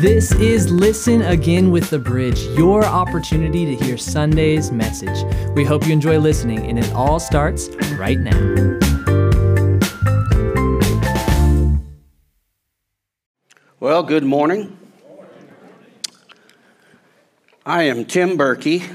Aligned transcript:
This 0.00 0.30
is 0.30 0.70
Listen 0.70 1.22
Again 1.22 1.72
with 1.72 1.90
the 1.90 1.98
Bridge, 1.98 2.40
your 2.56 2.84
opportunity 2.84 3.64
to 3.64 3.84
hear 3.84 3.98
Sunday's 3.98 4.70
message. 4.70 5.24
We 5.56 5.64
hope 5.64 5.88
you 5.88 5.92
enjoy 5.92 6.20
listening, 6.20 6.60
and 6.68 6.78
it 6.78 6.92
all 6.92 7.18
starts 7.18 7.68
right 7.96 8.20
now. 8.20 8.78
Well, 13.80 14.04
good 14.04 14.22
morning. 14.22 14.78
I 17.66 17.82
am 17.82 18.04
Tim 18.04 18.38
Berkey. 18.38 18.88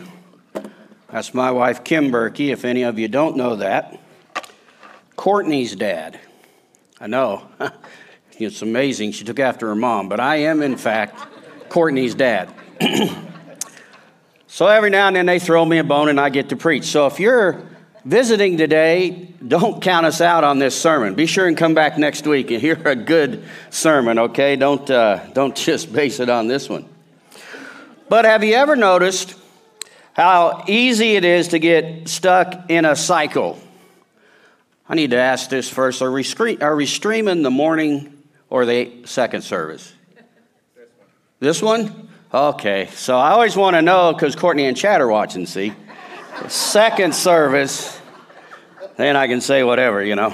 That's 1.11 1.33
my 1.33 1.51
wife, 1.51 1.83
Kim 1.83 2.13
Berkey, 2.13 2.53
if 2.53 2.63
any 2.63 2.83
of 2.83 2.97
you 2.97 3.09
don't 3.09 3.35
know 3.35 3.57
that. 3.57 3.99
Courtney's 5.17 5.75
dad. 5.75 6.17
I 7.01 7.07
know. 7.07 7.49
it's 8.39 8.61
amazing. 8.61 9.11
She 9.11 9.23
took 9.23 9.39
after 9.39 9.67
her 9.67 9.75
mom, 9.75 10.09
but 10.09 10.19
I 10.19 10.37
am, 10.37 10.61
in 10.61 10.77
fact, 10.77 11.17
Courtney's 11.69 12.15
dad. 12.15 12.53
so 14.47 14.67
every 14.67 14.89
now 14.89 15.07
and 15.07 15.15
then 15.15 15.25
they 15.25 15.39
throw 15.39 15.65
me 15.65 15.77
a 15.77 15.83
bone 15.83 16.09
and 16.09 16.19
I 16.19 16.29
get 16.29 16.49
to 16.49 16.55
preach. 16.55 16.85
So 16.85 17.07
if 17.07 17.19
you're 17.19 17.63
visiting 18.05 18.57
today, 18.57 19.29
don't 19.45 19.81
count 19.81 20.05
us 20.05 20.21
out 20.21 20.43
on 20.43 20.59
this 20.59 20.79
sermon. 20.79 21.15
Be 21.15 21.25
sure 21.25 21.47
and 21.47 21.57
come 21.57 21.73
back 21.73 21.97
next 21.97 22.27
week 22.27 22.51
and 22.51 22.61
hear 22.61 22.79
a 22.85 22.95
good 22.95 23.43
sermon, 23.69 24.19
okay? 24.19 24.55
Don't, 24.55 24.89
uh, 24.89 25.25
don't 25.33 25.55
just 25.55 25.91
base 25.91 26.19
it 26.19 26.29
on 26.29 26.47
this 26.47 26.69
one. 26.69 26.85
But 28.09 28.25
have 28.25 28.43
you 28.43 28.53
ever 28.53 28.75
noticed 28.75 29.35
how 30.13 30.65
easy 30.67 31.15
it 31.15 31.25
is 31.25 31.49
to 31.49 31.59
get 31.59 32.07
stuck 32.07 32.69
in 32.69 32.85
a 32.85 32.95
cycle? 32.95 33.59
I 34.87 34.95
need 34.95 35.11
to 35.11 35.17
ask 35.17 35.49
this 35.49 35.69
first. 35.69 36.01
Are 36.01 36.11
we, 36.11 36.23
are 36.59 36.75
we 36.75 36.85
streaming 36.85 37.41
the 37.41 37.49
morning 37.49 38.12
or 38.53 38.65
the 38.67 38.91
second 39.05 39.41
service? 39.41 39.91
This 41.39 41.59
one? 41.59 42.07
Okay. 42.31 42.87
So 42.93 43.17
I 43.17 43.31
always 43.31 43.57
want 43.57 43.75
to 43.75 43.81
know 43.81 44.13
because 44.13 44.35
Courtney 44.35 44.67
and 44.67 44.77
Chad 44.77 45.01
are 45.01 45.07
watching, 45.07 45.47
see? 45.47 45.73
second 46.49 47.15
service, 47.15 47.99
then 48.95 49.15
I 49.15 49.25
can 49.25 49.41
say 49.41 49.63
whatever, 49.63 50.03
you 50.03 50.15
know. 50.15 50.29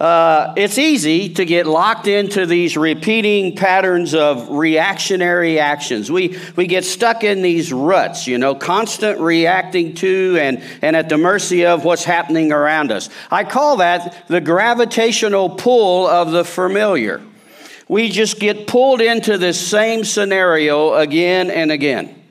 Uh, 0.00 0.52
it's 0.56 0.76
easy 0.76 1.32
to 1.34 1.44
get 1.44 1.66
locked 1.66 2.08
into 2.08 2.46
these 2.46 2.76
repeating 2.76 3.54
patterns 3.54 4.12
of 4.12 4.50
reactionary 4.50 5.60
actions. 5.60 6.10
We, 6.10 6.36
we 6.56 6.66
get 6.66 6.84
stuck 6.84 7.22
in 7.22 7.42
these 7.42 7.72
ruts, 7.72 8.26
you 8.26 8.38
know, 8.38 8.56
constant 8.56 9.20
reacting 9.20 9.94
to 9.96 10.36
and, 10.40 10.62
and 10.82 10.96
at 10.96 11.08
the 11.08 11.16
mercy 11.16 11.64
of 11.64 11.84
what's 11.84 12.02
happening 12.02 12.50
around 12.50 12.90
us. 12.90 13.08
I 13.30 13.44
call 13.44 13.76
that 13.76 14.26
the 14.26 14.40
gravitational 14.40 15.50
pull 15.50 16.08
of 16.08 16.32
the 16.32 16.44
familiar. 16.44 17.22
We 17.86 18.08
just 18.08 18.40
get 18.40 18.66
pulled 18.66 19.00
into 19.00 19.38
this 19.38 19.60
same 19.60 20.02
scenario 20.02 20.94
again 20.94 21.50
and 21.50 21.70
again. 21.70 22.23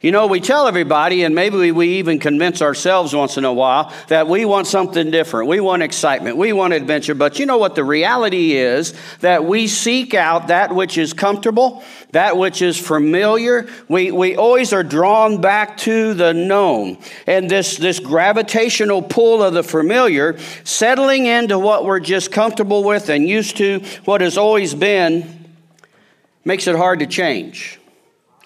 You 0.00 0.12
know, 0.12 0.28
we 0.28 0.38
tell 0.38 0.68
everybody, 0.68 1.24
and 1.24 1.34
maybe 1.34 1.72
we 1.72 1.98
even 1.98 2.20
convince 2.20 2.62
ourselves 2.62 3.12
once 3.12 3.36
in 3.36 3.44
a 3.44 3.52
while, 3.52 3.92
that 4.06 4.28
we 4.28 4.44
want 4.44 4.68
something 4.68 5.10
different. 5.10 5.48
We 5.48 5.58
want 5.58 5.82
excitement. 5.82 6.36
We 6.36 6.52
want 6.52 6.72
adventure. 6.72 7.16
But 7.16 7.40
you 7.40 7.46
know 7.46 7.58
what? 7.58 7.74
The 7.74 7.82
reality 7.82 8.52
is 8.52 8.94
that 9.20 9.44
we 9.44 9.66
seek 9.66 10.14
out 10.14 10.48
that 10.48 10.72
which 10.72 10.98
is 10.98 11.12
comfortable, 11.12 11.82
that 12.12 12.36
which 12.36 12.62
is 12.62 12.78
familiar. 12.78 13.68
We, 13.88 14.12
we 14.12 14.36
always 14.36 14.72
are 14.72 14.84
drawn 14.84 15.40
back 15.40 15.78
to 15.78 16.14
the 16.14 16.32
known. 16.32 16.98
And 17.26 17.50
this, 17.50 17.76
this 17.76 17.98
gravitational 17.98 19.02
pull 19.02 19.42
of 19.42 19.52
the 19.52 19.64
familiar, 19.64 20.38
settling 20.62 21.26
into 21.26 21.58
what 21.58 21.84
we're 21.84 21.98
just 21.98 22.30
comfortable 22.30 22.84
with 22.84 23.08
and 23.08 23.28
used 23.28 23.56
to, 23.56 23.80
what 24.04 24.20
has 24.20 24.38
always 24.38 24.76
been, 24.76 25.50
makes 26.44 26.68
it 26.68 26.76
hard 26.76 27.00
to 27.00 27.06
change. 27.08 27.77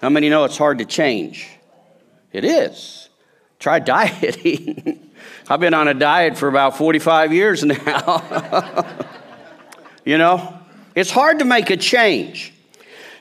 How 0.03 0.09
many 0.09 0.29
know 0.29 0.43
it's 0.43 0.59
hard 0.59 0.79
to 0.79 0.85
change? 0.85 1.49
It 2.33 2.45
is. 2.45 3.09
Try 3.61 3.79
dieting. 3.79 5.11
I've 5.49 5.61
been 5.61 5.75
on 5.75 5.87
a 5.87 5.95
diet 5.95 6.37
for 6.37 6.49
about 6.49 6.77
45 6.77 7.33
years 7.33 7.63
now. 7.65 8.85
you 10.05 10.19
know, 10.19 10.59
it's 10.97 11.13
hard 11.13 11.39
to 11.39 11.45
make 11.45 11.71
a 11.71 11.77
change. 11.77 12.53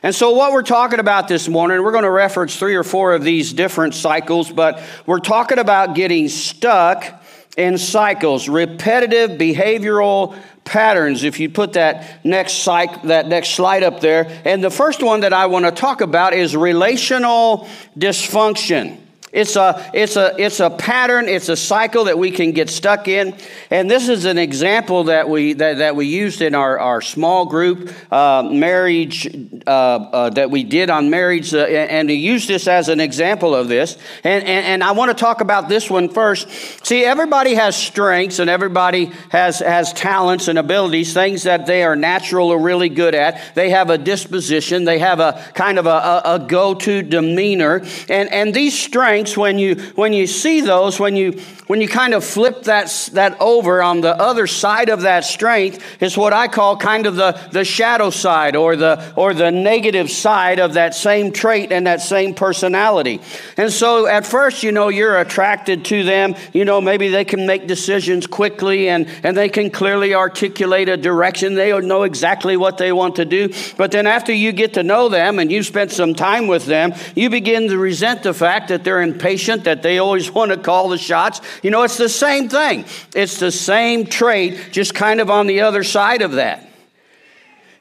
And 0.02 0.16
so, 0.16 0.32
what 0.32 0.52
we're 0.52 0.64
talking 0.64 1.00
about 1.00 1.28
this 1.28 1.48
morning, 1.48 1.84
we're 1.84 1.92
going 1.92 2.04
to 2.04 2.10
reference 2.10 2.58
three 2.58 2.74
or 2.74 2.84
four 2.84 3.14
of 3.14 3.24
these 3.24 3.54
different 3.54 3.94
cycles, 3.94 4.52
but 4.52 4.82
we're 5.06 5.20
talking 5.20 5.60
about 5.60 5.94
getting 5.94 6.28
stuck 6.30 7.24
in 7.58 7.78
cycles, 7.78 8.50
repetitive 8.50 9.32
behavioral 9.32 10.36
patterns 10.64 11.24
if 11.24 11.40
you 11.40 11.50
put 11.50 11.74
that 11.74 12.24
next 12.26 12.64
psych, 12.64 13.04
that 13.04 13.28
next 13.28 13.50
slide 13.50 13.84
up 13.84 14.00
there. 14.00 14.42
And 14.46 14.64
the 14.64 14.70
first 14.70 15.04
one 15.04 15.22
that 15.22 15.34
i 15.34 15.46
want 15.48 15.66
to 15.66 15.72
talk 15.72 16.02
about 16.02 16.34
is 16.34 16.56
relational 16.56 17.68
dysfunction 17.98 19.01
it's 19.32 19.56
a, 19.56 19.90
it's, 19.94 20.18
a, 20.18 20.36
it's 20.38 20.60
a 20.60 20.70
pattern, 20.70 21.30
it's 21.30 21.50
a 21.50 21.56
cycle 21.56 22.06
that 22.06 22.18
we 22.18 22.32
can 22.32 22.52
get 22.52 22.70
stuck 22.70 23.08
in. 23.08 23.36
And 23.70 23.90
this 23.90 24.10
is 24.10 24.26
an 24.26 24.38
example 24.38 25.06
that 25.06 25.30
we, 25.30 25.54
that, 25.54 25.78
that 25.78 25.96
we 25.96 26.08
used 26.08 26.42
in 26.42 26.54
our, 26.54 26.80
our 26.80 27.02
small 27.02 27.46
group 27.46 27.92
uh, 28.12 28.44
marriage 28.52 29.28
uh, 29.66 29.70
uh, 29.70 30.30
that 30.32 30.52
we 30.52 30.64
did 30.64 30.90
on 30.90 31.10
marriage. 31.10 31.54
Uh, 31.54 31.60
and 31.60 32.10
we 32.10 32.16
use 32.16 32.48
this 32.48 32.68
as 32.68 32.90
an 32.90 33.00
example 33.00 33.56
of 33.56 33.70
this. 33.70 33.98
And, 34.24 34.44
and, 34.44 34.66
and 34.66 34.84
I 34.84 34.92
want 34.92 35.16
to 35.16 35.16
talk 35.16 35.40
about 35.40 35.70
this 35.70 35.90
one 35.90 36.10
first. 36.10 36.50
See, 36.86 37.06
everybody 37.06 37.54
has 37.54 37.76
strengths 37.76 38.40
and 38.40 38.50
everybody 38.50 39.12
has, 39.30 39.60
has 39.60 39.94
talents 39.94 40.50
and 40.50 40.60
abilities, 40.60 41.14
things 41.14 41.44
that 41.44 41.66
they 41.66 41.84
are 41.84 41.96
natural 41.96 42.50
or 42.50 42.60
really 42.60 42.90
good 42.90 43.16
at. 43.16 43.56
They 43.56 43.70
have 43.70 43.90
a 43.90 43.98
disposition, 43.98 44.84
they 44.84 45.00
have 45.00 45.20
a 45.20 45.42
kind 45.54 45.80
of 45.80 45.86
a, 45.86 45.90
a, 45.90 46.22
a 46.26 46.40
go 46.40 46.74
to 46.74 47.02
demeanor. 47.02 47.82
And, 48.10 48.30
and 48.30 48.54
these 48.54 48.78
strengths, 48.78 49.21
when 49.36 49.60
you, 49.60 49.76
when 49.96 50.14
you 50.14 50.28
see 50.28 50.62
those, 50.62 51.00
when 51.00 51.16
you, 51.16 51.42
when 51.68 51.82
you 51.82 51.88
kind 51.88 52.14
of 52.14 52.24
flip 52.24 52.64
that, 52.64 53.10
that 53.14 53.38
over 53.40 53.82
on 53.82 54.02
the 54.02 54.16
other 54.16 54.48
side 54.48 54.90
of 54.90 55.02
that 55.02 55.24
strength, 55.24 55.84
is 56.02 56.18
what 56.18 56.34
I 56.34 56.48
call 56.48 56.78
kind 56.78 57.06
of 57.06 57.16
the, 57.16 57.40
the 57.52 57.64
shadow 57.64 58.10
side 58.10 58.56
or 58.56 58.76
the, 58.76 59.14
or 59.16 59.34
the 59.34 59.52
negative 59.52 60.10
side 60.10 60.60
of 60.60 60.74
that 60.74 60.96
same 60.96 61.32
trait 61.32 61.72
and 61.72 61.88
that 61.88 62.02
same 62.02 62.34
personality. 62.34 63.22
And 63.58 63.72
so 63.72 64.08
at 64.08 64.26
first, 64.26 64.64
you 64.64 64.72
know, 64.72 64.90
you're 64.90 65.18
attracted 65.18 65.86
to 65.86 66.04
them. 66.04 66.36
You 66.54 66.66
know, 66.66 66.82
maybe 66.82 67.10
they 67.10 67.26
can 67.26 67.46
make 67.46 67.68
decisions 67.68 68.28
quickly 68.28 68.90
and, 68.90 69.08
and 69.24 69.36
they 69.36 69.50
can 69.50 69.72
clearly 69.72 70.14
articulate 70.14 70.90
a 70.90 70.98
direction. 70.98 71.56
They 71.56 71.72
know 71.80 72.04
exactly 72.04 72.58
what 72.58 72.78
they 72.78 72.92
want 72.92 73.16
to 73.16 73.26
do. 73.26 73.54
But 73.78 73.92
then 73.92 74.08
after 74.08 74.34
you 74.34 74.52
get 74.52 74.76
to 74.76 74.84
know 74.84 75.10
them 75.10 75.40
and 75.40 75.52
you 75.52 75.64
spend 75.64 75.92
some 75.92 76.16
time 76.16 76.48
with 76.48 76.66
them, 76.66 76.94
you 77.16 77.30
begin 77.30 77.68
to 77.70 77.78
resent 77.78 78.24
the 78.24 78.34
fact 78.34 78.70
that 78.70 78.84
they're 78.84 79.02
impatient, 79.14 79.66
that 79.66 79.84
they 79.84 79.98
always 79.98 80.32
want 80.38 80.52
to 80.52 80.58
call 80.58 80.90
the 80.90 80.98
shots. 80.98 81.42
You 81.64 81.72
know, 81.72 81.84
it's 81.84 81.98
the 81.98 82.10
same 82.10 82.50
thing. 82.50 82.86
It's 83.16 83.40
the 83.40 83.52
same 83.52 84.06
trait, 84.06 84.70
just 84.72 84.94
kind 84.94 85.20
of 85.20 85.30
on 85.30 85.48
the 85.48 85.62
other 85.62 85.84
side 85.84 86.22
of 86.22 86.34
that. 86.34 86.68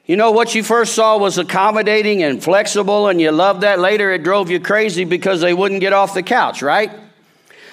You 0.05 0.17
know, 0.17 0.31
what 0.31 0.55
you 0.55 0.63
first 0.63 0.93
saw 0.93 1.17
was 1.17 1.37
accommodating 1.37 2.23
and 2.23 2.43
flexible, 2.43 3.07
and 3.07 3.21
you 3.21 3.31
loved 3.31 3.61
that. 3.61 3.79
Later, 3.79 4.11
it 4.11 4.23
drove 4.23 4.49
you 4.49 4.59
crazy 4.59 5.05
because 5.05 5.41
they 5.41 5.53
wouldn't 5.53 5.79
get 5.79 5.93
off 5.93 6.13
the 6.13 6.23
couch, 6.23 6.61
right? 6.61 6.91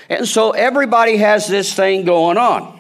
And 0.09 0.27
so 0.27 0.53
everybody 0.53 1.17
has 1.17 1.49
this 1.49 1.75
thing 1.75 2.05
going 2.05 2.39
on. 2.39 2.78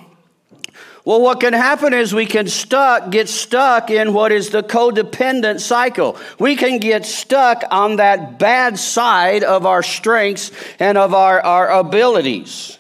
Well, 1.08 1.22
what 1.22 1.41
can 1.41 1.54
happen 1.54 1.94
is 1.94 2.14
we 2.14 2.26
can 2.26 2.48
stuck, 2.48 3.10
get 3.10 3.30
stuck 3.30 3.91
in 3.91 4.12
what 4.12 4.30
is 4.30 4.50
the 4.50 4.62
codependent 4.62 5.60
cycle. 5.60 6.19
We 6.38 6.54
can 6.54 6.80
get 6.80 7.06
stuck 7.06 7.64
on 7.70 7.96
that 7.96 8.38
bad 8.38 8.78
side 8.78 9.42
of 9.42 9.64
our 9.64 9.82
strengths 9.82 10.50
and 10.78 10.98
of 10.98 11.14
our, 11.14 11.41
our 11.41 11.70
abilities. 11.70 12.78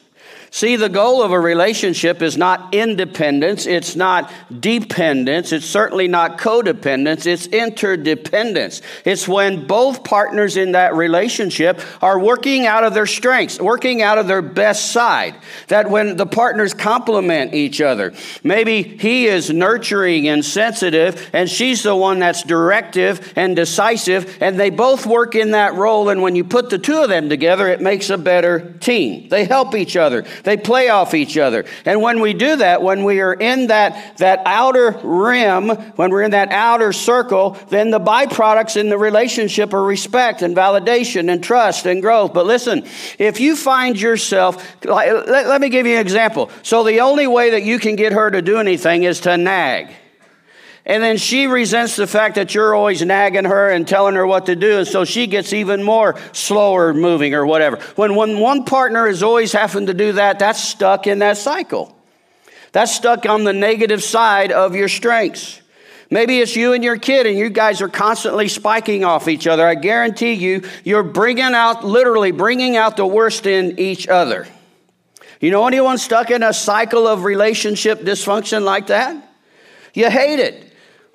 See, 0.50 0.76
the 0.76 0.88
goal 0.88 1.22
of 1.22 1.30
a 1.30 1.38
relationship 1.38 2.22
is 2.22 2.38
not 2.38 2.74
independence, 2.74 3.66
it's 3.66 3.94
not 3.94 4.32
dependence, 4.60 5.52
it's 5.52 5.66
certainly 5.66 6.08
not 6.08 6.38
codependence, 6.38 7.26
it's 7.26 7.46
interdependence. 7.48 8.80
It's 9.04 9.28
when 9.28 9.66
both 9.66 10.04
partners 10.04 10.56
in 10.56 10.72
that 10.72 10.94
relationship 10.94 11.80
are 12.02 12.18
working 12.18 12.66
out 12.66 12.84
of 12.84 12.94
their 12.94 13.06
strengths, 13.06 13.60
working 13.60 14.00
out 14.00 14.16
of 14.16 14.26
their 14.26 14.40
best 14.40 14.90
side. 14.90 15.36
That 15.68 15.90
when 15.90 16.16
the 16.16 16.26
partners 16.26 16.72
complement 16.72 17.52
each 17.52 17.80
other, 17.82 18.14
maybe 18.42 18.82
he 18.82 19.26
is 19.26 19.50
nurturing 19.50 20.28
and 20.28 20.42
sensitive, 20.44 21.28
and 21.34 21.50
she's 21.50 21.82
the 21.82 21.94
one 21.94 22.20
that's 22.20 22.42
directive 22.42 23.32
and 23.36 23.54
decisive, 23.54 24.38
and 24.40 24.58
they 24.58 24.70
both 24.70 25.04
work 25.04 25.34
in 25.34 25.50
that 25.50 25.74
role. 25.74 26.08
And 26.08 26.22
when 26.22 26.36
you 26.36 26.44
put 26.44 26.70
the 26.70 26.78
two 26.78 27.02
of 27.02 27.10
them 27.10 27.28
together, 27.28 27.68
it 27.68 27.82
makes 27.82 28.08
a 28.08 28.16
better 28.16 28.72
team. 28.80 29.28
They 29.28 29.44
help 29.44 29.74
each 29.74 29.96
other. 29.96 30.24
They 30.44 30.56
play 30.56 30.88
off 30.88 31.14
each 31.14 31.36
other. 31.36 31.64
And 31.84 32.00
when 32.02 32.20
we 32.20 32.34
do 32.34 32.56
that, 32.56 32.82
when 32.82 33.04
we 33.04 33.20
are 33.20 33.32
in 33.32 33.68
that, 33.68 34.16
that 34.18 34.42
outer 34.44 34.98
rim, 35.02 35.68
when 35.68 36.10
we're 36.10 36.22
in 36.22 36.32
that 36.32 36.50
outer 36.50 36.92
circle, 36.92 37.56
then 37.68 37.90
the 37.90 38.00
byproducts 38.00 38.76
in 38.76 38.88
the 38.88 38.98
relationship 38.98 39.72
are 39.74 39.82
respect 39.82 40.42
and 40.42 40.56
validation 40.56 41.30
and 41.32 41.42
trust 41.42 41.86
and 41.86 42.02
growth. 42.02 42.32
But 42.34 42.46
listen, 42.46 42.84
if 43.18 43.40
you 43.40 43.56
find 43.56 44.00
yourself, 44.00 44.84
let, 44.84 45.26
let 45.26 45.60
me 45.60 45.68
give 45.68 45.86
you 45.86 45.94
an 45.94 46.00
example. 46.00 46.50
So 46.62 46.84
the 46.84 47.00
only 47.00 47.26
way 47.26 47.50
that 47.50 47.62
you 47.62 47.78
can 47.78 47.96
get 47.96 48.12
her 48.12 48.30
to 48.30 48.42
do 48.42 48.58
anything 48.58 49.04
is 49.04 49.20
to 49.20 49.36
nag. 49.36 49.88
And 50.88 51.02
then 51.02 51.18
she 51.18 51.46
resents 51.46 51.96
the 51.96 52.06
fact 52.06 52.36
that 52.36 52.54
you're 52.54 52.74
always 52.74 53.04
nagging 53.04 53.44
her 53.44 53.68
and 53.68 53.86
telling 53.86 54.14
her 54.14 54.26
what 54.26 54.46
to 54.46 54.56
do. 54.56 54.78
And 54.78 54.88
so 54.88 55.04
she 55.04 55.26
gets 55.26 55.52
even 55.52 55.82
more 55.82 56.18
slower 56.32 56.94
moving 56.94 57.34
or 57.34 57.44
whatever. 57.44 57.76
When, 57.94 58.14
when 58.14 58.40
one 58.40 58.64
partner 58.64 59.06
is 59.06 59.22
always 59.22 59.52
having 59.52 59.86
to 59.86 59.94
do 59.94 60.12
that, 60.12 60.38
that's 60.38 60.64
stuck 60.64 61.06
in 61.06 61.18
that 61.18 61.36
cycle. 61.36 61.94
That's 62.72 62.94
stuck 62.94 63.26
on 63.26 63.44
the 63.44 63.52
negative 63.52 64.02
side 64.02 64.50
of 64.50 64.74
your 64.74 64.88
strengths. 64.88 65.60
Maybe 66.10 66.40
it's 66.40 66.56
you 66.56 66.72
and 66.72 66.82
your 66.82 66.96
kid, 66.96 67.26
and 67.26 67.36
you 67.36 67.50
guys 67.50 67.82
are 67.82 67.88
constantly 67.90 68.48
spiking 68.48 69.04
off 69.04 69.28
each 69.28 69.46
other. 69.46 69.66
I 69.66 69.74
guarantee 69.74 70.32
you, 70.32 70.62
you're 70.84 71.02
bringing 71.02 71.44
out, 71.44 71.84
literally 71.84 72.30
bringing 72.30 72.78
out 72.78 72.96
the 72.96 73.06
worst 73.06 73.44
in 73.44 73.78
each 73.78 74.08
other. 74.08 74.48
You 75.38 75.50
know 75.50 75.66
anyone 75.66 75.98
stuck 75.98 76.30
in 76.30 76.42
a 76.42 76.54
cycle 76.54 77.06
of 77.06 77.24
relationship 77.24 78.00
dysfunction 78.00 78.62
like 78.62 78.86
that? 78.86 79.22
You 79.92 80.08
hate 80.08 80.40
it 80.40 80.67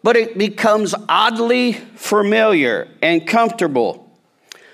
but 0.03 0.17
it 0.17 0.37
becomes 0.37 0.93
oddly 1.07 1.73
familiar 1.73 2.89
and 3.01 3.25
comfortable. 3.25 4.11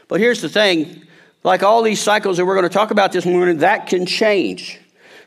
But 0.07 0.19
here's 0.19 0.41
the 0.41 0.49
thing 0.49 1.03
like 1.43 1.63
all 1.63 1.83
these 1.83 2.01
cycles 2.01 2.35
that 2.37 2.45
we're 2.45 2.55
going 2.55 2.67
to 2.67 2.73
talk 2.73 2.91
about 2.91 3.13
this 3.13 3.25
morning, 3.25 3.59
that 3.59 3.87
can 3.87 4.05
change. 4.05 4.79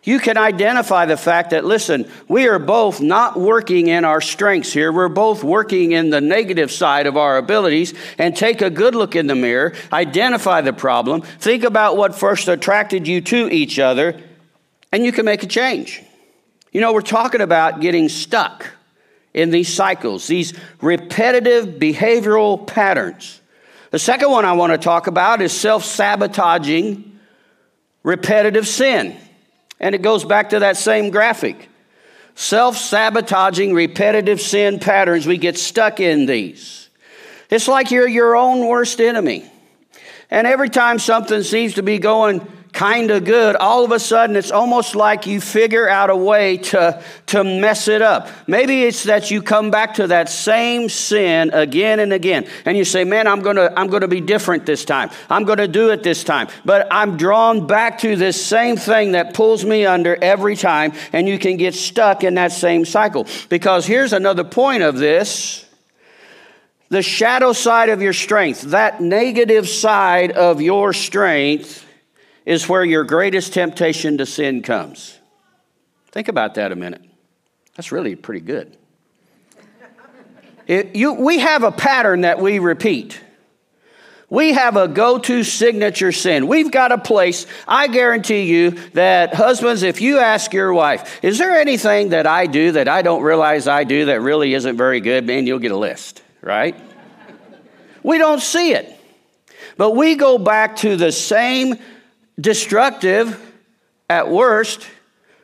You 0.04 0.18
can 0.18 0.36
identify 0.36 1.06
the 1.06 1.16
fact 1.16 1.50
that, 1.50 1.64
listen, 1.64 2.10
we 2.26 2.48
are 2.48 2.58
both 2.58 3.00
not 3.00 3.38
working 3.38 3.86
in 3.86 4.04
our 4.04 4.20
strengths 4.20 4.72
here. 4.72 4.92
We're 4.92 5.08
both 5.08 5.44
working 5.44 5.92
in 5.92 6.10
the 6.10 6.20
negative 6.20 6.72
side 6.72 7.06
of 7.06 7.16
our 7.16 7.38
abilities 7.38 7.94
and 8.18 8.36
take 8.36 8.62
a 8.62 8.68
good 8.68 8.96
look 8.96 9.14
in 9.14 9.28
the 9.28 9.36
mirror, 9.36 9.74
identify 9.92 10.60
the 10.60 10.72
problem, 10.72 11.22
think 11.22 11.62
about 11.62 11.96
what 11.96 12.16
first 12.16 12.48
attracted 12.48 13.06
you 13.06 13.20
to 13.20 13.48
each 13.48 13.78
other, 13.78 14.20
and 14.90 15.04
you 15.04 15.12
can 15.12 15.24
make 15.24 15.44
a 15.44 15.46
change. 15.46 16.02
You 16.72 16.80
know, 16.80 16.92
we're 16.92 17.00
talking 17.02 17.40
about 17.40 17.80
getting 17.80 18.08
stuck 18.08 18.66
in 19.34 19.50
these 19.50 19.72
cycles, 19.72 20.26
these 20.26 20.52
repetitive 20.80 21.78
behavioral 21.78 22.66
patterns. 22.66 23.40
The 23.90 23.98
second 23.98 24.30
one 24.30 24.44
I 24.44 24.52
want 24.52 24.72
to 24.72 24.78
talk 24.78 25.06
about 25.06 25.42
is 25.42 25.52
self 25.52 25.84
sabotaging 25.84 27.18
repetitive 28.02 28.66
sin. 28.66 29.16
And 29.80 29.94
it 29.94 30.02
goes 30.02 30.24
back 30.24 30.50
to 30.50 30.60
that 30.60 30.76
same 30.76 31.10
graphic. 31.10 31.68
Self 32.34 32.76
sabotaging 32.76 33.74
repetitive 33.74 34.40
sin 34.40 34.78
patterns, 34.78 35.26
we 35.26 35.36
get 35.36 35.58
stuck 35.58 36.00
in 36.00 36.26
these. 36.26 36.88
It's 37.50 37.68
like 37.68 37.90
you're 37.90 38.08
your 38.08 38.34
own 38.34 38.66
worst 38.66 39.00
enemy. 39.00 39.50
And 40.30 40.46
every 40.46 40.70
time 40.70 40.98
something 40.98 41.42
seems 41.42 41.74
to 41.74 41.82
be 41.82 41.98
going 41.98 42.40
kind 42.72 43.10
of 43.10 43.24
good, 43.24 43.54
all 43.56 43.84
of 43.84 43.92
a 43.92 43.98
sudden 43.98 44.34
it's 44.34 44.50
almost 44.50 44.94
like 44.94 45.26
you 45.26 45.40
figure 45.40 45.88
out 45.88 46.10
a 46.10 46.16
way 46.16 46.56
to, 46.56 47.02
to 47.26 47.44
mess 47.44 47.86
it 47.86 48.00
up. 48.00 48.28
Maybe 48.46 48.84
it's 48.84 49.04
that 49.04 49.30
you 49.30 49.42
come 49.42 49.70
back 49.70 49.94
to 49.94 50.06
that 50.08 50.28
same 50.28 50.88
sin 50.88 51.50
again 51.52 52.00
and 52.00 52.12
again, 52.12 52.46
and 52.64 52.76
you 52.76 52.84
say, 52.84 53.04
Man, 53.04 53.26
I'm 53.26 53.42
gonna, 53.42 53.72
I'm 53.76 53.88
gonna 53.88 54.08
be 54.08 54.20
different 54.20 54.64
this 54.64 54.84
time. 54.84 55.10
I'm 55.28 55.44
gonna 55.44 55.68
do 55.68 55.90
it 55.90 56.02
this 56.02 56.24
time. 56.24 56.48
But 56.64 56.88
I'm 56.90 57.16
drawn 57.16 57.66
back 57.66 57.98
to 58.00 58.16
this 58.16 58.44
same 58.44 58.76
thing 58.76 59.12
that 59.12 59.34
pulls 59.34 59.64
me 59.64 59.84
under 59.84 60.16
every 60.22 60.56
time, 60.56 60.92
and 61.12 61.28
you 61.28 61.38
can 61.38 61.58
get 61.58 61.74
stuck 61.74 62.24
in 62.24 62.34
that 62.34 62.52
same 62.52 62.84
cycle. 62.84 63.26
Because 63.48 63.86
here's 63.86 64.12
another 64.12 64.44
point 64.44 64.82
of 64.82 64.96
this 64.96 65.66
the 66.88 67.02
shadow 67.02 67.54
side 67.54 67.88
of 67.88 68.02
your 68.02 68.12
strength, 68.12 68.60
that 68.62 69.00
negative 69.00 69.66
side 69.66 70.30
of 70.30 70.60
your 70.60 70.92
strength 70.92 71.86
is 72.44 72.68
where 72.68 72.84
your 72.84 73.04
greatest 73.04 73.52
temptation 73.52 74.18
to 74.18 74.26
sin 74.26 74.62
comes. 74.62 75.18
Think 76.10 76.28
about 76.28 76.54
that 76.54 76.72
a 76.72 76.76
minute. 76.76 77.02
That's 77.76 77.92
really 77.92 78.16
pretty 78.16 78.40
good. 78.40 78.76
It, 80.66 80.94
you, 80.94 81.14
we 81.14 81.38
have 81.38 81.64
a 81.64 81.72
pattern 81.72 82.20
that 82.22 82.40
we 82.40 82.58
repeat. 82.58 83.20
We 84.28 84.52
have 84.54 84.76
a 84.76 84.88
go 84.88 85.18
to 85.18 85.44
signature 85.44 86.12
sin. 86.12 86.46
We've 86.46 86.70
got 86.70 86.90
a 86.92 86.98
place. 86.98 87.46
I 87.68 87.88
guarantee 87.88 88.44
you 88.44 88.70
that, 88.92 89.34
husbands, 89.34 89.82
if 89.82 90.00
you 90.00 90.18
ask 90.20 90.52
your 90.54 90.72
wife, 90.72 91.22
is 91.22 91.36
there 91.36 91.58
anything 91.58 92.10
that 92.10 92.26
I 92.26 92.46
do 92.46 92.72
that 92.72 92.88
I 92.88 93.02
don't 93.02 93.22
realize 93.22 93.66
I 93.68 93.84
do 93.84 94.06
that 94.06 94.22
really 94.22 94.54
isn't 94.54 94.76
very 94.76 95.00
good? 95.00 95.26
Man, 95.26 95.46
you'll 95.46 95.58
get 95.58 95.72
a 95.72 95.76
list, 95.76 96.22
right? 96.40 96.74
we 98.02 98.16
don't 98.18 98.40
see 98.40 98.72
it. 98.72 98.98
But 99.76 99.96
we 99.96 100.14
go 100.14 100.38
back 100.38 100.76
to 100.76 100.96
the 100.96 101.12
same 101.12 101.76
destructive 102.42 103.40
at 104.10 104.28
worst, 104.28 104.86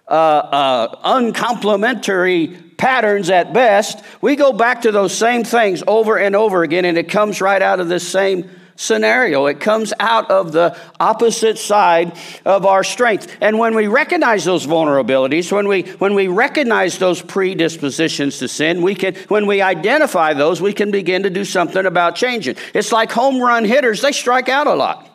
uh, 0.09 0.11
uh, 0.11 0.99
uncomplimentary 1.05 2.49
patterns 2.77 3.31
at 3.31 3.53
best, 3.53 4.03
we 4.21 4.37
go 4.37 4.53
back 4.53 4.83
to 4.83 4.93
those 4.93 5.17
same 5.17 5.45
things 5.45 5.83
over 5.87 6.19
and 6.19 6.37
over 6.37 6.63
again, 6.63 6.85
and 6.85 6.99
it 6.99 7.09
comes 7.09 7.41
right 7.41 7.63
out 7.63 7.81
of 7.81 7.89
this 7.89 8.07
same 8.07 8.51
scenario. 8.77 9.47
It 9.47 9.59
comes 9.59 9.93
out 9.99 10.31
of 10.31 10.53
the 10.53 10.79
opposite 11.01 11.59
side 11.59 12.17
of 12.45 12.65
our 12.65 12.85
strength. 12.85 13.37
And 13.41 13.59
when 13.59 13.75
we 13.75 13.89
recognize 13.89 14.45
those 14.45 14.67
vulnerabilities, 14.67 15.51
when 15.51 15.67
we 15.67 15.83
when 15.83 16.15
we 16.15 16.29
recognize 16.29 16.99
those 16.99 17.21
predispositions 17.21 18.39
to 18.39 18.49
sin, 18.49 18.81
we 18.81 18.95
can 18.95 19.17
when 19.27 19.47
we 19.47 19.61
identify 19.61 20.33
those, 20.33 20.63
we 20.63 20.73
can 20.73 20.93
begin 20.93 21.25
to 21.25 21.31
do 21.31 21.45
something 21.45 21.85
about 21.85 22.15
changing. 22.15 22.57
It's 22.73 22.93
like 22.93 23.11
home 23.11 23.41
run 23.41 23.65
hitters, 23.65 24.01
they 24.01 24.13
strike 24.13 24.49
out 24.49 24.69
a 24.69 24.75
lot. 24.75 25.08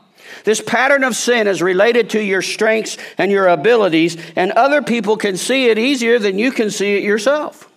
This 0.43 0.61
pattern 0.61 1.03
of 1.03 1.15
sin 1.15 1.47
is 1.47 1.61
related 1.61 2.09
to 2.11 2.21
your 2.21 2.41
strengths 2.41 2.97
and 3.17 3.31
your 3.31 3.47
abilities, 3.47 4.17
and 4.35 4.51
other 4.51 4.81
people 4.81 5.17
can 5.17 5.37
see 5.37 5.67
it 5.69 5.77
easier 5.77 6.19
than 6.19 6.39
you 6.39 6.51
can 6.51 6.69
see 6.69 6.95
it 6.97 7.03
yourself. 7.03 7.69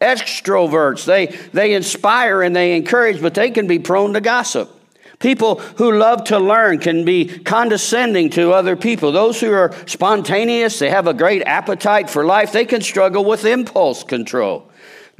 Extroverts, 0.00 1.04
they, 1.04 1.26
they 1.52 1.74
inspire 1.74 2.42
and 2.42 2.56
they 2.56 2.74
encourage, 2.74 3.20
but 3.20 3.34
they 3.34 3.50
can 3.50 3.66
be 3.66 3.78
prone 3.78 4.14
to 4.14 4.20
gossip. 4.20 4.70
People 5.18 5.56
who 5.56 5.98
love 5.98 6.24
to 6.24 6.38
learn 6.38 6.78
can 6.78 7.04
be 7.04 7.26
condescending 7.26 8.30
to 8.30 8.52
other 8.52 8.74
people. 8.74 9.12
Those 9.12 9.38
who 9.38 9.52
are 9.52 9.74
spontaneous, 9.86 10.78
they 10.78 10.88
have 10.88 11.06
a 11.06 11.12
great 11.12 11.42
appetite 11.42 12.08
for 12.08 12.24
life, 12.24 12.52
they 12.52 12.64
can 12.64 12.80
struggle 12.80 13.24
with 13.24 13.44
impulse 13.44 14.02
control. 14.02 14.70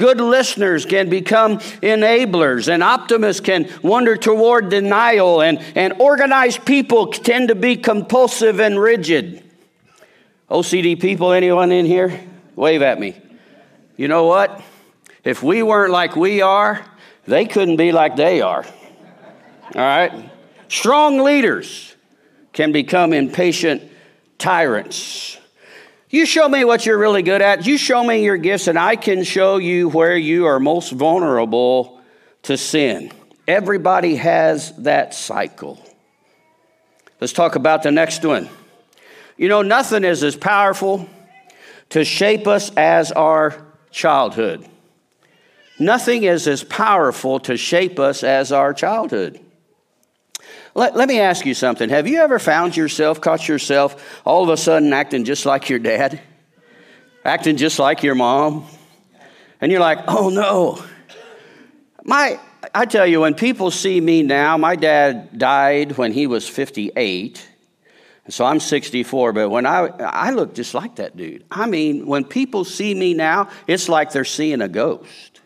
Good 0.01 0.19
listeners 0.19 0.87
can 0.87 1.11
become 1.11 1.59
enablers, 1.59 2.73
and 2.73 2.83
optimists 2.83 3.43
can 3.43 3.69
wander 3.83 4.17
toward 4.17 4.71
denial, 4.71 5.43
and, 5.43 5.59
and 5.75 6.01
organized 6.01 6.65
people 6.65 7.09
tend 7.09 7.49
to 7.49 7.55
be 7.55 7.77
compulsive 7.77 8.61
and 8.61 8.81
rigid. 8.81 9.45
OCD 10.51 10.99
people, 10.99 11.33
anyone 11.33 11.71
in 11.71 11.85
here? 11.85 12.19
Wave 12.57 12.81
at 12.81 12.99
me. 12.99 13.15
You 13.99 14.09
know 14.09 14.25
what? 14.25 14.63
If 15.23 15.43
we 15.43 15.63
weren't 15.63 15.93
like 15.93 16.17
we 16.17 16.41
are, 16.41 16.83
they 17.27 17.45
couldn't 17.45 17.77
be 17.77 17.93
like 17.93 18.17
they 18.17 18.41
are. 18.41 18.65
All 18.65 19.83
right? 19.83 20.31
Strong 20.69 21.19
leaders 21.19 21.95
can 22.55 22.73
become 22.73 23.13
impatient 23.13 23.83
tyrants. 24.39 25.37
You 26.13 26.27
show 26.27 26.49
me 26.49 26.65
what 26.65 26.87
you're 26.87 26.99
really 26.99 27.23
good 27.23 27.41
at. 27.41 27.67
You 27.67 27.79
show 27.79 28.03
me 28.03 28.25
your 28.25 28.37
gifts, 28.37 28.67
and 28.67 28.77
I 28.77 28.97
can 28.97 29.23
show 29.23 29.59
you 29.59 29.89
where 29.89 30.17
you 30.17 30.47
are 30.47 30.59
most 30.59 30.91
vulnerable 30.91 32.01
to 32.43 32.57
sin. 32.57 33.13
Everybody 33.47 34.17
has 34.17 34.73
that 34.79 35.15
cycle. 35.15 35.81
Let's 37.21 37.33
talk 37.33 37.55
about 37.55 37.85
the 37.85 37.93
next 37.93 38.25
one. 38.25 38.49
You 39.37 39.49
know, 39.49 39.63
nothing 39.63 40.03
is 40.03 40.25
as 40.25 40.35
powerful 40.35 41.09
to 41.91 42.05
shape 42.05 42.49
us 42.49 42.73
as 42.77 43.13
our 43.13 43.65
childhood. 43.93 44.67
Nothing 45.79 46.25
is 46.25 46.49
as 46.49 46.65
powerful 46.65 47.39
to 47.41 47.57
shape 47.57 48.01
us 48.01 48.25
as 48.25 48.51
our 48.51 48.75
childhood. 48.75 49.41
Let, 50.75 50.97
let 50.97 51.09
me 51.09 51.21
ask 51.21 51.45
you 51.45 51.55
something. 51.55 51.89
Have 51.91 52.07
you 52.07 52.21
ever 52.21 52.39
found 52.39 52.77
yourself, 52.77 53.21
caught 53.21 53.49
yourself 53.49 54.23
all 54.25 54.45
of 54.45 54.51
a 54.51 54.57
sudden 54.57 54.93
acting 54.93 55.25
just 55.25 55.47
like 55.47 55.69
your 55.69 55.79
dad? 55.79 56.21
Acting 57.25 57.57
just 57.57 57.79
like 57.79 58.03
your 58.03 58.15
mom? 58.15 58.67
And 59.61 59.71
you're 59.71 59.81
like, 59.81 59.99
oh 60.09 60.31
no. 60.31 60.83
My, 62.05 62.41
I 62.75 62.87
tell 62.87 63.07
you, 63.07 63.21
when 63.21 63.35
people 63.35 63.71
see 63.71 64.01
me 64.01 64.23
now, 64.23 64.57
my 64.57 64.77
dad 64.77 65.37
died 65.37 65.99
when 65.99 66.13
he 66.13 66.27
was 66.27 66.49
58. 66.49 67.47
So 68.29 68.45
I'm 68.45 68.61
64, 68.61 69.33
but 69.33 69.49
when 69.49 69.67
I, 69.67 69.89
I 69.89 70.31
look 70.31 70.55
just 70.55 70.73
like 70.73 70.97
that 70.97 71.17
dude. 71.17 71.45
I 71.51 71.67
mean, 71.67 72.07
when 72.07 72.25
people 72.25 72.65
see 72.65 72.95
me 72.95 73.13
now, 73.13 73.49
it's 73.67 73.89
like 73.89 74.13
they're 74.13 74.25
seeing 74.25 74.61
a 74.61 74.69
ghost. 74.69 75.41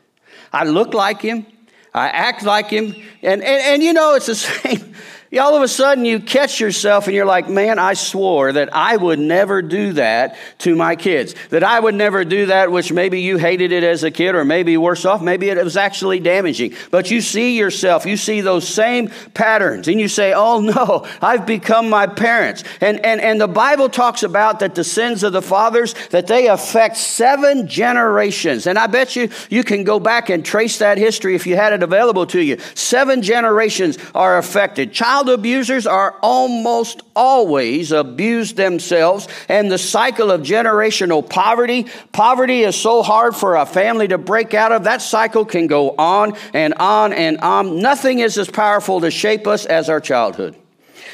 I 0.52 0.64
look 0.64 0.92
like 0.92 1.22
him, 1.22 1.46
I 1.94 2.08
act 2.08 2.42
like 2.42 2.70
him, 2.70 2.94
and, 3.22 3.42
and, 3.42 3.62
and 3.62 3.82
you 3.82 3.92
know, 3.92 4.14
it's 4.14 4.26
the 4.26 4.34
same. 4.34 4.94
All 5.38 5.56
of 5.56 5.62
a 5.62 5.68
sudden 5.68 6.04
you 6.04 6.20
catch 6.20 6.60
yourself 6.60 7.06
and 7.06 7.14
you're 7.14 7.26
like, 7.26 7.48
man, 7.48 7.78
I 7.78 7.94
swore 7.94 8.52
that 8.52 8.74
I 8.74 8.96
would 8.96 9.18
never 9.18 9.62
do 9.62 9.94
that 9.94 10.36
to 10.58 10.76
my 10.76 10.96
kids. 10.96 11.34
That 11.50 11.64
I 11.64 11.78
would 11.80 11.94
never 11.94 12.24
do 12.24 12.46
that, 12.46 12.70
which 12.70 12.92
maybe 12.92 13.20
you 13.20 13.36
hated 13.36 13.72
it 13.72 13.84
as 13.84 14.02
a 14.02 14.10
kid, 14.10 14.34
or 14.34 14.44
maybe 14.44 14.76
worse 14.76 15.04
off, 15.04 15.22
maybe 15.22 15.48
it 15.48 15.62
was 15.62 15.76
actually 15.76 16.20
damaging. 16.20 16.74
But 16.90 17.10
you 17.10 17.20
see 17.20 17.56
yourself, 17.56 18.06
you 18.06 18.16
see 18.16 18.40
those 18.40 18.66
same 18.66 19.10
patterns, 19.34 19.88
and 19.88 20.00
you 20.00 20.08
say, 20.08 20.32
oh 20.32 20.60
no, 20.60 21.06
I've 21.20 21.46
become 21.46 21.90
my 21.90 22.06
parents. 22.06 22.64
And, 22.80 23.04
and, 23.04 23.20
and 23.20 23.40
the 23.40 23.48
Bible 23.48 23.88
talks 23.88 24.22
about 24.22 24.60
that 24.60 24.74
the 24.74 24.84
sins 24.84 25.22
of 25.22 25.32
the 25.32 25.42
fathers, 25.42 25.94
that 26.10 26.26
they 26.26 26.48
affect 26.48 26.96
seven 26.96 27.66
generations. 27.66 28.66
And 28.66 28.78
I 28.78 28.86
bet 28.86 29.16
you 29.16 29.30
you 29.50 29.64
can 29.64 29.84
go 29.84 29.98
back 29.98 30.30
and 30.30 30.44
trace 30.44 30.78
that 30.78 30.98
history 30.98 31.34
if 31.34 31.46
you 31.46 31.56
had 31.56 31.72
it 31.72 31.82
available 31.82 32.26
to 32.26 32.40
you. 32.40 32.58
Seven 32.74 33.22
generations 33.22 33.98
are 34.14 34.38
affected. 34.38 34.92
Child 34.92 35.23
abusers 35.28 35.86
are 35.86 36.16
almost 36.22 37.02
always 37.14 37.92
abused 37.92 38.56
themselves, 38.56 39.28
and 39.48 39.70
the 39.70 39.78
cycle 39.78 40.30
of 40.30 40.42
generational 40.42 41.28
poverty. 41.28 41.86
Poverty 42.12 42.62
is 42.62 42.76
so 42.76 43.02
hard 43.02 43.34
for 43.34 43.56
a 43.56 43.66
family 43.66 44.08
to 44.08 44.18
break 44.18 44.54
out 44.54 44.72
of. 44.72 44.84
That 44.84 45.02
cycle 45.02 45.44
can 45.44 45.66
go 45.66 45.90
on 45.96 46.36
and 46.52 46.74
on 46.74 47.12
and 47.12 47.38
on. 47.38 47.80
Nothing 47.80 48.20
is 48.20 48.38
as 48.38 48.48
powerful 48.48 49.00
to 49.00 49.10
shape 49.10 49.46
us 49.46 49.66
as 49.66 49.88
our 49.88 50.00
childhood. 50.00 50.56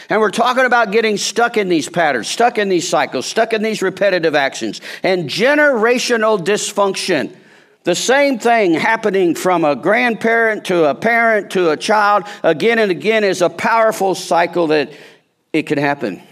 And 0.08 0.20
we're 0.20 0.30
talking 0.30 0.64
about 0.64 0.90
getting 0.90 1.16
stuck 1.16 1.56
in 1.56 1.68
these 1.68 1.88
patterns, 1.88 2.26
stuck 2.26 2.58
in 2.58 2.68
these 2.68 2.88
cycles, 2.88 3.26
stuck 3.26 3.52
in 3.52 3.62
these 3.62 3.80
repetitive 3.80 4.34
actions, 4.34 4.80
and 5.04 5.30
generational 5.30 6.38
dysfunction. 6.38 7.36
The 7.82 7.94
same 7.94 8.38
thing 8.38 8.74
happening 8.74 9.34
from 9.34 9.64
a 9.64 9.74
grandparent 9.74 10.66
to 10.66 10.84
a 10.90 10.94
parent 10.94 11.52
to 11.52 11.70
a 11.70 11.76
child 11.76 12.24
again 12.42 12.78
and 12.78 12.90
again 12.90 13.24
is 13.24 13.40
a 13.40 13.48
powerful 13.48 14.14
cycle 14.14 14.66
that 14.66 14.92
it 15.52 15.62
can 15.62 15.78
happen. 15.78 16.22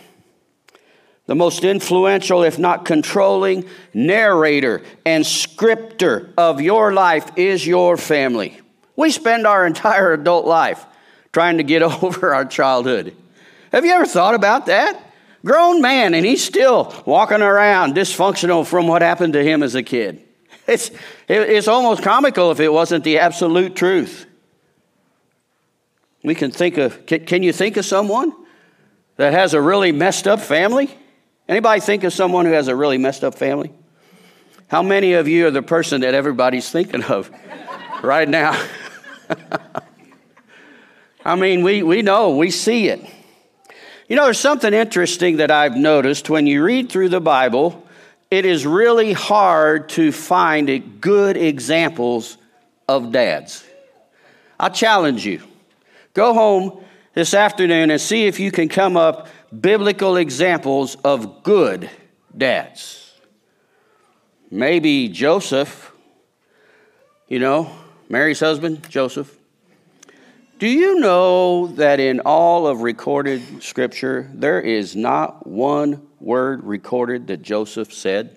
The 1.25 1.35
most 1.35 1.64
influential, 1.64 2.43
if 2.43 2.59
not 2.59 2.85
controlling, 2.85 3.64
narrator 3.95 4.83
and 5.07 5.26
scripter 5.26 6.33
of 6.37 6.61
your 6.61 6.93
life 6.93 7.31
is 7.37 7.67
your 7.67 7.97
family. 7.97 8.61
We 8.97 9.11
spend 9.11 9.47
our 9.47 9.67
entire 9.67 10.12
adult 10.12 10.47
life 10.47 10.85
trying 11.33 11.59
to 11.59 11.62
get 11.62 11.83
over 12.02 12.35
our 12.35 12.45
childhood. 12.45 13.17
Have 13.73 13.85
you 13.87 13.93
ever 13.93 14.07
thought 14.07 14.35
about 14.35 14.67
that? 14.67 15.02
Grown 15.45 15.81
man, 15.81 16.14
and 16.14 16.26
he's 16.26 16.45
still 16.45 16.93
walking 17.07 17.43
around 17.43 17.95
dysfunctional 17.95 18.67
from 18.67 18.87
what 18.87 19.02
happened 19.02 19.35
to 19.35 19.43
him 19.43 19.62
as 19.62 19.75
a 19.75 19.83
kid. 19.83 20.27
It's, 20.68 20.90
it's 21.26 21.66
almost 21.66 22.02
comical 22.02 22.50
if 22.52 22.60
it 22.60 22.70
wasn't 22.70 23.02
the 23.02 23.18
absolute 23.20 23.75
truth. 23.75 24.26
We 26.22 26.34
can 26.34 26.50
think 26.50 26.76
of, 26.76 27.06
can, 27.06 27.25
can 27.25 27.42
you 27.42 27.54
think 27.54 27.78
of 27.78 27.87
someone 27.87 28.34
that 29.16 29.32
has 29.32 29.54
a 29.54 29.62
really 29.62 29.92
messed 29.92 30.28
up 30.28 30.40
family? 30.40 30.94
Anybody 31.48 31.80
think 31.80 32.04
of 32.04 32.12
someone 32.12 32.44
who 32.44 32.52
has 32.52 32.68
a 32.68 32.76
really 32.76 32.98
messed 32.98 33.25
up 33.25 33.34
family? 33.34 33.72
How 34.66 34.82
many 34.82 35.14
of 35.14 35.26
you 35.26 35.46
are 35.46 35.50
the 35.50 35.62
person 35.62 36.02
that 36.02 36.12
everybody's 36.12 36.68
thinking 36.68 37.02
of 37.02 37.30
right 38.02 38.28
now? 38.28 38.62
I 41.25 41.34
mean, 41.34 41.62
we, 41.62 41.82
we 41.82 42.02
know, 42.02 42.37
we 42.37 42.50
see 42.50 42.88
it. 42.88 43.00
You 44.06 44.16
know, 44.16 44.25
there's 44.25 44.38
something 44.38 44.75
interesting 44.75 45.38
that 45.38 45.50
I've 45.50 45.76
noticed 45.76 46.28
when 46.28 46.46
you 46.46 46.62
read 46.62 46.90
through 46.90 47.08
the 47.08 47.20
Bible 47.20 47.88
it 48.30 48.44
is 48.44 48.66
really 48.66 49.12
hard 49.12 49.88
to 49.90 50.12
find 50.12 51.00
good 51.00 51.37
examples 51.37 52.37
of 52.87 53.12
dads. 53.12 53.64
I 54.61 54.68
challenge 54.68 55.25
you. 55.25 55.42
Go 56.14 56.35
home 56.35 56.85
this 57.14 57.32
afternoon 57.32 57.90
and 57.90 58.00
see 58.00 58.26
if 58.26 58.38
you 58.40 58.50
can 58.50 58.68
come 58.68 58.97
up 58.97 59.28
biblical 59.58 60.16
examples 60.16 60.97
of 60.97 61.42
good 61.42 61.88
dads. 62.37 63.14
Maybe 64.50 65.08
Joseph, 65.08 65.92
you 67.28 67.38
know, 67.38 67.70
Mary's 68.08 68.40
husband, 68.40 68.88
Joseph. 68.88 69.35
Do 70.58 70.66
you 70.66 70.99
know 70.99 71.68
that 71.68 72.00
in 72.00 72.20
all 72.20 72.66
of 72.66 72.80
recorded 72.80 73.62
scripture, 73.62 74.28
there 74.35 74.61
is 74.61 74.97
not 74.97 75.47
one 75.47 76.07
word 76.20 76.64
recorded 76.64 77.26
that 77.28 77.42
Joseph 77.42 77.92
said? 77.92 78.37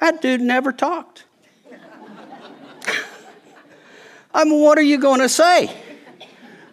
That 0.00 0.20
dude 0.20 0.40
never 0.40 0.72
talked. 0.72 1.24
I 4.34 4.44
mean, 4.44 4.60
what 4.60 4.78
are 4.78 4.82
you 4.82 4.98
going 4.98 5.20
to 5.20 5.28
say? 5.28 5.74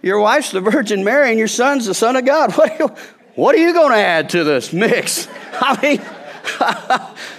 Your 0.01 0.19
wife's 0.19 0.51
the 0.51 0.61
Virgin 0.61 1.03
Mary 1.03 1.29
and 1.29 1.37
your 1.37 1.47
son's 1.47 1.85
the 1.85 1.93
Son 1.93 2.15
of 2.15 2.25
God. 2.25 2.53
What 2.57 2.71
are 2.71 2.77
you, 2.77 2.95
what 3.35 3.55
are 3.55 3.59
you 3.59 3.73
going 3.73 3.91
to 3.91 3.97
add 3.97 4.29
to 4.31 4.43
this 4.43 4.73
mix? 4.73 5.27
I 5.53 5.81
mean, 5.81 6.01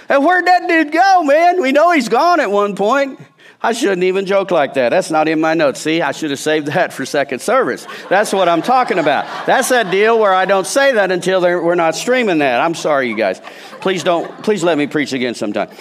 and 0.09 0.25
where'd 0.25 0.47
that 0.47 0.67
dude 0.67 0.91
go, 0.91 1.23
man? 1.23 1.61
We 1.61 1.71
know 1.71 1.91
he's 1.91 2.09
gone 2.09 2.39
at 2.39 2.49
one 2.49 2.75
point. 2.75 3.19
I 3.65 3.71
shouldn't 3.71 4.03
even 4.03 4.25
joke 4.25 4.51
like 4.51 4.73
that. 4.73 4.89
That's 4.89 5.09
not 5.09 5.29
in 5.29 5.39
my 5.39 5.53
notes. 5.53 5.79
See, 5.79 6.01
I 6.01 6.11
should 6.11 6.31
have 6.31 6.39
saved 6.39 6.67
that 6.67 6.91
for 6.91 7.05
second 7.05 7.39
service. 7.39 7.87
That's 8.09 8.33
what 8.33 8.49
I'm 8.49 8.61
talking 8.61 8.99
about. 8.99 9.25
That's 9.45 9.69
that 9.69 9.89
deal 9.89 10.19
where 10.19 10.33
I 10.33 10.43
don't 10.43 10.67
say 10.67 10.91
that 10.91 11.11
until 11.11 11.41
we're 11.41 11.75
not 11.75 11.95
streaming 11.95 12.39
that. 12.39 12.59
I'm 12.59 12.75
sorry, 12.75 13.07
you 13.07 13.15
guys. 13.15 13.39
Please 13.79 14.03
don't, 14.03 14.43
please 14.43 14.65
let 14.65 14.77
me 14.77 14.85
preach 14.85 15.13
again 15.13 15.33
sometime. 15.33 15.69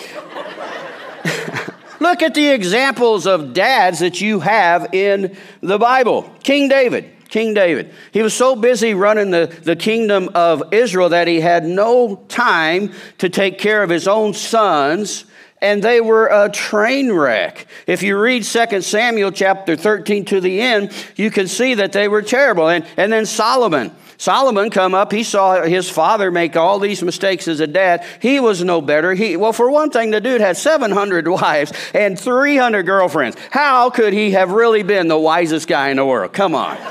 Look 2.01 2.23
at 2.23 2.35
the 2.35 2.51
examples 2.51 3.27
of 3.27 3.53
dads 3.53 3.99
that 3.99 4.21
you 4.21 4.39
have 4.39 4.95
in 4.95 5.37
the 5.61 5.79
Bible. 5.79 6.33
King 6.45 6.69
David. 6.69 7.11
King 7.31 7.53
David. 7.53 7.93
He 8.13 8.23
was 8.23 8.33
so 8.33 8.55
busy 8.55 8.95
running 8.95 9.33
the, 9.33 9.53
the 9.63 9.75
kingdom 9.75 10.31
of 10.37 10.73
Israel 10.73 11.09
that 11.09 11.27
he 11.27 11.41
had 11.41 11.65
no 11.65 12.25
time 12.29 12.93
to 13.19 13.29
take 13.29 13.59
care 13.59 13.83
of 13.83 13.91
his 13.91 14.07
own 14.07 14.35
sons 14.35 15.25
and 15.63 15.83
they 15.83 16.01
were 16.01 16.27
a 16.27 16.51
train 16.51 17.11
wreck. 17.11 17.67
If 17.87 18.03
you 18.03 18.19
read 18.19 18.43
2 18.43 18.83
Samuel 18.83 19.31
chapter 19.31 19.77
13 19.77 20.25
to 20.27 20.41
the 20.41 20.61
end, 20.61 20.93
you 21.17 21.31
can 21.31 21.47
see 21.47 21.75
that 21.75 21.93
they 21.93 22.09
were 22.09 22.21
terrible. 22.21 22.69
And, 22.69 22.85
and 22.97 23.13
then 23.13 23.25
Solomon. 23.25 23.95
Solomon 24.19 24.71
come 24.71 24.95
up, 24.95 25.11
he 25.11 25.23
saw 25.23 25.63
his 25.63 25.89
father 25.89 26.31
make 26.31 26.57
all 26.57 26.79
these 26.79 27.03
mistakes 27.03 27.49
as 27.49 27.61
a 27.61 27.67
dad. 27.67 28.05
He 28.21 28.39
was 28.39 28.63
no 28.63 28.81
better. 28.81 29.15
He, 29.15 29.37
well, 29.37 29.53
for 29.53 29.71
one 29.71 29.91
thing, 29.91 30.11
the 30.11 30.21
dude 30.21 30.41
had 30.41 30.57
700 30.57 31.27
wives 31.27 31.73
and 31.95 32.19
300 32.19 32.85
girlfriends. 32.85 33.37
How 33.51 33.91
could 33.91 34.13
he 34.13 34.33
have 34.33 34.51
really 34.51 34.83
been 34.83 35.09
the 35.09 35.19
wisest 35.19 35.67
guy 35.67 35.89
in 35.89 35.97
the 35.97 36.07
world? 36.07 36.33
Come 36.33 36.55
on. 36.55 36.77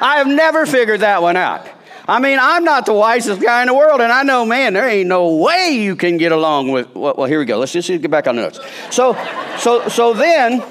I 0.00 0.16
have 0.18 0.26
never 0.26 0.64
figured 0.64 1.00
that 1.00 1.20
one 1.20 1.36
out. 1.36 1.66
I 2.12 2.18
mean, 2.18 2.38
I'm 2.38 2.62
not 2.62 2.84
the 2.84 2.92
wisest 2.92 3.40
guy 3.40 3.62
in 3.62 3.68
the 3.68 3.74
world, 3.74 4.02
and 4.02 4.12
I 4.12 4.22
know, 4.22 4.44
man, 4.44 4.74
there 4.74 4.86
ain't 4.86 5.08
no 5.08 5.36
way 5.36 5.78
you 5.80 5.96
can 5.96 6.18
get 6.18 6.30
along 6.30 6.70
with. 6.70 6.94
Well, 6.94 7.14
well 7.16 7.26
here 7.26 7.38
we 7.38 7.46
go. 7.46 7.58
Let's 7.58 7.72
just 7.72 7.88
get 7.88 8.10
back 8.10 8.26
on 8.26 8.36
the 8.36 8.42
notes. 8.42 8.60
So, 8.90 9.16
so, 9.58 9.88
so 9.88 10.12
then, 10.12 10.62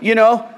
you 0.00 0.14
know, 0.14 0.48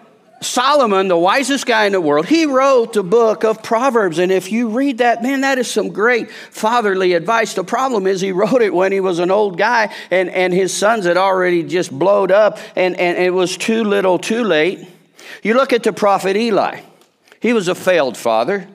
Solomon, 0.40 1.08
the 1.08 1.18
wisest 1.18 1.66
guy 1.66 1.86
in 1.86 1.90
the 1.90 2.00
world, 2.00 2.26
he 2.26 2.46
wrote 2.46 2.92
the 2.92 3.02
book 3.02 3.42
of 3.42 3.60
Proverbs. 3.64 4.20
And 4.20 4.30
if 4.30 4.52
you 4.52 4.68
read 4.68 4.98
that, 4.98 5.20
man, 5.20 5.40
that 5.40 5.58
is 5.58 5.68
some 5.68 5.88
great 5.88 6.30
fatherly 6.30 7.14
advice. 7.14 7.54
The 7.54 7.64
problem 7.64 8.06
is 8.06 8.20
he 8.20 8.30
wrote 8.40 8.62
it 8.62 8.72
when 8.72 8.92
he 8.92 9.00
was 9.00 9.18
an 9.18 9.32
old 9.32 9.58
guy 9.58 9.92
and, 10.12 10.30
and 10.30 10.54
his 10.54 10.72
sons 10.72 11.06
had 11.06 11.16
already 11.16 11.64
just 11.64 11.90
blowed 11.90 12.30
up 12.30 12.58
and, 12.76 12.94
and 13.00 13.18
it 13.18 13.30
was 13.30 13.56
too 13.56 13.82
little 13.82 14.16
too 14.16 14.44
late. 14.44 14.86
You 15.42 15.54
look 15.54 15.72
at 15.72 15.82
the 15.82 15.92
prophet 15.92 16.36
Eli. 16.36 16.82
He 17.40 17.52
was 17.52 17.66
a 17.66 17.74
failed 17.74 18.16
father. 18.16 18.68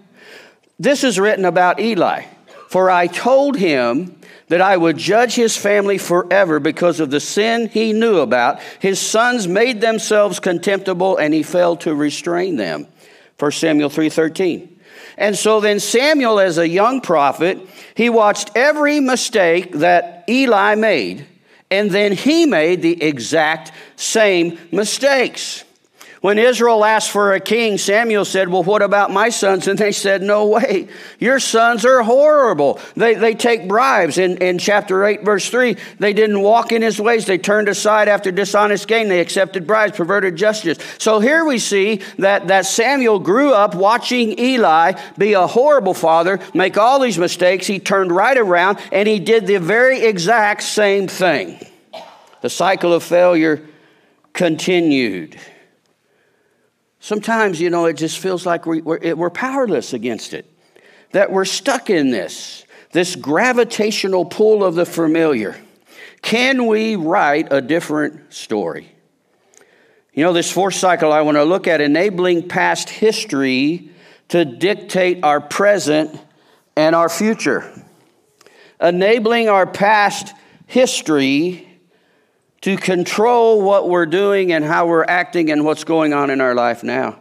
This 0.83 1.05
is 1.05 1.17
written 1.17 1.45
about 1.45 1.79
Eli. 1.79 2.25
For 2.67 2.91
I 2.91 3.07
told 3.07 3.55
him 3.55 4.19
that 4.49 4.59
I 4.59 4.75
would 4.75 4.97
judge 4.97 5.33
his 5.33 5.55
family 5.55 5.97
forever 5.97 6.59
because 6.59 6.99
of 6.99 7.09
the 7.09 7.21
sin 7.21 7.69
he 7.69 7.93
knew 7.93 8.17
about. 8.17 8.59
His 8.79 8.99
sons 8.99 9.47
made 9.47 9.79
themselves 9.79 10.41
contemptible 10.41 11.15
and 11.15 11.33
he 11.33 11.41
failed 11.41 11.79
to 11.81 11.95
restrain 11.95 12.57
them. 12.57 12.87
1 13.39 13.51
Samuel 13.51 13.89
3:13. 13.89 14.67
And 15.17 15.37
so 15.37 15.61
then 15.61 15.79
Samuel 15.79 16.41
as 16.41 16.57
a 16.57 16.67
young 16.67 16.99
prophet, 16.99 17.59
he 17.95 18.09
watched 18.09 18.51
every 18.53 18.99
mistake 18.99 19.71
that 19.75 20.25
Eli 20.27 20.75
made 20.75 21.25
and 21.71 21.91
then 21.91 22.11
he 22.11 22.45
made 22.45 22.81
the 22.81 23.01
exact 23.01 23.71
same 23.95 24.59
mistakes. 24.69 25.63
When 26.23 26.39
Israel 26.39 26.85
asked 26.85 27.11
for 27.11 27.33
a 27.33 27.41
king, 27.41 27.77
Samuel 27.77 28.23
said, 28.23 28.47
Well, 28.47 28.63
what 28.63 28.81
about 28.81 29.11
my 29.11 29.27
sons? 29.27 29.67
And 29.67 29.77
they 29.77 29.91
said, 29.91 30.21
No 30.21 30.47
way. 30.47 30.87
Your 31.19 31.37
sons 31.37 31.83
are 31.83 32.01
horrible. 32.01 32.79
They, 32.95 33.15
they 33.15 33.35
take 33.35 33.67
bribes. 33.67 34.17
In, 34.17 34.37
in 34.37 34.57
chapter 34.57 35.03
8, 35.03 35.25
verse 35.25 35.49
3, 35.49 35.75
they 35.99 36.13
didn't 36.13 36.39
walk 36.39 36.71
in 36.71 36.81
his 36.81 36.97
ways. 36.97 37.25
They 37.25 37.37
turned 37.37 37.67
aside 37.67 38.07
after 38.07 38.31
dishonest 38.31 38.87
gain. 38.87 39.09
They 39.09 39.19
accepted 39.19 39.67
bribes, 39.67 39.97
perverted 39.97 40.37
justice. 40.37 40.77
So 40.97 41.19
here 41.19 41.43
we 41.43 41.59
see 41.59 41.99
that, 42.19 42.47
that 42.47 42.67
Samuel 42.67 43.19
grew 43.19 43.51
up 43.51 43.75
watching 43.75 44.39
Eli 44.39 44.93
be 45.17 45.33
a 45.33 45.45
horrible 45.45 45.93
father, 45.93 46.39
make 46.53 46.77
all 46.77 47.01
these 47.01 47.17
mistakes. 47.17 47.67
He 47.67 47.79
turned 47.79 48.13
right 48.13 48.37
around 48.37 48.79
and 48.93 49.09
he 49.09 49.19
did 49.19 49.45
the 49.45 49.59
very 49.59 49.99
exact 49.99 50.63
same 50.63 51.09
thing. 51.09 51.59
The 52.39 52.49
cycle 52.49 52.93
of 52.93 53.03
failure 53.03 53.67
continued. 54.31 55.37
Sometimes, 57.03 57.59
you 57.59 57.69
know, 57.69 57.83
it 57.87 57.97
just 57.97 58.17
feels 58.17 58.45
like 58.45 58.65
we, 58.65 58.79
we're 58.79 59.29
powerless 59.29 59.91
against 59.91 60.33
it, 60.33 60.49
that 61.11 61.33
we're 61.33 61.43
stuck 61.43 61.89
in 61.89 62.11
this, 62.11 62.63
this 62.93 63.17
gravitational 63.17 64.23
pull 64.23 64.63
of 64.63 64.75
the 64.75 64.85
familiar. 64.85 65.57
Can 66.21 66.65
we 66.65 66.95
write 66.95 67.51
a 67.51 67.59
different 67.59 68.33
story? 68.33 68.95
You 70.13 70.23
know, 70.23 70.31
this 70.31 70.49
fourth 70.49 70.75
cycle, 70.75 71.11
I 71.11 71.19
want 71.23 71.35
to 71.35 71.43
look 71.43 71.67
at 71.67 71.81
enabling 71.81 72.47
past 72.47 72.89
history 72.89 73.89
to 74.29 74.45
dictate 74.45 75.25
our 75.25 75.41
present 75.41 76.17
and 76.77 76.95
our 76.95 77.09
future. 77.09 77.83
Enabling 78.79 79.49
our 79.49 79.67
past 79.67 80.33
history 80.67 81.67
to 82.63 82.77
control 82.77 83.61
what 83.61 83.89
we're 83.89 84.05
doing 84.05 84.53
and 84.53 84.63
how 84.63 84.87
we're 84.87 85.03
acting 85.03 85.51
and 85.51 85.65
what's 85.65 85.83
going 85.83 86.13
on 86.13 86.29
in 86.29 86.39
our 86.39 86.55
life 86.55 86.81
now. 86.81 87.19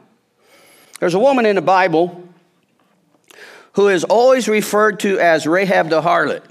There's 1.01 1.15
a 1.15 1.19
woman 1.19 1.47
in 1.47 1.57
the 1.57 1.63
Bible 1.63 2.29
who 3.73 3.89
is 3.89 4.05
always 4.05 4.47
referred 4.47 5.01
to 5.01 5.19
as 5.19 5.45
Rahab 5.45 5.89
the 5.89 6.01
harlot. 6.01 6.45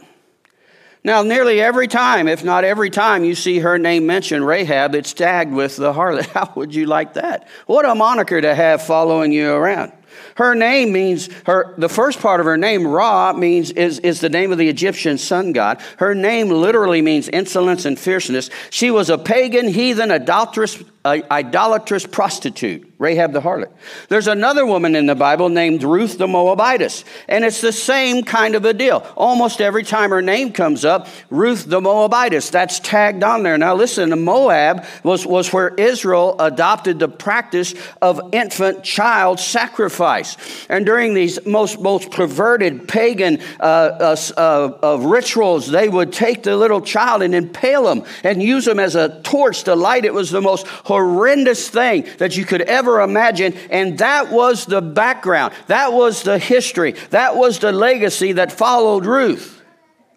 Now, 1.05 1.24
nearly 1.24 1.62
every 1.62 1.88
time, 1.88 2.27
if 2.27 2.43
not 2.43 2.65
every 2.65 2.89
time, 2.89 3.24
you 3.24 3.33
see 3.33 3.60
her 3.60 3.77
name 3.77 4.05
mentioned, 4.07 4.45
Rahab, 4.45 4.93
it's 4.93 5.13
tagged 5.13 5.53
with 5.53 5.77
the 5.77 5.93
harlot. 5.93 6.25
How 6.33 6.51
would 6.55 6.75
you 6.75 6.86
like 6.86 7.13
that? 7.13 7.48
What 7.67 7.86
a 7.86 7.95
moniker 7.95 8.41
to 8.41 8.53
have 8.53 8.83
following 8.83 9.31
you 9.31 9.53
around. 9.53 9.93
Her 10.41 10.55
name 10.55 10.91
means 10.91 11.29
her 11.45 11.75
the 11.77 11.88
first 11.88 12.19
part 12.19 12.39
of 12.39 12.48
her 12.48 12.57
name, 12.57 12.88
Ra, 12.88 13.31
means 13.31 13.69
is, 13.69 14.00
is 14.00 14.21
the 14.21 14.29
name 14.29 14.51
of 14.51 14.57
the 14.57 14.69
Egyptian 14.69 15.19
sun 15.19 15.51
god. 15.51 15.79
Her 15.98 16.15
name 16.15 16.50
literally 16.50 17.03
means 17.03 17.29
insolence 17.29 17.86
and 17.86 17.98
fierceness. 17.98 18.50
She 18.71 18.89
was 18.89 19.12
a 19.12 19.19
pagan, 19.19 19.67
heathen, 19.67 20.10
adulterous, 20.10 20.83
uh, 21.05 21.19
idolatrous 21.29 22.07
prostitute. 22.07 22.91
Rahab 23.01 23.33
the 23.33 23.41
harlot. 23.41 23.71
There's 24.10 24.27
another 24.27 24.63
woman 24.63 24.95
in 24.95 25.07
the 25.07 25.15
Bible 25.15 25.50
named 25.50 25.81
Ruth 25.81 26.19
the 26.19 26.27
Moabitess, 26.27 27.03
and 27.27 27.43
it's 27.43 27.60
the 27.60 27.71
same 27.71 28.24
kind 28.24 28.53
of 28.53 28.63
a 28.63 28.74
deal. 28.74 29.03
Almost 29.17 29.60
every 29.60 29.81
time 29.81 30.12
her 30.12 30.21
name 30.21 30.53
comes 30.53 30.86
up, 30.86 31.07
Ruth 31.31 31.65
the 31.65 31.81
Moabitess, 31.81 32.51
that's 32.51 32.79
tagged 32.79 33.24
on 33.24 33.41
there. 33.41 33.57
Now 33.57 33.74
listen, 33.74 34.24
Moab 34.24 34.86
was, 35.03 35.25
was 35.25 35.51
where 35.51 35.69
Israel 35.69 36.36
adopted 36.38 37.00
the 37.00 37.07
practice 37.07 37.74
of 38.03 38.21
infant 38.33 38.83
child 38.83 39.39
sacrifice. 39.39 40.30
And 40.69 40.85
during 40.85 41.13
these 41.13 41.43
most, 41.45 41.79
most 41.79 42.11
perverted 42.11 42.88
pagan 42.88 43.41
uh, 43.59 44.15
uh, 44.38 44.77
uh, 44.83 44.97
rituals, 45.00 45.67
they 45.67 45.89
would 45.89 46.13
take 46.13 46.43
the 46.43 46.55
little 46.55 46.81
child 46.81 47.21
and 47.21 47.33
impale 47.33 47.89
him 47.91 48.03
and 48.23 48.41
use 48.41 48.67
him 48.67 48.79
as 48.79 48.95
a 48.95 49.21
torch 49.21 49.63
to 49.63 49.75
light. 49.75 50.05
It 50.05 50.13
was 50.13 50.31
the 50.31 50.41
most 50.41 50.67
horrendous 50.67 51.69
thing 51.69 52.07
that 52.17 52.38
you 52.38 52.45
could 52.45 52.61
ever 52.61 53.01
imagine. 53.01 53.53
And 53.69 53.97
that 54.00 54.31
was 54.31 54.65
the 54.65 54.81
background, 54.81 55.53
that 55.67 55.93
was 55.93 56.23
the 56.23 56.39
history, 56.39 56.93
that 57.09 57.35
was 57.35 57.59
the 57.59 57.71
legacy 57.71 58.33
that 58.33 58.51
followed 58.51 59.05
Ruth 59.05 59.61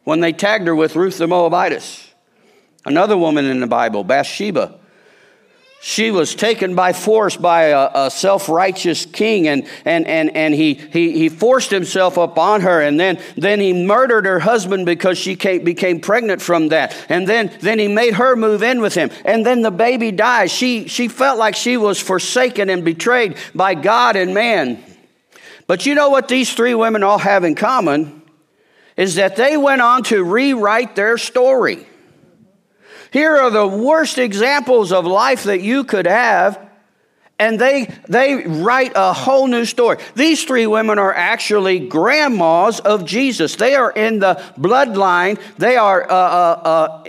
when 0.05 0.21
they 0.21 0.33
tagged 0.33 0.67
her 0.67 0.75
with 0.75 0.97
Ruth 0.97 1.19
the 1.19 1.27
Moabitess. 1.27 2.13
Another 2.85 3.17
woman 3.17 3.47
in 3.47 3.61
the 3.61 3.67
Bible, 3.67 4.05
Bathsheba 4.05 4.79
she 5.87 6.11
was 6.11 6.35
taken 6.35 6.75
by 6.75 6.95
force 6.95 7.37
by 7.37 7.65
a, 7.65 7.91
a 8.07 8.11
self 8.11 8.49
righteous 8.49 9.05
king, 9.05 9.47
and, 9.49 9.69
and, 9.85 10.07
and, 10.07 10.35
and 10.35 10.55
he, 10.55 10.73
he, 10.73 11.13
he 11.13 11.29
forced 11.29 11.71
himself 11.71 12.17
upon 12.17 12.63
her, 12.63 12.81
and 12.81 12.99
then, 12.99 13.21
then 13.37 13.61
he 13.61 13.85
murdered 13.85 14.25
her 14.25 14.41
husband 14.41 14.87
because 14.87 15.19
she 15.19 15.37
came, 15.37 15.63
became 15.63 16.01
pregnant 16.01 16.41
from 16.41 16.69
that. 16.69 16.97
And 17.11 17.29
then, 17.29 17.53
then 17.61 17.79
he 17.79 17.87
made 17.87 18.15
her 18.15 18.35
move 18.35 18.63
in 18.63 18.81
with 18.81 18.95
him, 18.95 19.11
and 19.27 19.45
then 19.45 19.61
the 19.61 19.71
baby 19.71 20.11
died. 20.11 20.51
She, 20.51 20.89
she 20.89 21.07
felt 21.07 21.39
like 21.39 21.55
she 21.55 21.77
was 21.77 22.01
forsaken 22.01 22.71
and 22.71 22.83
betrayed 22.83 23.37
by 23.55 23.75
God 23.75 24.17
and 24.17 24.33
man. 24.33 24.83
But 25.67 25.85
you 25.85 25.95
know 25.95 26.09
what 26.09 26.29
these 26.29 26.51
three 26.55 26.75
women 26.75 27.03
all 27.03 27.19
have 27.19 27.45
in 27.45 27.57
common? 27.57 28.23
Is 28.97 29.17
that 29.17 29.37
they 29.37 29.59
went 29.59 29.83
on 29.83 30.03
to 30.05 30.25
rewrite 30.25 30.97
their 30.97 31.19
story. 31.19 31.87
Here 33.15 33.37
are 33.37 33.51
the 33.51 33.69
worst 33.69 34.19
examples 34.19 34.91
of 34.91 35.07
life 35.07 35.45
that 35.45 35.61
you 35.61 35.85
could 35.85 36.09
have. 36.09 36.59
And 37.39 37.61
they, 37.61 37.89
they 38.09 38.45
write 38.45 38.91
a 38.97 39.13
whole 39.13 39.47
new 39.47 39.67
story. 39.67 39.99
These 40.17 40.43
three 40.43 40.67
women 40.67 40.99
are 40.99 41.15
actually 41.15 41.79
grandmas 41.79 42.81
of 42.81 43.05
Jesus. 43.05 43.55
They 43.55 43.77
are 43.77 43.93
in 43.93 44.19
the 44.19 44.43
bloodline. 44.59 45.41
They 45.59 45.77
are 45.77 46.03
uh, 46.03 46.13
uh, 46.13 46.61
uh, 46.65 47.05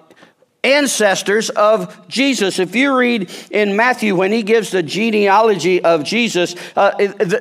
ancestors 0.63 1.49
of 1.49 2.07
Jesus. 2.07 2.59
If 2.59 2.75
you 2.75 2.95
read 2.95 3.31
in 3.49 3.75
Matthew 3.75 4.15
when 4.15 4.31
he 4.31 4.43
gives 4.43 4.69
the 4.69 4.83
genealogy 4.83 5.83
of 5.83 6.03
Jesus, 6.03 6.53
uh, 6.75 6.91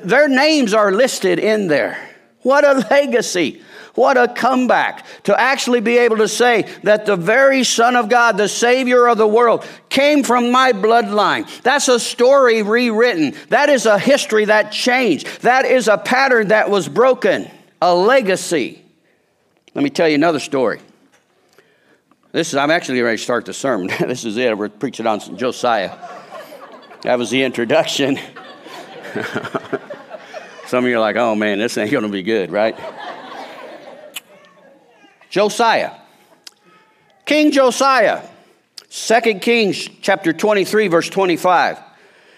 their 0.05 0.27
names 0.27 0.73
are 0.73 0.91
listed 0.91 1.39
in 1.39 1.67
there. 1.67 1.99
What 2.41 2.65
a 2.65 2.87
legacy. 2.91 3.61
What 3.95 4.17
a 4.17 4.27
comeback 4.27 5.07
to 5.25 5.41
actually 5.41 5.81
be 5.81 5.99
able 5.99 6.17
to 6.17 6.27
say 6.27 6.63
that 6.83 7.07
the 7.07 7.17
very 7.17 7.63
Son 7.63 7.95
of 7.95 8.09
God, 8.09 8.37
the 8.37 8.49
Savior 8.49 9.07
of 9.07 9.19
the 9.19 9.27
world, 9.27 9.65
came 9.89 10.25
from 10.25 10.51
my 10.51 10.73
bloodline. 10.73 11.49
That's 11.63 11.87
a 11.89 12.01
story 12.01 12.63
rewritten. 12.63 13.35
That 13.51 13.69
is 13.69 13.87
a 13.87 13.99
history 13.99 14.47
that 14.47 14.73
changed. 14.73 15.43
That 15.43 15.65
is 15.65 15.87
a 15.87 15.97
pattern 15.97 16.49
that 16.49 16.71
was 16.71 16.89
broken, 16.89 17.49
a 17.81 17.95
legacy. 17.95 18.83
Let 19.75 19.85
me 19.85 19.91
tell 19.91 20.09
you 20.09 20.17
another 20.17 20.41
story. 20.41 20.81
This 22.33 22.49
is, 22.49 22.57
I'm 22.57 22.73
actually 22.73 23.01
ready 23.01 23.17
to 23.17 23.23
start 23.23 23.45
the 23.45 23.55
sermon. 23.55 23.87
this 24.01 24.25
is 24.25 24.37
it. 24.37 24.59
We're 24.59 24.69
preaching 24.69 25.07
on 25.07 25.21
Josiah. 25.37 25.97
That 27.03 27.17
was 27.17 27.31
the 27.31 27.45
introduction. 27.45 28.19
Some 30.67 30.85
of 30.85 30.91
you 30.91 30.97
are 30.97 31.01
like, 31.01 31.15
oh 31.15 31.37
man, 31.37 31.61
this 31.61 31.79
ain't 31.79 31.93
going 31.93 32.03
to 32.03 32.11
be 32.11 32.25
good, 32.25 32.51
right? 32.51 32.77
Josiah. 35.35 35.91
King 37.27 37.51
Josiah. 37.51 38.23
2 38.89 39.21
Kings 39.41 39.89
chapter 40.01 40.33
23 40.33 40.87
verse 40.87 41.09
25. 41.11 41.77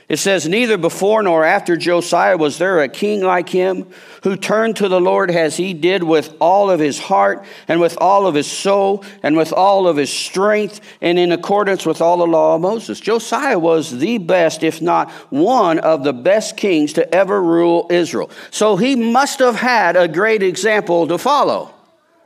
It 0.08 0.16
says, 0.16 0.48
Neither 0.48 0.78
before 0.78 1.22
nor 1.22 1.44
after 1.44 1.76
Josiah 1.76 2.38
was 2.38 2.56
there 2.56 2.80
a 2.80 2.88
king 2.88 3.20
like 3.20 3.50
him 3.50 3.86
who 4.22 4.34
turned 4.34 4.76
to 4.76 4.88
the 4.88 4.98
Lord 4.98 5.30
as 5.30 5.58
he 5.58 5.74
did 5.74 6.04
with 6.04 6.34
all 6.40 6.70
of 6.70 6.80
his 6.80 6.98
heart 6.98 7.44
and 7.68 7.82
with 7.82 7.98
all 8.00 8.26
of 8.26 8.34
his 8.34 8.50
soul 8.50 9.04
and 9.22 9.36
with 9.36 9.52
all 9.52 9.86
of 9.86 9.98
his 9.98 10.10
strength 10.10 10.80
and 11.02 11.18
in 11.18 11.32
accordance 11.32 11.84
with 11.84 12.00
all 12.00 12.16
the 12.16 12.26
law 12.26 12.54
of 12.54 12.62
Moses. 12.62 12.98
Josiah 12.98 13.58
was 13.58 13.98
the 13.98 14.16
best, 14.16 14.62
if 14.62 14.80
not 14.80 15.10
one 15.28 15.80
of 15.80 16.02
the 16.02 16.14
best 16.14 16.56
kings 16.56 16.94
to 16.94 17.14
ever 17.14 17.42
rule 17.42 17.88
Israel. 17.90 18.30
So 18.50 18.78
he 18.78 18.96
must 18.96 19.40
have 19.40 19.56
had 19.56 19.96
a 19.96 20.08
great 20.08 20.42
example 20.42 21.06
to 21.08 21.18
follow, 21.18 21.74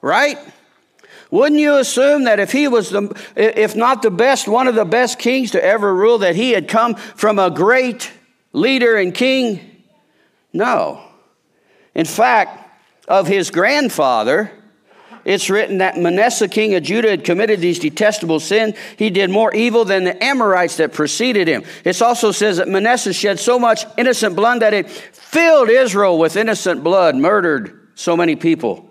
right? 0.01 0.39
Wouldn't 1.31 1.61
you 1.61 1.77
assume 1.77 2.25
that 2.25 2.41
if 2.41 2.51
he 2.51 2.67
was 2.67 2.91
the, 2.91 3.17
if 3.37 3.77
not 3.77 4.03
the 4.03 4.11
best, 4.11 4.49
one 4.49 4.67
of 4.67 4.75
the 4.75 4.85
best 4.85 5.19
kings 5.19 5.53
to 5.53 5.65
ever 5.65 5.95
rule, 5.95 6.19
that 6.19 6.35
he 6.35 6.51
had 6.51 6.69
come 6.69 6.95
from 6.95 7.39
a 7.39 7.51
great 7.51 8.11
leader 8.53 8.97
and 8.97 9.15
king? 9.15 9.61
No. 10.53 11.03
In 11.95 12.05
fact, 12.05 12.59
of 13.07 13.27
his 13.27 13.51
grandfather, 13.51 14.51
it's 15.25 15.51
written 15.51 15.79
that 15.79 15.99
Manasseh, 15.99 16.49
king 16.49 16.75
of 16.75 16.83
Judah, 16.83 17.11
had 17.11 17.25
committed 17.25 17.61
these 17.61 17.79
detestable 17.79 18.41
sins. 18.41 18.77
He 18.97 19.11
did 19.11 19.31
more 19.31 19.55
evil 19.55 19.85
than 19.85 20.05
the 20.05 20.23
Amorites 20.23 20.79
that 20.79 20.93
preceded 20.93 21.47
him. 21.47 21.65
It 21.85 22.01
also 22.03 22.33
says 22.33 22.57
that 22.57 22.69
Manasseh 22.69 23.13
shed 23.13 23.39
so 23.39 23.59
much 23.59 23.85
innocent 23.99 24.35
blood 24.35 24.63
that 24.63 24.75
it 24.75 24.91
filled 24.91 25.69
Israel 25.69 26.19
with 26.19 26.37
innocent 26.37 26.83
blood, 26.83 27.17
murdered 27.17 27.91
so 27.95 28.17
many 28.17 28.35
people. 28.35 28.90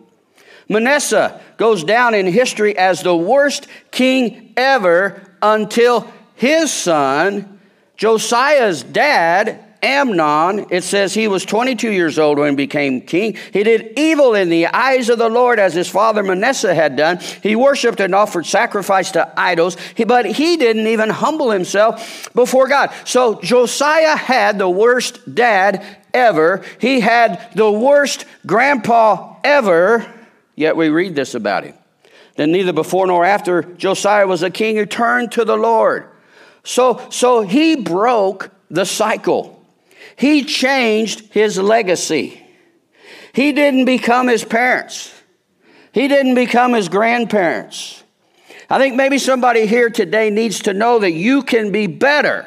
Manasseh 0.69 1.41
goes 1.57 1.83
down 1.83 2.13
in 2.13 2.27
history 2.27 2.77
as 2.77 3.01
the 3.01 3.15
worst 3.15 3.67
king 3.91 4.53
ever 4.55 5.21
until 5.41 6.07
his 6.35 6.71
son, 6.71 7.59
Josiah's 7.97 8.83
dad, 8.83 9.65
Amnon, 9.81 10.67
it 10.71 10.83
says 10.83 11.13
he 11.13 11.29
was 11.29 11.45
22 11.45 11.89
years 11.89 12.19
old 12.19 12.37
when 12.37 12.51
he 12.51 12.55
became 12.55 13.01
king. 13.01 13.37
He 13.53 13.63
did 13.63 13.93
evil 13.97 14.35
in 14.35 14.49
the 14.49 14.67
eyes 14.67 15.09
of 15.09 15.17
the 15.17 15.29
Lord 15.29 15.57
as 15.57 15.73
his 15.73 15.89
father 15.89 16.21
Manasseh 16.21 16.75
had 16.75 16.97
done. 16.97 17.19
He 17.41 17.55
worshiped 17.55 18.01
and 18.01 18.13
offered 18.13 18.45
sacrifice 18.45 19.11
to 19.11 19.31
idols, 19.39 19.77
but 20.05 20.25
he 20.25 20.57
didn't 20.57 20.87
even 20.87 21.09
humble 21.09 21.49
himself 21.49 22.29
before 22.33 22.67
God. 22.67 22.91
So 23.05 23.41
Josiah 23.41 24.17
had 24.17 24.59
the 24.59 24.69
worst 24.69 25.33
dad 25.33 25.85
ever. 26.13 26.61
He 26.79 26.99
had 26.99 27.49
the 27.55 27.71
worst 27.71 28.25
grandpa 28.45 29.37
ever 29.45 30.05
Yet 30.59 30.75
we 30.75 30.89
read 30.89 31.15
this 31.15 31.35
about 31.35 31.63
him. 31.63 31.75
Then 32.35 32.51
neither 32.51 32.73
before 32.73 33.07
nor 33.07 33.23
after 33.23 33.63
Josiah 33.63 34.27
was 34.27 34.43
a 34.43 34.49
king 34.49 34.75
who 34.75 34.85
turned 34.85 35.31
to 35.31 35.45
the 35.45 35.55
Lord. 35.55 36.09
So, 36.65 37.07
so 37.09 37.43
he 37.43 37.77
broke 37.77 38.51
the 38.69 38.85
cycle. 38.85 39.65
He 40.17 40.43
changed 40.43 41.33
his 41.33 41.57
legacy. 41.57 42.45
He 43.31 43.53
didn't 43.53 43.85
become 43.85 44.27
his 44.27 44.43
parents. 44.43 45.13
He 45.93 46.09
didn't 46.09 46.35
become 46.35 46.73
his 46.73 46.89
grandparents. 46.89 48.03
I 48.69 48.79
think 48.79 48.95
maybe 48.95 49.17
somebody 49.17 49.65
here 49.65 49.89
today 49.89 50.29
needs 50.29 50.59
to 50.63 50.73
know 50.73 50.99
that 50.99 51.11
you 51.11 51.41
can 51.43 51.71
be 51.71 51.87
better 51.87 52.45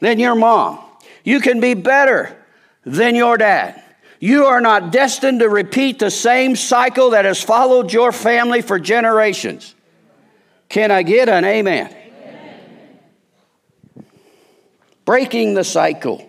than 0.00 0.18
your 0.18 0.34
mom. 0.34 0.78
You 1.24 1.40
can 1.40 1.58
be 1.58 1.72
better 1.72 2.36
than 2.84 3.14
your 3.14 3.38
dad. 3.38 3.82
You 4.20 4.46
are 4.46 4.60
not 4.60 4.90
destined 4.90 5.40
to 5.40 5.48
repeat 5.48 5.98
the 5.98 6.10
same 6.10 6.56
cycle 6.56 7.10
that 7.10 7.24
has 7.24 7.42
followed 7.42 7.92
your 7.92 8.10
family 8.10 8.62
for 8.62 8.78
generations. 8.78 9.74
Can 10.68 10.90
I 10.90 11.02
get 11.02 11.28
an 11.28 11.44
amen? 11.44 11.86
amen? 11.86 12.98
Breaking 15.04 15.54
the 15.54 15.64
cycle. 15.64 16.24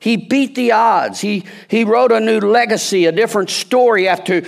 He 0.00 0.16
beat 0.16 0.54
the 0.54 0.72
odds. 0.72 1.20
He, 1.20 1.44
he 1.68 1.84
wrote 1.84 2.12
a 2.12 2.20
new 2.20 2.40
legacy, 2.40 3.06
a 3.06 3.12
different 3.12 3.50
story 3.50 4.06
after 4.06 4.42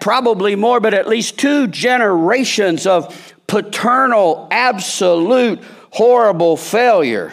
probably 0.00 0.56
more, 0.56 0.80
but 0.80 0.94
at 0.94 1.06
least 1.06 1.38
two 1.38 1.66
generations 1.66 2.86
of 2.86 3.34
paternal, 3.46 4.48
absolute, 4.50 5.62
horrible 5.90 6.56
failure. 6.56 7.32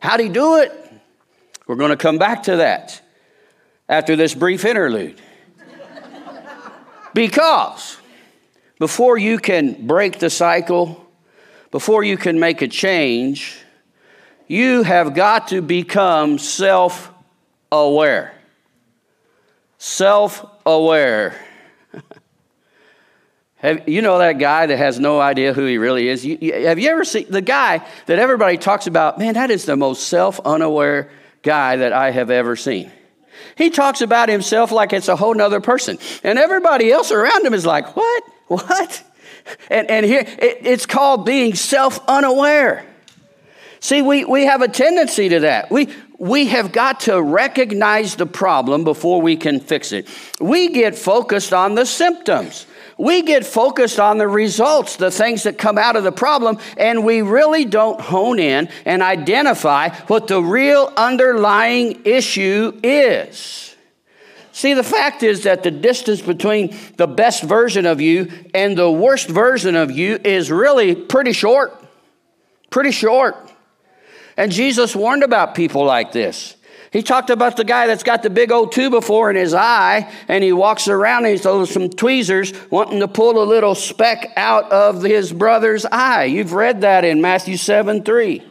How'd 0.00 0.20
he 0.20 0.28
do 0.28 0.58
it? 0.58 0.72
We're 1.66 1.76
going 1.76 1.90
to 1.90 1.96
come 1.96 2.18
back 2.18 2.44
to 2.44 2.56
that 2.56 3.00
after 3.88 4.16
this 4.16 4.34
brief 4.34 4.64
interlude. 4.64 5.20
because 7.14 7.98
before 8.78 9.18
you 9.18 9.38
can 9.38 9.86
break 9.86 10.18
the 10.18 10.30
cycle, 10.30 11.04
before 11.70 12.04
you 12.04 12.16
can 12.16 12.38
make 12.38 12.62
a 12.62 12.68
change, 12.68 13.58
you 14.46 14.82
have 14.82 15.14
got 15.14 15.48
to 15.48 15.62
become 15.62 16.38
self 16.38 17.10
aware. 17.72 18.34
Self 19.78 20.44
aware. 20.64 21.38
You 23.86 24.02
know 24.02 24.18
that 24.18 24.34
guy 24.34 24.66
that 24.66 24.76
has 24.76 25.00
no 25.00 25.18
idea 25.18 25.54
who 25.54 25.64
he 25.64 25.78
really 25.78 26.06
is? 26.08 26.22
You, 26.22 26.36
you, 26.38 26.52
have 26.66 26.78
you 26.78 26.90
ever 26.90 27.02
seen 27.02 27.24
the 27.30 27.40
guy 27.40 27.82
that 28.04 28.18
everybody 28.18 28.58
talks 28.58 28.86
about? 28.86 29.18
Man, 29.18 29.32
that 29.34 29.50
is 29.50 29.64
the 29.64 29.74
most 29.74 30.06
self 30.10 30.38
unaware 30.40 31.10
guy 31.40 31.76
that 31.76 31.94
I 31.94 32.10
have 32.10 32.30
ever 32.30 32.56
seen. 32.56 32.92
He 33.56 33.70
talks 33.70 34.00
about 34.00 34.28
himself 34.28 34.72
like 34.72 34.92
it's 34.92 35.08
a 35.08 35.16
whole 35.16 35.34
nother 35.34 35.60
person. 35.60 35.98
And 36.22 36.38
everybody 36.38 36.90
else 36.90 37.10
around 37.10 37.44
him 37.44 37.54
is 37.54 37.66
like, 37.66 37.96
what? 37.96 38.24
What? 38.46 39.02
And, 39.70 39.90
and 39.90 40.04
here, 40.04 40.20
it, 40.20 40.58
it's 40.62 40.86
called 40.86 41.24
being 41.24 41.54
self 41.54 41.98
unaware. 42.08 42.84
See, 43.80 44.02
we, 44.02 44.24
we 44.24 44.46
have 44.46 44.62
a 44.62 44.68
tendency 44.68 45.28
to 45.30 45.40
that. 45.40 45.70
We, 45.70 45.88
we 46.18 46.46
have 46.46 46.72
got 46.72 47.00
to 47.00 47.20
recognize 47.20 48.16
the 48.16 48.26
problem 48.26 48.84
before 48.84 49.20
we 49.20 49.36
can 49.36 49.60
fix 49.60 49.92
it. 49.92 50.08
We 50.40 50.70
get 50.70 50.94
focused 50.94 51.52
on 51.52 51.74
the 51.74 51.84
symptoms 51.84 52.66
we 52.98 53.22
get 53.22 53.44
focused 53.44 53.98
on 53.98 54.18
the 54.18 54.28
results, 54.28 54.96
the 54.96 55.10
things 55.10 55.44
that 55.44 55.58
come 55.58 55.78
out 55.78 55.96
of 55.96 56.04
the 56.04 56.12
problem, 56.12 56.58
and 56.76 57.04
we 57.04 57.22
really 57.22 57.64
don't 57.64 58.00
hone 58.00 58.38
in 58.38 58.68
and 58.84 59.02
identify 59.02 59.90
what 60.06 60.28
the 60.28 60.42
real 60.42 60.92
underlying 60.96 62.02
issue 62.04 62.78
is. 62.82 63.74
See, 64.52 64.74
the 64.74 64.84
fact 64.84 65.24
is 65.24 65.42
that 65.42 65.64
the 65.64 65.72
distance 65.72 66.22
between 66.22 66.76
the 66.96 67.08
best 67.08 67.42
version 67.42 67.86
of 67.86 68.00
you 68.00 68.30
and 68.54 68.78
the 68.78 68.90
worst 68.90 69.28
version 69.28 69.74
of 69.74 69.90
you 69.90 70.20
is 70.22 70.48
really 70.48 70.94
pretty 70.94 71.32
short. 71.32 71.76
Pretty 72.70 72.92
short. 72.92 73.36
And 74.36 74.52
Jesus 74.52 74.94
warned 74.94 75.24
about 75.24 75.56
people 75.56 75.84
like 75.84 76.12
this. 76.12 76.54
He 76.94 77.02
talked 77.02 77.28
about 77.28 77.56
the 77.56 77.64
guy 77.64 77.88
that's 77.88 78.04
got 78.04 78.22
the 78.22 78.30
big 78.30 78.52
old 78.52 78.72
before 78.72 79.28
in 79.28 79.34
his 79.34 79.52
eye, 79.52 80.08
and 80.28 80.44
he 80.44 80.52
walks 80.52 80.86
around 80.86 81.24
and 81.24 81.32
he's 81.32 81.42
throws 81.42 81.70
some 81.70 81.90
tweezers 81.90 82.52
wanting 82.70 83.00
to 83.00 83.08
pull 83.08 83.42
a 83.42 83.44
little 83.44 83.74
speck 83.74 84.32
out 84.36 84.70
of 84.70 85.02
his 85.02 85.32
brother's 85.32 85.84
eye. 85.84 86.26
You've 86.26 86.52
read 86.52 86.82
that 86.82 87.04
in 87.04 87.20
Matthew 87.20 87.56
7 87.56 88.04
3. 88.04 88.44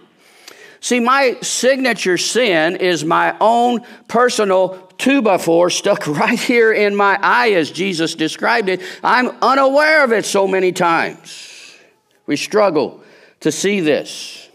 See, 0.82 1.00
my 1.00 1.38
signature 1.42 2.18
sin 2.18 2.76
is 2.76 3.06
my 3.06 3.34
own 3.40 3.86
personal 4.10 4.92
two 4.98 5.22
by 5.22 5.38
four 5.38 5.70
stuck 5.70 6.06
right 6.08 6.38
here 6.38 6.74
in 6.74 6.98
my 6.98 7.18
eye 7.22 7.54
as 7.54 7.72
Jesus 7.72 8.14
described 8.14 8.68
it. 8.68 8.82
I'm 9.06 9.30
unaware 9.42 10.04
of 10.04 10.12
it 10.12 10.26
so 10.26 10.50
many 10.50 10.74
times. 10.74 11.78
We 12.26 12.36
struggle 12.36 13.02
to 13.40 13.54
see 13.54 13.80
this. 13.80 14.50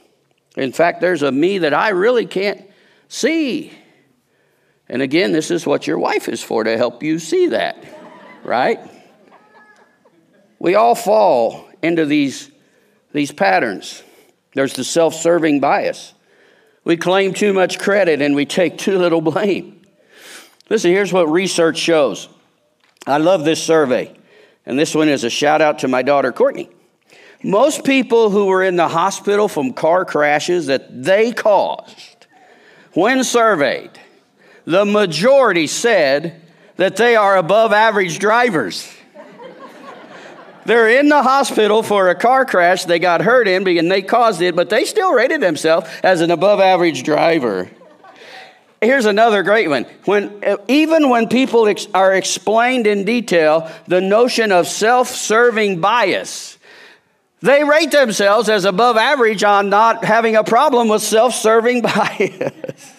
In 0.58 0.72
fact, 0.72 1.00
there's 1.00 1.22
a 1.22 1.32
me 1.32 1.56
that 1.56 1.72
I 1.72 1.88
really 1.88 2.26
can't 2.26 2.68
see. 3.08 3.77
And 4.88 5.02
again, 5.02 5.32
this 5.32 5.50
is 5.50 5.66
what 5.66 5.86
your 5.86 5.98
wife 5.98 6.28
is 6.28 6.42
for 6.42 6.64
to 6.64 6.76
help 6.76 7.02
you 7.02 7.18
see 7.18 7.48
that, 7.48 7.84
right? 8.42 8.80
We 10.58 10.74
all 10.74 10.94
fall 10.94 11.68
into 11.82 12.06
these, 12.06 12.50
these 13.12 13.30
patterns. 13.30 14.02
There's 14.54 14.72
the 14.72 14.84
self 14.84 15.14
serving 15.14 15.60
bias. 15.60 16.14
We 16.84 16.96
claim 16.96 17.34
too 17.34 17.52
much 17.52 17.78
credit 17.78 18.22
and 18.22 18.34
we 18.34 18.46
take 18.46 18.78
too 18.78 18.98
little 18.98 19.20
blame. 19.20 19.82
Listen, 20.70 20.90
here's 20.90 21.12
what 21.12 21.30
research 21.30 21.78
shows. 21.78 22.28
I 23.06 23.18
love 23.18 23.44
this 23.44 23.62
survey, 23.62 24.14
and 24.66 24.78
this 24.78 24.94
one 24.94 25.08
is 25.08 25.24
a 25.24 25.30
shout 25.30 25.62
out 25.62 25.78
to 25.80 25.88
my 25.88 26.02
daughter 26.02 26.30
Courtney. 26.30 26.68
Most 27.42 27.84
people 27.84 28.30
who 28.30 28.46
were 28.46 28.62
in 28.62 28.76
the 28.76 28.88
hospital 28.88 29.48
from 29.48 29.72
car 29.72 30.04
crashes 30.04 30.66
that 30.66 31.04
they 31.04 31.32
caused 31.32 32.26
when 32.92 33.22
surveyed, 33.22 33.92
the 34.68 34.84
majority 34.84 35.66
said 35.66 36.42
that 36.76 36.96
they 36.96 37.16
are 37.16 37.38
above 37.38 37.72
average 37.72 38.18
drivers. 38.18 38.86
They're 40.66 40.90
in 41.00 41.08
the 41.08 41.22
hospital 41.22 41.82
for 41.82 42.10
a 42.10 42.14
car 42.14 42.44
crash 42.44 42.84
they 42.84 42.98
got 42.98 43.22
hurt 43.22 43.48
in 43.48 43.66
and 43.66 43.90
they 43.90 44.02
caused 44.02 44.42
it, 44.42 44.54
but 44.54 44.68
they 44.68 44.84
still 44.84 45.14
rated 45.14 45.40
themselves 45.40 45.88
as 46.02 46.20
an 46.20 46.30
above 46.30 46.60
average 46.60 47.02
driver. 47.02 47.70
Here's 48.82 49.06
another 49.06 49.42
great 49.42 49.70
one. 49.70 49.86
When, 50.04 50.44
uh, 50.44 50.58
even 50.68 51.08
when 51.08 51.28
people 51.28 51.66
ex- 51.66 51.88
are 51.94 52.12
explained 52.12 52.86
in 52.86 53.04
detail 53.06 53.70
the 53.86 54.02
notion 54.02 54.52
of 54.52 54.68
self 54.68 55.08
serving 55.08 55.80
bias, 55.80 56.58
they 57.40 57.64
rate 57.64 57.90
themselves 57.90 58.50
as 58.50 58.66
above 58.66 58.98
average 58.98 59.42
on 59.42 59.70
not 59.70 60.04
having 60.04 60.36
a 60.36 60.44
problem 60.44 60.88
with 60.88 61.00
self 61.00 61.34
serving 61.34 61.80
bias. 61.82 62.97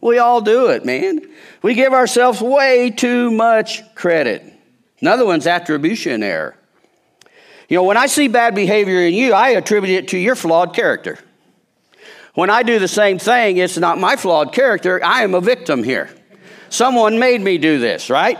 We 0.00 0.18
all 0.18 0.40
do 0.40 0.68
it, 0.68 0.84
man. 0.84 1.20
We 1.62 1.74
give 1.74 1.92
ourselves 1.92 2.40
way 2.40 2.90
too 2.90 3.30
much 3.30 3.82
credit. 3.94 4.44
Another 5.00 5.24
one's 5.24 5.46
attribution 5.46 6.22
error. 6.22 6.56
You 7.68 7.76
know, 7.76 7.84
when 7.84 7.96
I 7.96 8.06
see 8.06 8.28
bad 8.28 8.54
behavior 8.54 9.00
in 9.00 9.14
you, 9.14 9.32
I 9.32 9.50
attribute 9.50 9.92
it 9.92 10.08
to 10.08 10.18
your 10.18 10.34
flawed 10.34 10.74
character. 10.74 11.18
When 12.34 12.50
I 12.50 12.62
do 12.62 12.78
the 12.78 12.88
same 12.88 13.18
thing, 13.18 13.58
it's 13.58 13.76
not 13.76 13.98
my 13.98 14.16
flawed 14.16 14.52
character. 14.52 15.02
I 15.04 15.22
am 15.22 15.34
a 15.34 15.40
victim 15.40 15.82
here. 15.82 16.10
Someone 16.68 17.18
made 17.18 17.40
me 17.40 17.58
do 17.58 17.78
this, 17.78 18.10
right? 18.10 18.38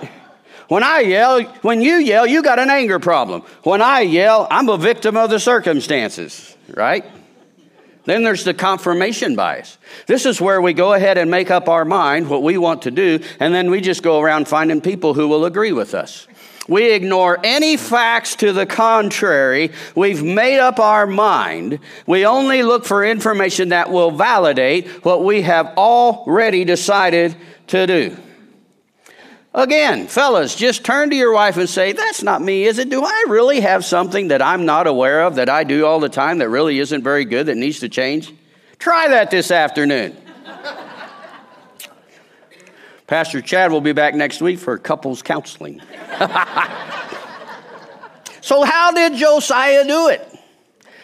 When 0.69 0.85
I 0.85 1.01
yell, 1.01 1.43
when 1.63 1.81
you 1.81 1.97
yell, 1.97 2.27
you 2.27 2.43
got 2.43 2.61
an 2.61 2.71
anger 2.71 3.01
problem. 3.01 3.43
When 3.65 3.83
I 3.83 4.01
yell, 4.01 4.47
I'm 4.51 4.69
a 4.69 4.79
victim 4.79 5.17
of 5.17 5.29
the 5.29 5.41
circumstances, 5.41 6.57
right? 6.75 7.05
Then 8.05 8.23
there's 8.23 8.45
the 8.45 8.55
confirmation 8.55 9.37
bias. 9.37 9.79
This 10.07 10.27
is 10.27 10.41
where 10.41 10.61
we 10.61 10.73
go 10.73 10.95
ahead 10.95 11.19
and 11.19 11.31
make 11.31 11.51
up 11.51 11.69
our 11.69 11.85
mind 11.85 12.29
what 12.29 12.43
we 12.43 12.57
want 12.59 12.83
to 12.83 12.91
do, 12.91 13.21
and 13.39 13.55
then 13.55 13.71
we 13.71 13.81
just 13.81 14.03
go 14.03 14.21
around 14.21 14.49
finding 14.49 14.81
people 14.81 15.15
who 15.15 15.29
will 15.29 15.45
agree 15.45 15.73
with 15.73 15.95
us. 15.95 16.27
We 16.69 16.93
ignore 16.93 17.39
any 17.43 17.77
facts 17.77 18.37
to 18.37 18.53
the 18.53 18.65
contrary. 18.65 19.73
We've 19.97 20.23
made 20.23 20.61
up 20.61 20.79
our 20.79 21.07
mind. 21.07 21.81
We 22.07 22.25
only 22.25 22.63
look 22.63 22.85
for 22.85 23.05
information 23.05 23.71
that 23.71 23.91
will 23.91 24.13
validate 24.13 24.87
what 25.05 25.25
we 25.25 25.43
have 25.43 25.67
already 25.77 26.65
decided 26.65 27.35
to 27.69 27.87
do. 27.87 28.17
Again, 29.53 30.07
fellas, 30.07 30.55
just 30.55 30.85
turn 30.85 31.11
to 31.11 31.17
your 31.17 31.33
wife 31.33 31.57
and 31.57 31.69
say, 31.69 31.91
That's 31.93 32.23
not 32.23 32.41
me, 32.41 32.65
is 32.65 32.79
it? 32.79 32.89
Do 32.89 33.05
I 33.05 33.25
really 33.29 33.61
have 33.61 33.85
something 33.85 34.29
that 34.29 34.41
I'm 34.41 34.65
not 34.65 34.87
aware 34.87 35.23
of 35.23 35.35
that 35.37 35.49
I 35.49 35.65
do 35.65 35.85
all 35.87 35.99
the 35.99 36.09
time 36.09 36.39
that 36.39 36.49
really 36.49 36.79
isn't 36.79 37.03
very 37.03 37.25
good 37.25 37.47
that 37.47 37.57
needs 37.57 37.81
to 37.81 37.89
change? 37.89 38.33
Try 38.79 39.09
that 39.09 39.33
this 39.33 39.51
afternoon. 39.51 40.17
Pastor 43.09 43.41
Chad 43.41 43.73
will 43.73 43.81
be 43.81 43.93
back 43.93 44.15
next 44.15 44.41
week 44.41 44.61
for 44.61 44.79
couples 44.79 45.21
counseling. 45.21 45.81
so, 48.41 48.63
how 48.63 48.93
did 48.93 49.15
Josiah 49.15 49.85
do 49.85 50.11
it? 50.11 50.29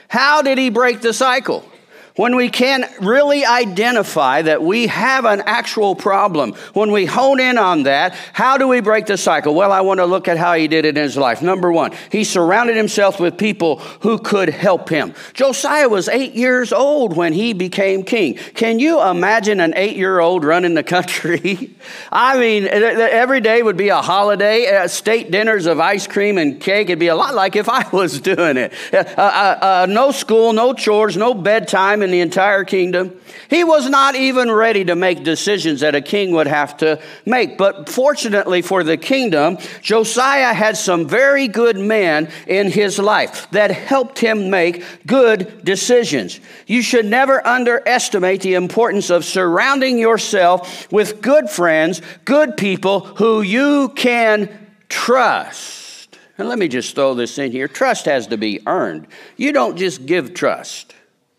How 0.07 0.43
did 0.43 0.57
he 0.57 0.71
break 0.71 1.01
the 1.01 1.13
cycle? 1.13 1.69
When 2.17 2.35
we 2.35 2.49
can 2.49 2.89
really 3.01 3.45
identify 3.45 4.43
that 4.43 4.63
we 4.63 4.87
have 4.87 5.25
an 5.27 5.43
actual 5.47 5.95
problem, 5.95 6.55
when 6.73 6.91
we 6.91 7.05
hone 7.05 7.39
in 7.41 7.59
on 7.59 7.85
that, 7.85 8.15
how 8.33 8.57
do 8.57 8.67
we 8.67 8.81
break 8.81 9.07
the 9.07 9.19
cycle? 9.19 9.55
Well, 9.55 9.71
I 9.71 9.83
want 9.83 10.01
to 10.01 10.07
look 10.07 10.27
at 10.27 10.39
how 10.39 10.55
he 10.55 10.67
did 10.67 10.87
it 10.87 10.97
in 10.97 11.05
his 11.05 11.17
life. 11.17 11.43
Number 11.43 11.71
one, 11.71 11.93
he 12.11 12.25
surrounded 12.25 12.77
himself 12.77 13.21
with 13.21 13.37
people 13.37 13.79
who 14.01 14.19
could 14.19 14.49
help 14.49 14.89
him. 14.89 15.15
Josiah 15.35 15.89
was 15.89 16.09
eight 16.09 16.33
years 16.35 16.73
old 16.73 17.17
when 17.17 17.35
he 17.35 17.53
became 17.53 18.03
king. 18.03 18.35
Can 18.35 18.79
you 18.79 19.03
imagine 19.03 19.61
an 19.61 19.75
eight 19.77 19.97
year 19.97 20.19
old 20.19 20.45
running 20.45 20.75
the 20.75 20.83
country? 20.83 21.75
I 22.11 22.39
mean, 22.39 22.67
every 22.67 23.43
day 23.43 23.63
would 23.63 23.77
be 23.77 23.91
a 23.91 24.01
holiday, 24.01 24.75
uh, 24.75 24.89
state 24.89 25.31
dinners 25.31 25.67
of 25.67 25.81
ice 25.81 26.07
cream 26.07 26.39
and 26.39 26.59
cake. 26.61 26.89
It'd 26.89 26.99
be 26.99 27.09
a 27.09 27.17
lot 27.17 27.35
like 27.35 27.57
if 27.57 27.69
I 27.69 27.87
was 27.93 28.21
doing 28.21 28.57
it. 28.57 28.73
Uh, 28.93 29.05
uh, 29.17 29.59
uh, 29.61 29.87
no 29.89 30.13
school, 30.13 30.55
no 30.55 30.73
chores, 30.73 31.17
no 31.17 31.35
bedtime 31.35 32.03
in 32.07 32.13
the 32.13 32.21
entire 32.21 32.65
kingdom. 32.65 33.21
He 33.51 33.65
was 33.65 33.91
not 33.91 34.15
even 34.15 34.51
ready 34.51 34.85
to 34.85 34.95
make 34.95 35.25
decisions 35.25 35.81
that 35.81 35.97
a 35.97 36.01
king 36.01 36.31
would 36.31 36.47
have 36.47 36.77
to 36.79 37.03
make. 37.27 37.59
But 37.59 37.89
fortunately 37.89 38.63
for 38.63 38.85
the 38.85 38.97
kingdom, 38.97 39.59
Josiah 39.83 40.55
had 40.55 40.77
some 40.77 41.09
very 41.09 41.49
good 41.49 41.77
men 41.77 42.31
in 42.47 42.71
his 42.71 42.99
life 42.99 43.51
that 43.51 43.73
helped 43.73 44.21
him 44.21 44.49
make 44.49 44.85
good 45.07 45.65
decisions. 45.65 46.41
You 46.67 46.81
should 46.81 47.07
never 47.07 47.45
underestimate 47.47 48.41
the 48.41 48.55
importance 48.55 49.11
of 49.11 49.25
surrounding 49.25 49.99
yourself 49.99 50.91
with 50.93 51.21
good 51.21 51.51
friends, 51.51 52.01
good 52.25 52.57
people 52.57 53.01
who 53.01 53.43
you 53.43 53.89
can 53.91 54.49
trust. 54.89 56.19
And 56.39 56.49
let 56.49 56.59
me 56.59 56.69
just 56.69 56.95
throw 56.95 57.15
this 57.15 57.39
in 57.39 57.51
here 57.51 57.67
trust 57.67 58.05
has 58.05 58.29
to 58.29 58.37
be 58.37 58.61
earned. 58.67 59.09
You 59.37 59.53
don't 59.53 59.77
just 59.77 60.07
give 60.07 60.35
trust. 60.35 60.95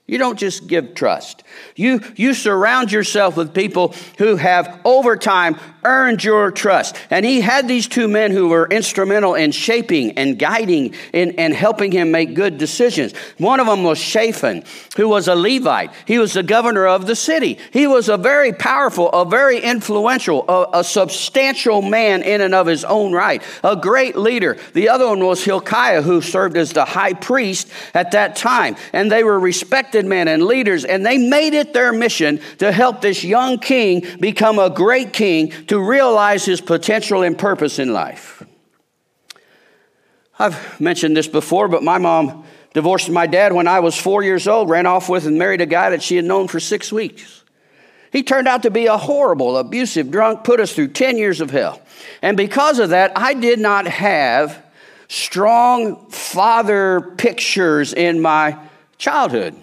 You 0.08 0.18
don't 0.18 0.40
just 0.40 0.68
give 0.68 0.96
trust. 0.96 1.44
You, 1.76 2.02
you 2.16 2.34
surround 2.34 2.94
yourself 2.94 3.36
with 3.36 3.54
people 3.54 3.94
who 4.18 4.38
have 4.38 4.80
over 4.86 5.18
time 5.18 5.58
earned 5.84 6.24
your 6.24 6.50
trust. 6.52 6.96
And 7.10 7.26
he 7.26 7.42
had 7.42 7.68
these 7.68 7.88
two 7.88 8.08
men 8.08 8.32
who 8.32 8.48
were 8.48 8.68
instrumental 8.68 9.36
in 9.36 9.52
shaping 9.52 10.18
and 10.18 10.40
guiding 10.40 10.96
and, 11.14 11.38
and 11.38 11.54
helping 11.54 11.92
him 11.92 12.12
make 12.12 12.36
good 12.36 12.58
decisions. 12.58 13.14
One 13.38 13.60
of 13.60 13.68
them 13.68 13.84
was 13.84 13.98
Shaphan, 13.98 14.64
who 14.96 15.10
was 15.10 15.28
a 15.28 15.36
Levite. 15.36 15.92
He 16.06 16.20
was 16.20 16.34
the 16.34 16.44
governor 16.44 16.88
of 16.88 17.06
the 17.06 17.16
city. 17.16 17.58
He 17.72 17.86
was 17.86 18.08
a 18.08 18.18
very 18.18 18.54
powerful, 18.54 19.10
a 19.12 19.26
very 19.26 19.60
influential, 19.60 20.46
a, 20.48 20.80
a 20.80 20.84
substantial 20.84 21.82
man 21.82 22.24
in 22.24 22.40
and 22.40 22.56
of 22.56 22.68
his 22.68 22.86
own 22.86 23.12
right, 23.12 23.44
a 23.64 23.76
great 23.76 24.16
leader. 24.16 24.58
The 24.74 24.90
other 24.90 25.08
one 25.08 25.24
was 25.26 25.44
Hilkiah, 25.44 26.02
who 26.02 26.22
served 26.22 26.56
as 26.56 26.72
the 26.72 26.86
high 26.86 27.14
priest 27.14 27.70
at 27.94 28.12
that 28.12 28.38
time. 28.38 28.78
And 28.94 29.12
they 29.12 29.24
were 29.24 29.40
respected 29.40 29.97
men 30.06 30.28
and 30.28 30.44
leaders, 30.44 30.86
and 30.86 31.06
they 31.06 31.18
made 31.18 31.54
it 31.54 31.74
their 31.74 31.94
mission 31.94 32.40
to 32.60 32.72
help 32.72 33.02
this 33.02 33.24
young 33.24 33.60
king 33.60 34.06
become 34.20 34.60
a 34.60 34.70
great 34.70 35.14
king 35.14 35.52
to 35.68 35.80
realize 35.80 36.46
his 36.46 36.62
potential 36.62 37.24
and 37.24 37.38
purpose 37.38 37.80
in 37.80 37.94
life. 37.94 38.44
I've 40.40 40.80
mentioned 40.80 41.18
this 41.18 41.28
before, 41.28 41.68
but 41.68 41.84
my 41.84 41.98
mom 41.98 42.44
divorced 42.74 43.10
my 43.10 43.26
dad 43.26 43.54
when 43.54 43.68
I 43.68 43.80
was 43.80 43.98
four 43.98 44.24
years 44.24 44.48
old, 44.48 44.70
ran 44.70 44.86
off 44.86 45.10
with 45.10 45.26
and 45.26 45.38
married 45.38 45.62
a 45.62 45.66
guy 45.66 45.90
that 45.90 46.04
she 46.04 46.16
had 46.16 46.26
known 46.26 46.48
for 46.48 46.60
six 46.60 46.92
weeks. 46.92 47.44
He 48.12 48.24
turned 48.24 48.48
out 48.48 48.64
to 48.64 48.72
be 48.72 48.86
a 48.86 48.98
horrible, 48.98 49.58
abusive 49.58 50.12
drunk, 50.12 50.44
put 50.44 50.60
us 50.60 50.74
through 50.74 50.90
10 50.90 51.18
years 51.18 51.42
of 51.42 51.52
hell. 51.52 51.82
And 52.22 52.38
because 52.38 52.80
of 52.80 52.90
that, 52.90 53.12
I 53.16 53.34
did 53.34 53.60
not 53.60 53.88
have 53.88 54.64
strong 55.08 56.10
father 56.10 57.14
pictures 57.18 57.94
in 57.94 58.22
my 58.22 58.58
childhood. 58.98 59.56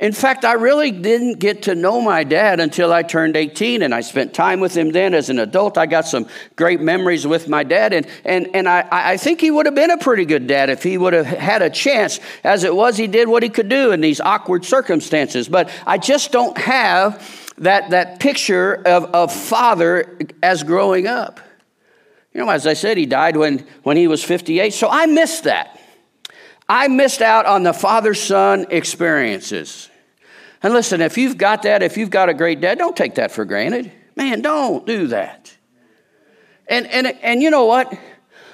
In 0.00 0.12
fact, 0.12 0.46
I 0.46 0.54
really 0.54 0.90
didn't 0.90 1.40
get 1.40 1.64
to 1.64 1.74
know 1.74 2.00
my 2.00 2.24
dad 2.24 2.58
until 2.58 2.90
I 2.90 3.02
turned 3.02 3.36
18, 3.36 3.82
and 3.82 3.94
I 3.94 4.00
spent 4.00 4.32
time 4.32 4.58
with 4.58 4.74
him 4.74 4.92
then 4.92 5.12
as 5.12 5.28
an 5.28 5.38
adult. 5.38 5.76
I 5.76 5.84
got 5.84 6.06
some 6.06 6.26
great 6.56 6.80
memories 6.80 7.26
with 7.26 7.48
my 7.48 7.64
dad, 7.64 7.92
and, 7.92 8.06
and, 8.24 8.48
and 8.54 8.66
I, 8.66 8.88
I 8.90 9.16
think 9.18 9.42
he 9.42 9.50
would 9.50 9.66
have 9.66 9.74
been 9.74 9.90
a 9.90 9.98
pretty 9.98 10.24
good 10.24 10.46
dad 10.46 10.70
if 10.70 10.82
he 10.82 10.96
would 10.96 11.12
have 11.12 11.26
had 11.26 11.60
a 11.60 11.68
chance. 11.68 12.18
As 12.42 12.64
it 12.64 12.74
was, 12.74 12.96
he 12.96 13.08
did 13.08 13.28
what 13.28 13.42
he 13.42 13.50
could 13.50 13.68
do 13.68 13.92
in 13.92 14.00
these 14.00 14.22
awkward 14.22 14.64
circumstances. 14.64 15.50
But 15.50 15.70
I 15.86 15.98
just 15.98 16.32
don't 16.32 16.56
have 16.56 17.52
that, 17.58 17.90
that 17.90 18.20
picture 18.20 18.76
of, 18.86 19.04
of 19.14 19.34
father 19.34 20.16
as 20.42 20.62
growing 20.62 21.08
up. 21.08 21.40
You 22.32 22.40
know, 22.40 22.48
as 22.48 22.66
I 22.66 22.72
said, 22.72 22.96
he 22.96 23.04
died 23.04 23.36
when, 23.36 23.66
when 23.82 23.98
he 23.98 24.08
was 24.08 24.24
58, 24.24 24.72
so 24.72 24.88
I 24.90 25.04
missed 25.04 25.44
that. 25.44 25.78
I 26.70 26.88
missed 26.88 27.20
out 27.20 27.44
on 27.44 27.64
the 27.64 27.74
father 27.74 28.14
son 28.14 28.66
experiences. 28.70 29.89
And 30.62 30.74
listen, 30.74 31.00
if 31.00 31.16
you've 31.16 31.38
got 31.38 31.62
that, 31.62 31.82
if 31.82 31.96
you've 31.96 32.10
got 32.10 32.28
a 32.28 32.34
great 32.34 32.60
dad, 32.60 32.78
don't 32.78 32.96
take 32.96 33.14
that 33.14 33.32
for 33.32 33.44
granted. 33.44 33.90
Man, 34.14 34.42
don't 34.42 34.86
do 34.86 35.06
that. 35.08 35.56
And, 36.66 36.86
and, 36.86 37.06
and 37.22 37.42
you 37.42 37.50
know 37.50 37.64
what? 37.64 37.92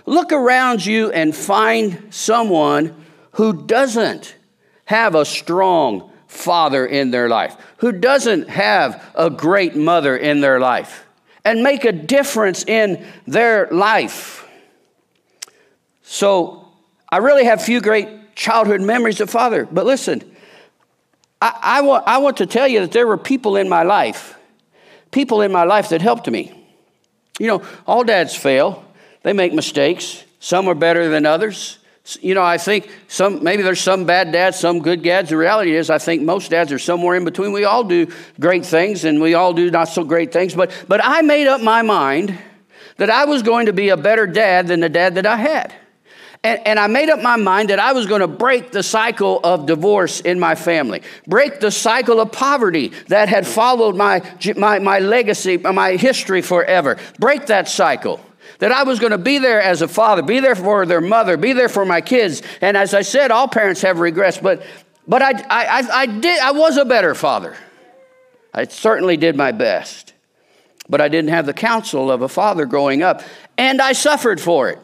Look 0.06 0.32
around 0.32 0.86
you 0.86 1.10
and 1.10 1.34
find 1.34 2.14
someone 2.14 3.04
who 3.32 3.66
doesn't 3.66 4.36
have 4.84 5.14
a 5.14 5.24
strong 5.24 6.12
father 6.28 6.86
in 6.86 7.10
their 7.10 7.28
life, 7.28 7.56
who 7.78 7.92
doesn't 7.92 8.48
have 8.48 9.04
a 9.14 9.28
great 9.28 9.74
mother 9.74 10.16
in 10.16 10.40
their 10.40 10.60
life, 10.60 11.04
and 11.44 11.62
make 11.62 11.84
a 11.84 11.92
difference 11.92 12.64
in 12.64 13.04
their 13.26 13.68
life. 13.70 14.48
So, 16.02 16.68
I 17.10 17.18
really 17.18 17.44
have 17.44 17.62
few 17.62 17.80
great 17.80 18.34
childhood 18.36 18.80
memories 18.80 19.20
of 19.20 19.28
father, 19.30 19.66
but 19.66 19.86
listen, 19.86 20.35
I, 21.40 21.58
I, 21.62 21.80
want, 21.82 22.04
I 22.06 22.18
want 22.18 22.38
to 22.38 22.46
tell 22.46 22.66
you 22.66 22.80
that 22.80 22.92
there 22.92 23.06
were 23.06 23.18
people 23.18 23.56
in 23.56 23.68
my 23.68 23.82
life, 23.82 24.38
people 25.10 25.42
in 25.42 25.52
my 25.52 25.64
life 25.64 25.90
that 25.90 26.00
helped 26.00 26.30
me. 26.30 26.52
You 27.38 27.48
know, 27.48 27.62
all 27.86 28.04
dads 28.04 28.34
fail, 28.34 28.84
they 29.22 29.32
make 29.32 29.52
mistakes. 29.52 30.24
Some 30.40 30.68
are 30.68 30.74
better 30.74 31.08
than 31.08 31.26
others. 31.26 31.78
You 32.20 32.34
know, 32.34 32.42
I 32.42 32.56
think 32.56 32.88
some, 33.08 33.42
maybe 33.42 33.62
there's 33.62 33.80
some 33.80 34.04
bad 34.04 34.30
dads, 34.30 34.58
some 34.58 34.80
good 34.80 35.02
dads. 35.02 35.30
The 35.30 35.36
reality 35.36 35.74
is, 35.74 35.90
I 35.90 35.98
think 35.98 36.22
most 36.22 36.50
dads 36.50 36.70
are 36.70 36.78
somewhere 36.78 37.16
in 37.16 37.24
between. 37.24 37.52
We 37.52 37.64
all 37.64 37.82
do 37.82 38.06
great 38.38 38.64
things 38.64 39.04
and 39.04 39.20
we 39.20 39.34
all 39.34 39.52
do 39.52 39.70
not 39.70 39.88
so 39.88 40.04
great 40.04 40.32
things. 40.32 40.54
But, 40.54 40.70
but 40.86 41.00
I 41.02 41.22
made 41.22 41.48
up 41.48 41.60
my 41.60 41.82
mind 41.82 42.38
that 42.96 43.10
I 43.10 43.24
was 43.24 43.42
going 43.42 43.66
to 43.66 43.72
be 43.72 43.88
a 43.88 43.96
better 43.96 44.26
dad 44.26 44.68
than 44.68 44.80
the 44.80 44.88
dad 44.88 45.16
that 45.16 45.26
I 45.26 45.36
had. 45.36 45.74
And, 46.42 46.66
and, 46.66 46.78
I 46.78 46.86
made 46.86 47.08
up 47.08 47.22
my 47.22 47.36
mind 47.36 47.70
that 47.70 47.78
I 47.78 47.92
was 47.92 48.06
going 48.06 48.20
to 48.20 48.28
break 48.28 48.70
the 48.70 48.82
cycle 48.82 49.40
of 49.42 49.66
divorce 49.66 50.20
in 50.20 50.38
my 50.38 50.54
family, 50.54 51.02
break 51.26 51.60
the 51.60 51.70
cycle 51.70 52.20
of 52.20 52.32
poverty 52.32 52.88
that 53.08 53.28
had 53.28 53.46
followed 53.46 53.96
my, 53.96 54.22
my, 54.56 54.78
my 54.78 54.98
legacy, 54.98 55.56
my 55.56 55.96
history 55.96 56.42
forever. 56.42 56.98
Break 57.18 57.46
that 57.46 57.68
cycle. 57.68 58.20
That 58.58 58.72
I 58.72 58.84
was 58.84 59.00
going 59.00 59.12
to 59.12 59.18
be 59.18 59.38
there 59.38 59.60
as 59.60 59.82
a 59.82 59.88
father, 59.88 60.22
be 60.22 60.40
there 60.40 60.54
for 60.54 60.86
their 60.86 61.00
mother, 61.00 61.36
be 61.36 61.52
there 61.52 61.68
for 61.68 61.84
my 61.84 62.00
kids. 62.00 62.42
And 62.60 62.76
as 62.76 62.94
I 62.94 63.02
said, 63.02 63.30
all 63.30 63.48
parents 63.48 63.82
have 63.82 63.98
regrets, 63.98 64.38
but, 64.38 64.62
but 65.06 65.20
I, 65.20 65.32
I, 65.50 65.88
I, 65.92 66.06
did, 66.06 66.40
I 66.40 66.52
was 66.52 66.76
a 66.76 66.84
better 66.84 67.14
father. 67.14 67.56
I 68.54 68.64
certainly 68.64 69.16
did 69.18 69.36
my 69.36 69.52
best. 69.52 70.14
But 70.88 71.00
I 71.00 71.08
didn't 71.08 71.30
have 71.30 71.46
the 71.46 71.52
counsel 71.52 72.10
of 72.10 72.22
a 72.22 72.28
father 72.28 72.64
growing 72.64 73.02
up, 73.02 73.22
and 73.58 73.82
I 73.82 73.92
suffered 73.92 74.40
for 74.40 74.70
it. 74.70 74.78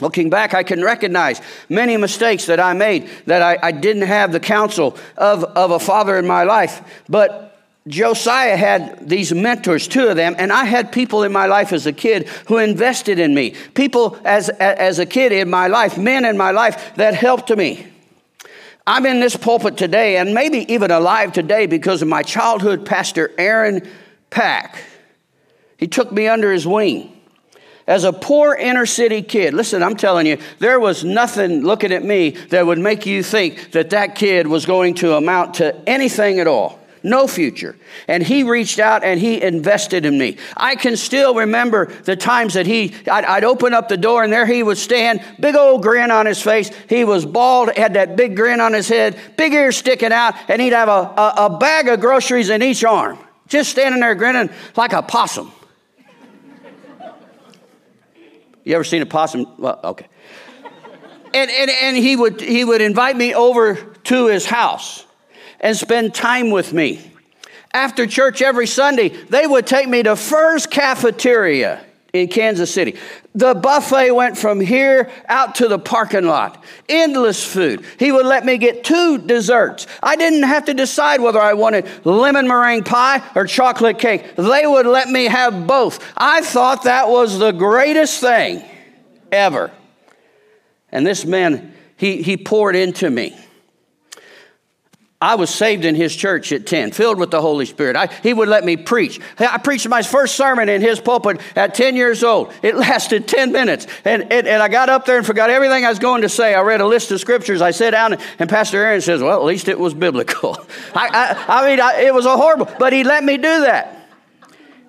Looking 0.00 0.28
back, 0.28 0.52
I 0.52 0.62
can 0.62 0.82
recognize 0.82 1.40
many 1.70 1.96
mistakes 1.96 2.46
that 2.46 2.60
I 2.60 2.74
made, 2.74 3.08
that 3.24 3.40
I, 3.40 3.58
I, 3.62 3.72
didn't 3.72 4.02
have 4.02 4.30
the 4.30 4.40
counsel 4.40 4.96
of, 5.16 5.42
of 5.42 5.70
a 5.70 5.78
father 5.78 6.18
in 6.18 6.26
my 6.26 6.42
life. 6.42 6.82
But 7.08 7.58
Josiah 7.88 8.56
had 8.56 9.08
these 9.08 9.32
mentors, 9.32 9.88
two 9.88 10.08
of 10.08 10.16
them, 10.16 10.34
and 10.36 10.52
I 10.52 10.64
had 10.64 10.92
people 10.92 11.22
in 11.22 11.32
my 11.32 11.46
life 11.46 11.72
as 11.72 11.86
a 11.86 11.94
kid 11.94 12.28
who 12.46 12.58
invested 12.58 13.18
in 13.18 13.34
me. 13.34 13.54
People 13.72 14.18
as, 14.24 14.50
as 14.50 14.98
a 14.98 15.06
kid 15.06 15.32
in 15.32 15.48
my 15.48 15.68
life, 15.68 15.96
men 15.96 16.26
in 16.26 16.36
my 16.36 16.50
life 16.50 16.94
that 16.96 17.14
helped 17.14 17.48
me. 17.56 17.86
I'm 18.86 19.06
in 19.06 19.18
this 19.18 19.34
pulpit 19.34 19.78
today 19.78 20.18
and 20.18 20.34
maybe 20.34 20.70
even 20.72 20.90
alive 20.90 21.32
today 21.32 21.66
because 21.66 22.02
of 22.02 22.08
my 22.08 22.22
childhood 22.22 22.84
pastor, 22.84 23.32
Aaron 23.38 23.88
Pack. 24.28 24.78
He 25.78 25.88
took 25.88 26.12
me 26.12 26.28
under 26.28 26.52
his 26.52 26.66
wing 26.66 27.15
as 27.86 28.04
a 28.04 28.12
poor 28.12 28.54
inner 28.54 28.86
city 28.86 29.22
kid, 29.22 29.54
listen, 29.54 29.82
I'm 29.82 29.96
telling 29.96 30.26
you, 30.26 30.38
there 30.58 30.80
was 30.80 31.04
nothing 31.04 31.62
looking 31.62 31.92
at 31.92 32.04
me 32.04 32.30
that 32.30 32.66
would 32.66 32.78
make 32.78 33.06
you 33.06 33.22
think 33.22 33.72
that 33.72 33.90
that 33.90 34.16
kid 34.16 34.46
was 34.46 34.66
going 34.66 34.94
to 34.96 35.14
amount 35.14 35.54
to 35.54 35.74
anything 35.88 36.40
at 36.40 36.48
all. 36.48 36.80
No 37.04 37.28
future. 37.28 37.76
And 38.08 38.20
he 38.20 38.42
reached 38.42 38.80
out 38.80 39.04
and 39.04 39.20
he 39.20 39.40
invested 39.40 40.04
in 40.04 40.18
me. 40.18 40.38
I 40.56 40.74
can 40.74 40.96
still 40.96 41.36
remember 41.36 41.86
the 41.86 42.16
times 42.16 42.54
that 42.54 42.66
he, 42.66 42.96
I'd, 43.08 43.24
I'd 43.24 43.44
open 43.44 43.72
up 43.74 43.88
the 43.88 43.96
door 43.96 44.24
and 44.24 44.32
there 44.32 44.44
he 44.44 44.64
would 44.64 44.78
stand, 44.78 45.22
big 45.38 45.54
old 45.54 45.84
grin 45.84 46.10
on 46.10 46.26
his 46.26 46.42
face. 46.42 46.72
He 46.88 47.04
was 47.04 47.24
bald, 47.24 47.70
had 47.76 47.94
that 47.94 48.16
big 48.16 48.34
grin 48.34 48.60
on 48.60 48.72
his 48.72 48.88
head, 48.88 49.16
big 49.36 49.52
ears 49.52 49.76
sticking 49.76 50.10
out, 50.10 50.34
and 50.48 50.60
he'd 50.60 50.72
have 50.72 50.88
a, 50.88 50.90
a, 50.90 51.34
a 51.46 51.58
bag 51.58 51.86
of 51.86 52.00
groceries 52.00 52.50
in 52.50 52.60
each 52.60 52.82
arm, 52.82 53.16
just 53.46 53.70
standing 53.70 54.00
there 54.00 54.16
grinning 54.16 54.50
like 54.74 54.92
a 54.92 55.02
possum. 55.02 55.52
You 58.66 58.74
ever 58.74 58.82
seen 58.82 59.00
a 59.00 59.06
possum? 59.06 59.46
Well, 59.58 59.78
okay. 59.84 60.08
And, 61.32 61.50
and, 61.52 61.70
and 61.70 61.96
he, 61.96 62.16
would, 62.16 62.40
he 62.40 62.64
would 62.64 62.80
invite 62.80 63.16
me 63.16 63.32
over 63.32 63.76
to 63.76 64.26
his 64.26 64.44
house 64.44 65.06
and 65.60 65.76
spend 65.76 66.14
time 66.14 66.50
with 66.50 66.72
me. 66.72 67.12
After 67.72 68.08
church 68.08 68.42
every 68.42 68.66
Sunday, 68.66 69.10
they 69.10 69.46
would 69.46 69.68
take 69.68 69.88
me 69.88 70.02
to 70.02 70.16
Furr's 70.16 70.66
Cafeteria 70.66 71.84
in 72.12 72.28
Kansas 72.28 72.72
City. 72.72 72.96
The 73.34 73.54
buffet 73.54 74.10
went 74.12 74.38
from 74.38 74.60
here 74.60 75.10
out 75.28 75.56
to 75.56 75.68
the 75.68 75.78
parking 75.78 76.24
lot. 76.24 76.62
Endless 76.88 77.44
food. 77.44 77.84
He 77.98 78.12
would 78.12 78.26
let 78.26 78.44
me 78.44 78.58
get 78.58 78.84
two 78.84 79.18
desserts. 79.18 79.86
I 80.02 80.16
didn't 80.16 80.44
have 80.44 80.66
to 80.66 80.74
decide 80.74 81.20
whether 81.20 81.40
I 81.40 81.54
wanted 81.54 81.86
lemon 82.04 82.48
meringue 82.48 82.84
pie 82.84 83.22
or 83.34 83.46
chocolate 83.46 83.98
cake. 83.98 84.36
They 84.36 84.66
would 84.66 84.86
let 84.86 85.08
me 85.08 85.24
have 85.24 85.66
both. 85.66 86.02
I 86.16 86.40
thought 86.42 86.84
that 86.84 87.08
was 87.08 87.38
the 87.38 87.52
greatest 87.52 88.20
thing 88.20 88.64
ever. 89.30 89.70
And 90.90 91.06
this 91.06 91.24
man, 91.24 91.74
he, 91.96 92.22
he 92.22 92.36
poured 92.36 92.76
into 92.76 93.10
me. 93.10 93.36
I 95.20 95.36
was 95.36 95.48
saved 95.48 95.86
in 95.86 95.94
his 95.94 96.14
church 96.14 96.52
at 96.52 96.66
10, 96.66 96.92
filled 96.92 97.18
with 97.18 97.30
the 97.30 97.40
Holy 97.40 97.64
Spirit. 97.64 97.96
I, 97.96 98.08
he 98.22 98.34
would 98.34 98.48
let 98.48 98.64
me 98.64 98.76
preach. 98.76 99.18
I 99.38 99.56
preached 99.56 99.88
my 99.88 100.02
first 100.02 100.34
sermon 100.34 100.68
in 100.68 100.82
his 100.82 101.00
pulpit 101.00 101.40
at 101.56 101.74
10 101.74 101.96
years 101.96 102.22
old. 102.22 102.52
It 102.62 102.76
lasted 102.76 103.26
10 103.26 103.50
minutes. 103.50 103.86
And, 104.04 104.30
and, 104.30 104.46
and 104.46 104.62
I 104.62 104.68
got 104.68 104.90
up 104.90 105.06
there 105.06 105.16
and 105.16 105.24
forgot 105.24 105.48
everything 105.48 105.86
I 105.86 105.88
was 105.88 105.98
going 105.98 106.20
to 106.22 106.28
say. 106.28 106.54
I 106.54 106.60
read 106.60 106.82
a 106.82 106.86
list 106.86 107.10
of 107.12 107.20
scriptures. 107.20 107.62
I 107.62 107.70
sat 107.70 107.90
down, 107.90 108.12
and, 108.12 108.22
and 108.38 108.50
Pastor 108.50 108.76
Aaron 108.76 109.00
says, 109.00 109.22
Well, 109.22 109.38
at 109.38 109.44
least 109.44 109.68
it 109.68 109.78
was 109.78 109.94
biblical. 109.94 110.58
I, 110.94 111.08
I, 111.08 111.60
I 111.60 111.70
mean, 111.70 111.80
I, 111.80 112.02
it 112.02 112.14
was 112.14 112.26
a 112.26 112.36
horrible, 112.36 112.68
but 112.78 112.92
he 112.92 113.02
let 113.02 113.24
me 113.24 113.38
do 113.38 113.60
that. 113.62 113.94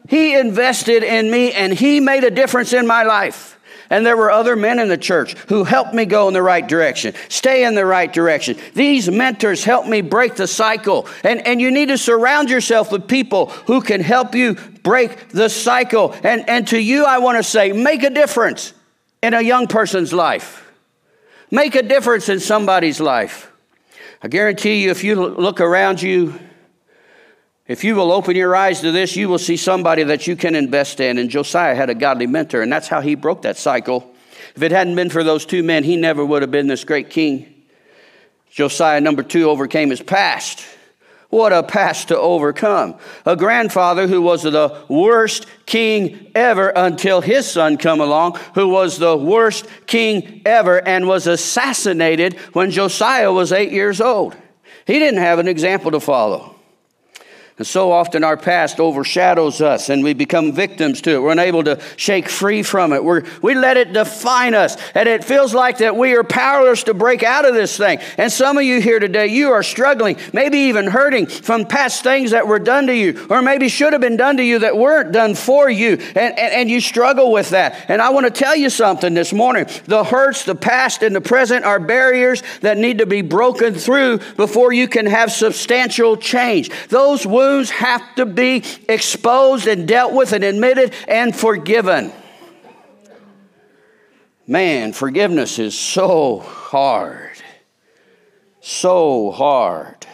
He 0.09 0.37
invested 0.37 1.03
in 1.03 1.31
me, 1.31 1.53
and 1.53 1.73
he 1.73 2.01
made 2.01 2.25
a 2.25 2.31
difference 2.31 2.73
in 2.73 2.85
my 2.85 3.03
life. 3.03 3.56
And 3.89 4.05
there 4.05 4.17
were 4.17 4.31
other 4.31 4.55
men 4.55 4.79
in 4.79 4.87
the 4.87 4.97
church 4.97 5.33
who 5.49 5.63
helped 5.63 5.93
me 5.93 6.05
go 6.05 6.27
in 6.27 6.33
the 6.33 6.41
right 6.41 6.67
direction, 6.67 7.13
stay 7.29 7.63
in 7.63 7.75
the 7.75 7.85
right 7.85 8.11
direction. 8.11 8.57
These 8.73 9.09
mentors 9.09 9.63
helped 9.63 9.87
me 9.87 10.01
break 10.01 10.35
the 10.35 10.47
cycle. 10.47 11.07
And, 11.23 11.45
and 11.47 11.61
you 11.61 11.71
need 11.71 11.87
to 11.89 11.97
surround 11.97 12.49
yourself 12.49 12.91
with 12.91 13.07
people 13.07 13.47
who 13.67 13.81
can 13.81 14.01
help 14.01 14.35
you 14.35 14.55
break 14.83 15.29
the 15.29 15.49
cycle. 15.49 16.15
And, 16.23 16.47
and 16.49 16.67
to 16.69 16.79
you, 16.79 17.05
I 17.05 17.19
want 17.19 17.37
to 17.37 17.43
say, 17.43 17.71
make 17.71 18.03
a 18.03 18.09
difference 18.09 18.73
in 19.21 19.33
a 19.33 19.41
young 19.41 19.67
person's 19.67 20.13
life. 20.13 20.69
Make 21.49 21.75
a 21.75 21.83
difference 21.83 22.29
in 22.29 22.39
somebody's 22.39 22.99
life. 22.99 23.51
I 24.21 24.27
guarantee 24.27 24.83
you, 24.83 24.91
if 24.91 25.03
you 25.03 25.15
look 25.15 25.61
around 25.61 26.01
you, 26.01 26.39
if 27.67 27.83
you 27.83 27.95
will 27.95 28.11
open 28.11 28.35
your 28.35 28.55
eyes 28.55 28.81
to 28.81 28.91
this, 28.91 29.15
you 29.15 29.27
will 29.27 29.39
see 29.39 29.57
somebody 29.57 30.03
that 30.03 30.27
you 30.27 30.35
can 30.35 30.55
invest 30.55 30.99
in. 30.99 31.17
And 31.17 31.29
Josiah 31.29 31.75
had 31.75 31.89
a 31.89 31.95
godly 31.95 32.27
mentor, 32.27 32.61
and 32.61 32.71
that's 32.71 32.87
how 32.87 33.01
he 33.01 33.15
broke 33.15 33.41
that 33.41 33.57
cycle. 33.57 34.13
If 34.55 34.63
it 34.63 34.71
hadn't 34.71 34.95
been 34.95 35.09
for 35.09 35.23
those 35.23 35.45
two 35.45 35.63
men, 35.63 35.83
he 35.83 35.97
never 35.97 36.25
would 36.25 36.41
have 36.41 36.51
been 36.51 36.67
this 36.67 36.83
great 36.83 37.09
king. 37.09 37.53
Josiah, 38.49 39.01
number 39.01 39.21
two, 39.21 39.49
overcame 39.49 39.89
his 39.89 40.01
past. 40.01 40.65
What 41.29 41.51
a 41.51 41.61
past 41.61 42.07
to 42.07 42.17
overcome. 42.17 42.95
A 43.25 43.35
grandfather 43.35 44.07
who 44.07 44.21
was 44.21 44.43
the 44.43 44.81
worst 44.87 45.45
king 45.65 46.31
ever 46.33 46.69
until 46.69 47.19
his 47.19 47.51
son 47.51 47.77
come 47.77 47.99
along, 47.99 48.39
who 48.55 48.69
was 48.69 48.97
the 48.97 49.17
worst 49.17 49.67
king 49.87 50.41
ever 50.45 50.85
and 50.87 51.05
was 51.05 51.27
assassinated 51.27 52.35
when 52.53 52.71
Josiah 52.71 53.33
was 53.33 53.51
eight 53.51 53.73
years 53.73 53.99
old. 53.99 54.37
He 54.85 54.99
didn't 54.99 55.19
have 55.19 55.39
an 55.39 55.49
example 55.49 55.91
to 55.91 55.99
follow. 55.99 56.56
And 57.57 57.65
so 57.65 57.91
often 57.91 58.23
our 58.23 58.37
past 58.37 58.79
overshadows 58.79 59.61
us 59.61 59.89
and 59.89 60.03
we 60.03 60.13
become 60.13 60.51
victims 60.51 61.01
to 61.01 61.15
it. 61.15 61.21
We're 61.23 61.31
unable 61.31 61.63
to 61.63 61.81
shake 61.95 62.29
free 62.29 62.61
from 62.61 62.93
it. 62.93 63.03
We're, 63.03 63.23
we 63.41 63.55
let 63.55 63.77
it 63.77 63.93
define 63.93 64.53
us. 64.53 64.77
And 64.93 65.09
it 65.09 65.23
feels 65.23 65.55
like 65.55 65.79
that 65.79 65.95
we 65.95 66.15
are 66.15 66.23
powerless 66.23 66.83
to 66.83 66.93
break 66.93 67.23
out 67.23 67.45
of 67.45 67.55
this 67.55 67.75
thing. 67.75 67.97
And 68.19 68.31
some 68.31 68.59
of 68.59 68.63
you 68.63 68.79
here 68.79 68.99
today, 68.99 69.27
you 69.27 69.53
are 69.53 69.63
struggling, 69.63 70.17
maybe 70.33 70.59
even 70.59 70.85
hurting 70.85 71.25
from 71.25 71.65
past 71.65 72.03
things 72.03 72.29
that 72.29 72.47
were 72.47 72.59
done 72.59 72.85
to 72.87 72.95
you, 72.95 73.25
or 73.27 73.41
maybe 73.41 73.69
should 73.69 73.93
have 73.93 74.03
been 74.03 74.17
done 74.17 74.37
to 74.37 74.43
you 74.43 74.59
that 74.59 74.77
weren't 74.77 75.11
done 75.11 75.33
for 75.33 75.67
you. 75.67 75.93
And, 75.93 76.37
and, 76.37 76.53
and 76.53 76.69
you 76.69 76.79
struggle 76.79 77.31
with 77.31 77.49
that. 77.49 77.85
And 77.87 78.03
I 78.03 78.11
want 78.11 78.27
to 78.27 78.31
tell 78.31 78.55
you 78.55 78.69
something 78.69 79.15
this 79.15 79.33
morning. 79.33 79.65
The 79.85 80.03
hurts, 80.03 80.45
the 80.45 80.53
past, 80.53 81.01
and 81.01 81.15
the 81.15 81.21
present 81.21 81.65
are 81.65 81.79
barriers 81.79 82.43
that 82.61 82.77
need 82.77 82.99
to 82.99 83.07
be 83.07 83.23
broken 83.23 83.73
through 83.73 84.19
before 84.35 84.73
you 84.73 84.87
can 84.87 85.07
have 85.07 85.31
substantial 85.31 86.17
change. 86.17 86.69
Those 86.89 87.25
wounds 87.25 87.46
have 87.69 88.15
to 88.15 88.25
be 88.25 88.63
exposed 88.87 89.67
and 89.67 89.87
dealt 89.87 90.13
with 90.13 90.33
and 90.33 90.43
admitted 90.43 90.93
and 91.07 91.35
forgiven. 91.35 92.11
Man, 94.45 94.93
forgiveness 94.93 95.59
is 95.59 95.77
so 95.77 96.39
hard. 96.39 97.41
So 98.61 99.31
hard. 99.31 100.07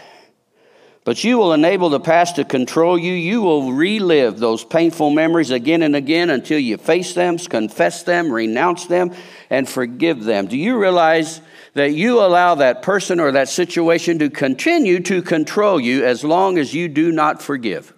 But 1.05 1.23
you 1.23 1.37
will 1.37 1.53
enable 1.53 1.89
the 1.89 1.99
past 1.99 2.37
to 2.37 2.45
control 2.45 2.97
you. 2.97 3.13
You 3.13 3.41
will 3.41 3.73
relive 3.73 4.39
those 4.39 4.63
painful 4.63 5.09
memories 5.09 5.51
again 5.51 5.81
and 5.81 5.95
again 5.95 6.29
until 6.29 6.59
you 6.59 6.77
face 6.77 7.13
them, 7.13 7.37
confess 7.37 8.03
them, 8.03 8.31
renounce 8.31 8.85
them, 8.85 9.11
and 9.49 9.67
forgive 9.67 10.23
them. 10.23 10.47
Do 10.47 10.57
you 10.57 10.79
realize 10.79 11.41
that 11.73 11.93
you 11.93 12.19
allow 12.19 12.55
that 12.55 12.81
person 12.81 13.19
or 13.19 13.31
that 13.31 13.49
situation 13.49 14.19
to 14.19 14.29
continue 14.29 14.99
to 15.01 15.21
control 15.21 15.79
you 15.79 16.05
as 16.05 16.23
long 16.23 16.57
as 16.57 16.73
you 16.73 16.87
do 16.87 17.11
not 17.11 17.41
forgive. 17.41 17.93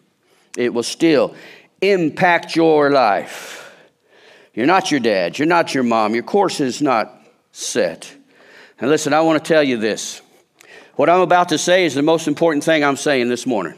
It 0.58 0.74
will 0.74 0.84
still 0.84 1.36
impact 1.82 2.56
your 2.56 2.90
life. 2.90 3.62
You're 4.54 4.66
not 4.66 4.90
your 4.92 5.02
dad, 5.02 5.38
you're 5.38 5.48
not 5.48 5.74
your 5.74 5.84
mom, 5.84 6.14
your 6.14 6.24
course 6.24 6.62
is 6.62 6.82
not 6.82 7.14
set. 7.52 8.16
And 8.80 8.90
listen, 8.90 9.14
I 9.14 9.22
want 9.22 9.44
to 9.44 9.48
tell 9.48 9.64
you 9.64 9.78
this. 9.78 10.22
What 10.96 11.10
I'm 11.10 11.20
about 11.20 11.50
to 11.50 11.58
say 11.58 11.86
is 11.86 11.94
the 11.94 12.02
most 12.02 12.28
important 12.28 12.64
thing 12.64 12.84
I'm 12.84 12.96
saying 12.96 13.28
this 13.28 13.46
morning. 13.46 13.78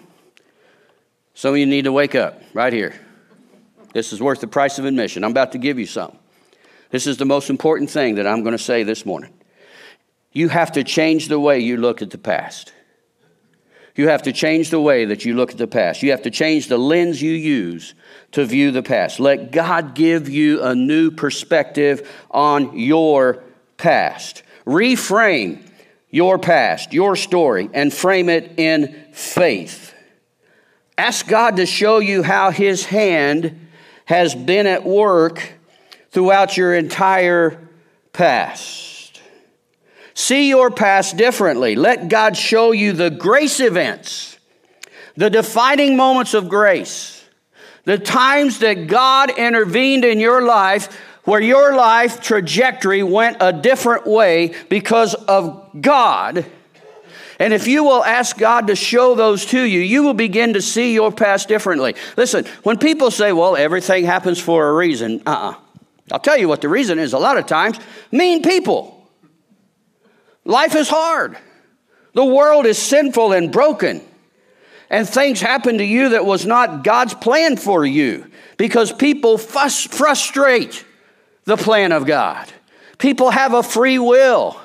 Some 1.34 1.54
of 1.54 1.58
you 1.58 1.66
need 1.66 1.86
to 1.86 1.92
wake 1.92 2.14
up 2.14 2.42
right 2.54 2.72
here. 2.72 2.94
This 3.94 4.14
is 4.14 4.22
worth 4.22 4.42
the 4.42 4.48
price 4.48 4.78
of 4.78 4.86
admission. 4.86 5.24
I'm 5.24 5.32
about 5.32 5.54
to 5.54 5.58
give 5.58 5.80
you 5.80 5.88
some. 5.88 6.16
This 6.92 7.08
is 7.08 7.18
the 7.18 7.26
most 7.26 7.50
important 7.50 7.90
thing 7.90 8.16
that 8.16 8.28
I'm 8.28 8.44
going 8.44 8.58
to 8.58 8.64
say 8.64 8.84
this 8.84 9.06
morning. 9.06 9.34
You 10.38 10.50
have 10.50 10.74
to 10.74 10.84
change 10.84 11.30
the 11.30 11.40
way 11.40 11.62
you 11.62 11.78
look 11.78 12.04
at 12.04 12.12
the 12.12 12.20
past. 12.20 12.72
You 13.96 14.10
have 14.10 14.22
to 14.22 14.32
change 14.32 14.70
the 14.70 14.80
way 14.80 15.06
that 15.06 15.26
you 15.26 15.34
look 15.34 15.50
at 15.50 15.58
the 15.58 15.66
past. 15.66 16.04
You 16.04 16.12
have 16.12 16.22
to 16.22 16.30
change 16.30 16.68
the 16.68 16.78
lens 16.78 17.24
you 17.24 17.32
use 17.32 17.96
to 18.34 18.46
view 18.46 18.70
the 18.70 18.84
past. 18.84 19.20
Let 19.20 19.50
God 19.52 19.96
give 19.96 20.30
you 20.30 20.62
a 20.62 20.76
new 20.76 21.10
perspective 21.10 22.08
on 22.30 22.78
your 22.78 23.44
past. 23.78 24.44
Reframe 24.64 25.68
your 26.12 26.38
past, 26.38 26.94
your 26.94 27.16
story, 27.16 27.72
and 27.74 27.92
frame 27.92 28.30
it 28.30 28.60
in 28.60 29.08
faith. 29.14 29.96
Ask 31.00 31.28
God 31.28 31.56
to 31.56 31.66
show 31.66 31.98
you 31.98 32.22
how 32.22 32.52
His 32.52 32.86
hand 32.86 33.70
has 34.06 34.36
been 34.36 34.68
at 34.68 34.86
work 34.86 35.54
throughout 36.12 36.56
your 36.56 36.76
entire 36.76 37.68
past. 38.14 38.97
See 40.18 40.50
your 40.50 40.72
past 40.72 41.16
differently. 41.16 41.76
Let 41.76 42.10
God 42.10 42.36
show 42.36 42.72
you 42.72 42.92
the 42.92 43.12
grace 43.12 43.60
events, 43.60 44.40
the 45.16 45.30
defining 45.30 45.96
moments 45.96 46.34
of 46.34 46.50
grace, 46.50 47.24
the 47.84 48.00
times 48.00 48.58
that 48.60 48.88
God 48.88 49.30
intervened 49.38 50.04
in 50.04 50.20
your 50.20 50.42
life 50.42 50.92
where 51.26 51.40
your 51.40 51.76
life 51.76 52.20
trajectory 52.20 53.04
went 53.04 53.38
a 53.42 53.54
different 53.54 54.08
way 54.08 54.56
because 54.70 55.14
of 55.14 55.70
God. 55.80 56.48
And 57.38 57.54
if 57.54 57.68
you 57.68 57.84
will 57.84 58.04
ask 58.04 58.40
God 58.40 58.66
to 58.68 58.76
show 58.76 59.14
those 59.14 59.46
to 59.46 59.62
you, 59.62 59.82
you 59.82 60.02
will 60.02 60.16
begin 60.16 60.54
to 60.54 60.64
see 60.64 60.96
your 60.96 61.12
past 61.12 61.48
differently. 61.48 61.94
Listen, 62.18 62.46
when 62.64 62.80
people 62.80 63.12
say, 63.12 63.34
well, 63.34 63.56
everything 63.56 64.04
happens 64.06 64.40
for 64.40 64.68
a 64.68 64.74
reason, 64.74 65.22
uh 65.28 65.30
uh-uh. 65.30 65.52
uh. 65.52 65.56
I'll 66.12 66.20
tell 66.20 66.38
you 66.40 66.48
what 66.48 66.62
the 66.62 66.70
reason 66.70 66.98
is 66.98 67.14
a 67.14 67.20
lot 67.20 67.38
of 67.38 67.46
times 67.46 67.80
mean 68.12 68.42
people. 68.42 68.97
Life 70.48 70.76
is 70.76 70.88
hard. 70.88 71.38
The 72.14 72.26
world 72.26 72.66
is 72.66 72.78
sinful 72.78 73.34
and 73.34 73.52
broken. 73.52 74.02
And 74.90 75.08
things 75.08 75.42
happen 75.42 75.80
to 75.80 75.84
you 75.84 76.10
that 76.10 76.26
was 76.26 76.46
not 76.46 76.86
God's 76.86 77.14
plan 77.14 77.58
for 77.58 77.86
you 77.86 78.32
because 78.56 78.94
people 78.94 79.38
fuss, 79.38 79.84
frustrate 79.86 80.86
the 81.44 81.58
plan 81.58 81.92
of 81.92 82.06
God. 82.06 82.48
People 82.98 83.30
have 83.30 83.54
a 83.54 83.62
free 83.62 84.00
will. 84.00 84.60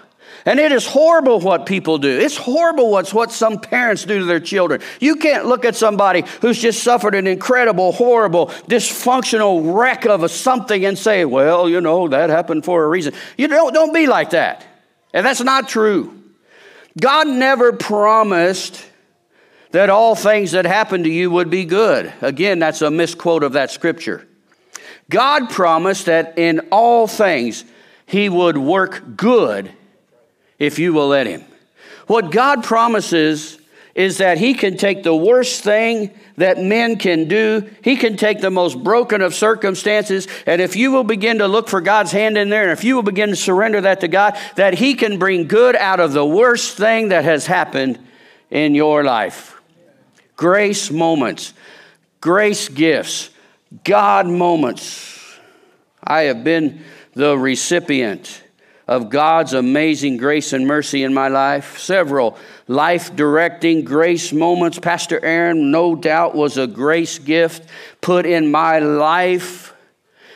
And 0.47 0.61
it 0.61 0.71
is 0.71 0.87
horrible 0.87 1.41
what 1.41 1.67
people 1.67 1.99
do. 1.99 2.09
It's 2.09 2.37
horrible 2.37 2.91
what's 2.91 3.13
what 3.13 3.33
some 3.33 3.59
parents 3.59 4.05
do 4.05 4.21
to 4.21 4.25
their 4.25 4.41
children. 4.41 4.81
You 5.01 5.17
can't 5.17 5.47
look 5.47 5.65
at 5.65 5.75
somebody 5.75 6.25
who's 6.41 6.61
just 6.61 6.83
suffered 6.85 7.17
an 7.17 7.27
incredible, 7.27 7.91
horrible, 7.91 8.47
dysfunctional 8.69 9.77
wreck 9.77 10.05
of 10.05 10.23
a 10.23 10.29
something 10.29 10.85
and 10.85 10.97
say, 10.97 11.25
well, 11.25 11.69
you 11.69 11.81
know, 11.81 12.07
that 12.09 12.31
happened 12.31 12.65
for 12.65 12.85
a 12.85 12.89
reason. 12.89 13.15
You 13.37 13.49
don't, 13.49 13.75
don't 13.75 13.93
be 13.93 14.07
like 14.07 14.31
that. 14.31 14.65
And 15.13 15.27
that's 15.27 15.43
not 15.43 15.69
true. 15.69 16.19
God 17.01 17.27
never 17.27 17.73
promised 17.73 18.85
that 19.71 19.91
all 19.91 20.15
things 20.15 20.53
that 20.53 20.67
happen 20.67 21.03
to 21.05 21.11
you 21.11 21.31
would 21.31 21.51
be 21.51 21.65
good. 21.65 22.13
Again, 22.21 22.59
that's 22.59 22.83
a 22.83 22.91
misquote 22.91 23.43
of 23.43 23.55
that 23.55 23.71
scripture. 23.71 24.27
God 25.09 25.51
promised 25.51 26.07
that 26.07 26.39
in 26.39 26.61
all 26.71 27.07
things 27.07 27.65
he 28.07 28.29
would 28.29 28.59
work 28.59 29.17
good 29.17 29.73
if 30.59 30.79
you 30.79 30.93
will 30.93 31.09
let 31.09 31.27
him. 31.27 31.45
What 32.07 32.31
God 32.31 32.63
promises 32.63 33.59
is 33.95 34.19
that 34.19 34.39
he 34.39 34.55
can 34.55 34.77
take 34.77 35.03
the 35.03 35.15
worst 35.15 35.63
thing 35.63 36.11
that 36.37 36.59
men 36.59 36.97
can 36.97 37.29
do. 37.29 37.69
He 37.83 37.97
can 37.97 38.17
take 38.17 38.41
the 38.41 38.51
most 38.51 38.83
broken 38.83 39.21
of 39.21 39.35
circumstances. 39.35 40.27
And 40.47 40.63
if 40.63 40.77
you 40.77 40.93
will 40.93 41.05
begin 41.05 41.39
to 41.39 41.49
look 41.49 41.69
for 41.69 41.81
God's 41.81 42.11
hand 42.11 42.39
in 42.39 42.49
there, 42.49 42.63
and 42.63 42.73
if 42.73 42.85
you 42.85 42.95
will 42.95 43.03
begin 43.03 43.29
to 43.29 43.37
surrender 43.37 43.83
that 43.83 44.01
to 44.01 44.09
God, 44.09 44.39
that 44.57 44.75
he 44.75 44.95
can 44.95 45.19
bring 45.19 45.47
good 45.47 45.77
out 45.77 46.01
of 46.01 46.13
the 46.13 46.25
worst 46.25 46.77
thing 46.77 47.09
that 47.09 47.25
has 47.25 47.47
happened 47.47 47.99
in 48.51 48.75
your 48.75 49.05
life. 49.05 49.61
Grace 50.37 50.91
moments, 50.91 51.53
grace 52.21 52.69
gifts, 52.69 53.31
God 53.85 54.27
moments. 54.27 55.39
I 56.03 56.23
have 56.23 56.43
been 56.43 56.83
the 57.15 57.37
recipient 57.37 58.42
of 58.93 59.09
God's 59.09 59.55
amazing 59.55 60.19
grace 60.19 60.53
and 60.53 60.67
mercy 60.67 61.03
in 61.03 61.15
my 61.15 61.29
life. 61.29 61.79
Several 61.79 62.37
life 62.69 63.17
directing 63.17 63.85
grace 63.85 64.35
moments. 64.35 64.79
Pastor 64.79 65.19
Aaron, 65.25 65.71
no 65.71 65.97
doubt, 65.97 66.35
was 66.35 66.59
a 66.59 66.67
grace 66.67 67.19
gift 67.19 67.67
put 68.03 68.27
in 68.27 68.51
my 68.51 68.81
life. 68.81 69.73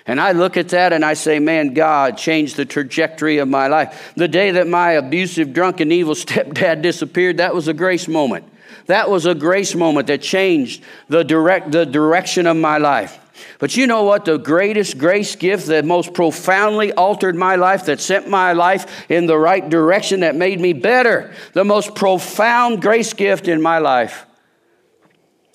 And 0.07 0.19
I 0.19 0.33
look 0.33 0.57
at 0.57 0.71
that 0.71 0.95
and 0.95 1.05
I 1.05 1.15
say, 1.15 1.39
man, 1.39 1.75
God 1.75 2.17
changed 2.17 2.57
the 2.57 2.65
trajectory 2.65 3.39
of 3.39 3.49
my 3.49 3.67
life. 3.67 4.13
The 4.17 4.29
day 4.29 4.53
that 4.53 4.67
my 4.67 4.93
abusive, 4.93 5.53
drunken, 5.53 5.93
evil 5.93 6.15
stepdad 6.27 6.81
disappeared, 6.81 7.37
that 7.37 7.55
was 7.55 7.69
a 7.69 7.75
grace 7.75 8.09
moment. 8.09 8.51
That 8.87 9.11
was 9.11 9.27
a 9.27 9.35
grace 9.35 9.75
moment 9.75 10.07
that 10.07 10.23
changed 10.23 10.83
the, 11.09 11.25
direct, 11.25 11.73
the 11.73 11.85
direction 11.85 12.47
of 12.47 12.57
my 12.57 12.79
life. 12.79 13.19
But 13.59 13.77
you 13.77 13.87
know 13.87 14.05
what? 14.05 14.25
The 14.25 14.39
greatest 14.39 14.99
grace 14.99 15.37
gift 15.37 15.67
that 15.67 15.85
most 15.85 16.15
profoundly 16.15 16.93
altered 16.93 17.37
my 17.37 17.57
life, 17.57 17.87
that 17.87 18.01
sent 18.01 18.29
my 18.29 18.53
life 18.53 19.11
in 19.11 19.27
the 19.27 19.39
right 19.39 19.69
direction, 19.69 20.21
that 20.21 20.35
made 20.35 20.61
me 20.61 20.73
better, 20.73 21.33
the 21.53 21.65
most 21.65 21.95
profound 21.95 22.83
grace 22.83 23.13
gift 23.13 23.49
in 23.49 23.63
my 23.63 23.79
life 23.79 24.27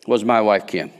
was 0.07 0.23
my 0.23 0.41
wife, 0.41 0.67
Kim. 0.67 0.91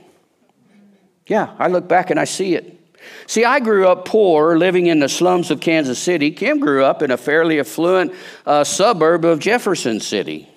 Yeah, 1.26 1.54
I 1.58 1.68
look 1.68 1.88
back 1.88 2.10
and 2.10 2.18
I 2.18 2.24
see 2.24 2.54
it. 2.54 2.78
See, 3.26 3.44
I 3.44 3.60
grew 3.60 3.88
up 3.88 4.04
poor, 4.04 4.56
living 4.56 4.86
in 4.86 5.00
the 5.00 5.08
slums 5.08 5.50
of 5.50 5.60
Kansas 5.60 5.98
City. 5.98 6.30
Kim 6.30 6.60
grew 6.60 6.84
up 6.84 7.02
in 7.02 7.10
a 7.10 7.16
fairly 7.16 7.58
affluent 7.58 8.12
uh, 8.46 8.64
suburb 8.64 9.24
of 9.24 9.38
Jefferson 9.38 10.00
City. 10.00 10.48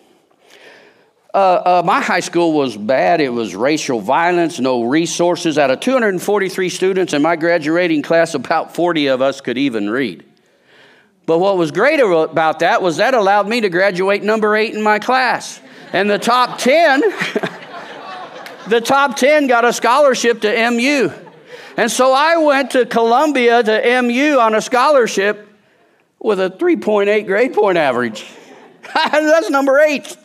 Uh, 1.36 1.82
uh, 1.82 1.84
my 1.84 2.00
high 2.00 2.22
school 2.22 2.54
was 2.54 2.78
bad. 2.78 3.20
It 3.20 3.28
was 3.28 3.58
racial 3.58 4.00
violence, 4.00 4.58
no 4.58 4.84
resources. 4.84 5.58
Out 5.58 5.70
of 5.70 5.82
243 5.82 6.70
students 6.70 7.12
in 7.12 7.22
my 7.22 7.36
graduating 7.36 8.04
class, 8.04 8.36
about 8.36 8.74
40 8.74 9.08
of 9.08 9.22
us 9.22 9.42
could 9.42 9.58
even 9.58 9.90
read. 9.90 10.24
But 11.26 11.40
what 11.40 11.58
was 11.58 11.72
great 11.72 12.00
about 12.00 12.60
that 12.60 12.82
was 12.82 12.96
that 12.98 13.14
allowed 13.14 13.50
me 13.50 13.60
to 13.60 13.70
graduate 13.70 14.24
number 14.24 14.56
eight 14.56 14.76
in 14.76 14.82
my 14.82 14.98
class. 14.98 15.60
And 15.92 16.10
the 16.10 16.18
top 16.18 16.58
10, 16.58 17.02
the 18.70 18.80
top 18.80 19.18
10 19.18 19.48
got 19.48 19.66
a 19.66 19.74
scholarship 19.74 20.40
to 20.40 20.72
MU. 20.72 21.12
And 21.76 21.92
so 21.92 22.14
I 22.14 22.38
went 22.38 22.72
to 22.72 22.86
Columbia 22.86 23.62
to 23.62 24.02
MU 24.04 24.40
on 24.40 24.56
a 24.56 24.62
scholarship 24.62 25.50
with 26.18 26.40
a 26.40 26.50
3.8 26.50 27.26
grade 27.26 27.54
point 27.54 27.78
average. 27.78 28.26
That's 28.94 29.50
number 29.50 29.80
eight. 29.80 30.16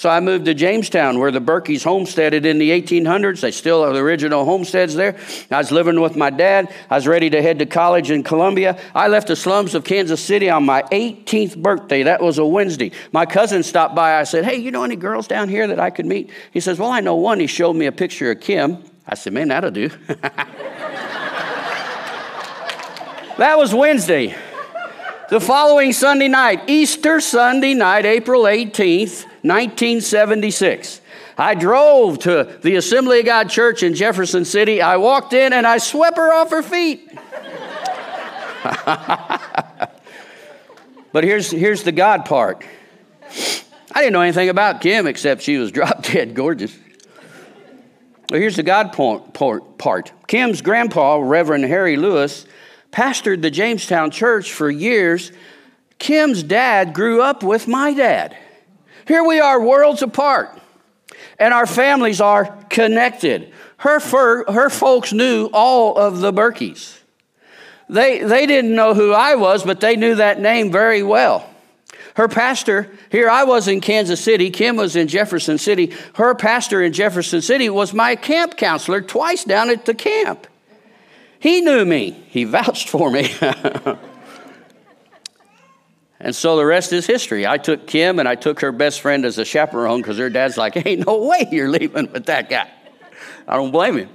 So 0.00 0.08
I 0.08 0.20
moved 0.20 0.46
to 0.46 0.54
Jamestown, 0.54 1.18
where 1.18 1.30
the 1.30 1.42
Berkeys 1.42 1.84
homesteaded 1.84 2.46
in 2.46 2.56
the 2.56 2.70
1800s. 2.70 3.42
They 3.42 3.50
still 3.50 3.84
have 3.84 3.92
the 3.92 4.00
original 4.00 4.46
homesteads 4.46 4.94
there. 4.94 5.14
I 5.50 5.58
was 5.58 5.70
living 5.70 6.00
with 6.00 6.16
my 6.16 6.30
dad. 6.30 6.72
I 6.88 6.94
was 6.94 7.06
ready 7.06 7.28
to 7.28 7.42
head 7.42 7.58
to 7.58 7.66
college 7.66 8.10
in 8.10 8.22
Columbia. 8.22 8.80
I 8.94 9.08
left 9.08 9.28
the 9.28 9.36
slums 9.36 9.74
of 9.74 9.84
Kansas 9.84 10.24
City 10.24 10.48
on 10.48 10.64
my 10.64 10.80
18th 10.84 11.58
birthday. 11.58 12.04
That 12.04 12.22
was 12.22 12.38
a 12.38 12.46
Wednesday. 12.46 12.92
My 13.12 13.26
cousin 13.26 13.62
stopped 13.62 13.94
by. 13.94 14.18
I 14.18 14.24
said, 14.24 14.46
Hey, 14.46 14.56
you 14.56 14.70
know 14.70 14.84
any 14.84 14.96
girls 14.96 15.28
down 15.28 15.50
here 15.50 15.66
that 15.66 15.78
I 15.78 15.90
could 15.90 16.06
meet? 16.06 16.30
He 16.50 16.60
says, 16.60 16.78
Well, 16.78 16.88
I 16.90 17.00
know 17.00 17.16
one. 17.16 17.38
He 17.38 17.46
showed 17.46 17.74
me 17.74 17.84
a 17.84 17.92
picture 17.92 18.30
of 18.30 18.40
Kim. 18.40 18.82
I 19.06 19.16
said, 19.16 19.34
Man, 19.34 19.48
that'll 19.48 19.70
do. 19.70 19.90
that 23.36 23.58
was 23.58 23.74
Wednesday. 23.74 24.34
The 25.30 25.40
following 25.40 25.92
Sunday 25.92 26.26
night, 26.26 26.68
Easter 26.68 27.20
Sunday 27.20 27.72
night, 27.72 28.04
April 28.04 28.42
18th, 28.42 29.26
1976. 29.42 31.00
I 31.38 31.54
drove 31.54 32.18
to 32.20 32.58
the 32.60 32.74
Assembly 32.74 33.20
of 33.20 33.26
God 33.26 33.48
Church 33.48 33.84
in 33.84 33.94
Jefferson 33.94 34.44
City. 34.44 34.82
I 34.82 34.96
walked 34.96 35.32
in 35.32 35.52
and 35.52 35.68
I 35.68 35.78
swept 35.78 36.16
her 36.16 36.32
off 36.32 36.50
her 36.50 36.64
feet. 36.64 37.08
but 41.12 41.22
here's, 41.22 41.48
here's 41.48 41.84
the 41.84 41.92
God 41.92 42.24
part. 42.24 42.64
I 43.92 44.00
didn't 44.00 44.14
know 44.14 44.22
anything 44.22 44.48
about 44.48 44.80
Kim 44.80 45.06
except 45.06 45.42
she 45.42 45.58
was 45.58 45.70
drop 45.70 46.02
dead 46.02 46.34
gorgeous. 46.34 46.76
Well, 48.32 48.40
here's 48.40 48.56
the 48.56 48.64
God 48.64 48.92
part. 48.92 50.12
Kim's 50.26 50.60
grandpa, 50.60 51.18
Reverend 51.18 51.66
Harry 51.66 51.96
Lewis, 51.96 52.46
pastored 52.92 53.42
the 53.42 53.50
Jamestown 53.50 54.10
church 54.10 54.52
for 54.52 54.70
years. 54.70 55.32
Kim's 55.98 56.42
dad 56.42 56.92
grew 56.92 57.22
up 57.22 57.42
with 57.42 57.68
my 57.68 57.92
dad. 57.92 58.36
Here 59.06 59.24
we 59.24 59.40
are, 59.40 59.60
worlds 59.60 60.02
apart, 60.02 60.58
and 61.38 61.52
our 61.52 61.66
families 61.66 62.20
are 62.20 62.56
connected. 62.70 63.52
Her, 63.78 63.98
her 64.50 64.70
folks 64.70 65.12
knew 65.12 65.50
all 65.52 65.96
of 65.98 66.20
the 66.20 66.32
Berkeys. 66.32 66.98
They, 67.88 68.20
they 68.20 68.46
didn't 68.46 68.74
know 68.74 68.94
who 68.94 69.12
I 69.12 69.34
was, 69.34 69.64
but 69.64 69.80
they 69.80 69.96
knew 69.96 70.14
that 70.14 70.40
name 70.40 70.70
very 70.70 71.02
well. 71.02 71.48
Her 72.14 72.28
pastor, 72.28 72.90
here 73.10 73.28
I 73.28 73.44
was 73.44 73.66
in 73.66 73.80
Kansas 73.80 74.20
City, 74.20 74.50
Kim 74.50 74.76
was 74.76 74.96
in 74.96 75.08
Jefferson 75.08 75.58
City. 75.58 75.92
Her 76.14 76.34
pastor 76.34 76.82
in 76.82 76.92
Jefferson 76.92 77.40
City 77.42 77.68
was 77.68 77.92
my 77.92 78.16
camp 78.16 78.56
counselor 78.56 79.00
twice 79.00 79.44
down 79.44 79.70
at 79.70 79.86
the 79.86 79.94
camp. 79.94 80.46
He 81.40 81.60
knew 81.60 81.84
me, 81.84 82.10
he 82.28 82.44
vouched 82.44 82.88
for 82.88 83.10
me. 83.10 83.34
And 86.20 86.36
so 86.36 86.56
the 86.56 86.66
rest 86.66 86.92
is 86.92 87.06
history. 87.06 87.46
I 87.46 87.56
took 87.56 87.86
Kim 87.86 88.18
and 88.18 88.28
I 88.28 88.34
took 88.34 88.60
her 88.60 88.72
best 88.72 89.00
friend 89.00 89.24
as 89.24 89.38
a 89.38 89.44
chaperone 89.44 90.02
because 90.02 90.18
her 90.18 90.28
dad's 90.28 90.58
like, 90.58 90.76
ain't 90.86 91.06
no 91.06 91.24
way 91.24 91.48
you're 91.50 91.70
leaving 91.70 92.12
with 92.12 92.26
that 92.26 92.50
guy. 92.50 92.70
I 93.48 93.56
don't 93.56 93.70
blame 93.70 93.96
him. 93.96 94.10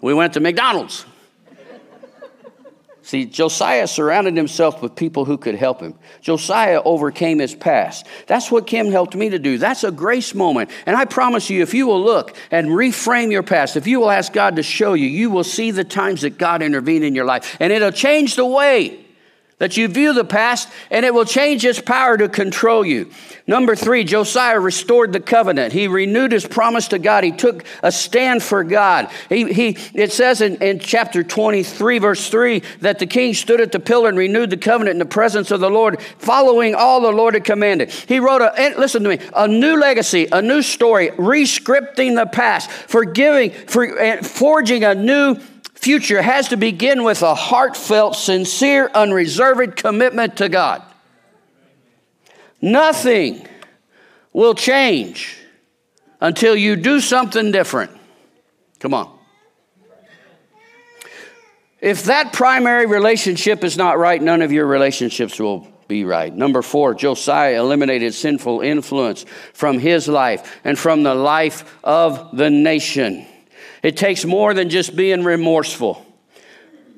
We 0.00 0.14
went 0.14 0.34
to 0.34 0.40
McDonald's. 0.40 1.04
See, 3.04 3.26
Josiah 3.26 3.86
surrounded 3.86 4.34
himself 4.34 4.80
with 4.80 4.96
people 4.96 5.26
who 5.26 5.36
could 5.36 5.56
help 5.56 5.80
him. 5.80 5.94
Josiah 6.22 6.80
overcame 6.82 7.38
his 7.38 7.54
past. 7.54 8.06
That's 8.26 8.50
what 8.50 8.66
Kim 8.66 8.90
helped 8.90 9.14
me 9.14 9.28
to 9.28 9.38
do. 9.38 9.58
That's 9.58 9.84
a 9.84 9.90
grace 9.90 10.34
moment. 10.34 10.70
And 10.86 10.96
I 10.96 11.04
promise 11.04 11.50
you, 11.50 11.60
if 11.60 11.74
you 11.74 11.86
will 11.86 12.02
look 12.02 12.34
and 12.50 12.68
reframe 12.68 13.30
your 13.30 13.42
past, 13.42 13.76
if 13.76 13.86
you 13.86 14.00
will 14.00 14.10
ask 14.10 14.32
God 14.32 14.56
to 14.56 14.62
show 14.62 14.94
you, 14.94 15.06
you 15.06 15.28
will 15.28 15.44
see 15.44 15.70
the 15.70 15.84
times 15.84 16.22
that 16.22 16.38
God 16.38 16.62
intervened 16.62 17.04
in 17.04 17.14
your 17.14 17.26
life. 17.26 17.58
And 17.60 17.74
it'll 17.74 17.92
change 17.92 18.36
the 18.36 18.46
way 18.46 19.03
that 19.58 19.76
you 19.76 19.88
view 19.88 20.12
the 20.12 20.24
past 20.24 20.68
and 20.90 21.06
it 21.06 21.14
will 21.14 21.24
change 21.24 21.64
its 21.64 21.80
power 21.80 22.16
to 22.16 22.28
control 22.28 22.84
you. 22.84 23.10
Number 23.46 23.76
three, 23.76 24.04
Josiah 24.04 24.58
restored 24.58 25.12
the 25.12 25.20
covenant. 25.20 25.72
He 25.72 25.86
renewed 25.86 26.32
his 26.32 26.46
promise 26.46 26.88
to 26.88 26.98
God. 26.98 27.24
He 27.24 27.32
took 27.32 27.64
a 27.82 27.92
stand 27.92 28.42
for 28.42 28.64
God. 28.64 29.10
He, 29.28 29.52
he, 29.52 29.78
it 29.94 30.12
says 30.12 30.40
in, 30.40 30.56
in 30.56 30.78
chapter 30.78 31.22
23, 31.22 31.98
verse 31.98 32.28
3, 32.30 32.62
that 32.80 32.98
the 32.98 33.06
king 33.06 33.34
stood 33.34 33.60
at 33.60 33.70
the 33.70 33.80
pillar 33.80 34.08
and 34.08 34.18
renewed 34.18 34.50
the 34.50 34.56
covenant 34.56 34.94
in 34.94 34.98
the 34.98 35.04
presence 35.04 35.50
of 35.50 35.60
the 35.60 35.70
Lord, 35.70 36.00
following 36.18 36.74
all 36.74 37.02
the 37.02 37.12
Lord 37.12 37.34
had 37.34 37.44
commanded. 37.44 37.90
He 37.90 38.18
wrote 38.18 38.40
a, 38.40 38.74
listen 38.78 39.02
to 39.04 39.10
me, 39.10 39.18
a 39.34 39.46
new 39.46 39.78
legacy, 39.78 40.26
a 40.32 40.40
new 40.40 40.62
story, 40.62 41.10
rescripting 41.10 42.16
the 42.16 42.26
past, 42.26 42.70
forgiving, 42.70 43.50
for, 43.50 44.22
forging 44.22 44.84
a 44.84 44.94
new 44.94 45.36
future 45.74 46.22
has 46.22 46.48
to 46.48 46.56
begin 46.56 47.04
with 47.04 47.22
a 47.22 47.34
heartfelt, 47.34 48.16
sincere, 48.16 48.90
unreserved 48.94 49.76
commitment 49.76 50.36
to 50.38 50.48
God. 50.48 50.82
Nothing 52.60 53.46
will 54.32 54.54
change 54.54 55.36
until 56.20 56.56
you 56.56 56.76
do 56.76 57.00
something 57.00 57.52
different. 57.52 57.90
Come 58.80 58.94
on. 58.94 59.18
If 61.80 62.04
that 62.04 62.32
primary 62.32 62.86
relationship 62.86 63.62
is 63.62 63.76
not 63.76 63.98
right, 63.98 64.22
none 64.22 64.40
of 64.40 64.50
your 64.50 64.66
relationships 64.66 65.38
will 65.38 65.68
be 65.86 66.04
right. 66.04 66.34
Number 66.34 66.62
four, 66.62 66.94
Josiah 66.94 67.60
eliminated 67.60 68.14
sinful 68.14 68.62
influence 68.62 69.26
from 69.52 69.78
his 69.78 70.08
life 70.08 70.60
and 70.64 70.78
from 70.78 71.02
the 71.02 71.14
life 71.14 71.78
of 71.84 72.34
the 72.36 72.48
nation. 72.48 73.26
It 73.84 73.98
takes 73.98 74.24
more 74.24 74.54
than 74.54 74.70
just 74.70 74.96
being 74.96 75.24
remorseful. 75.24 76.04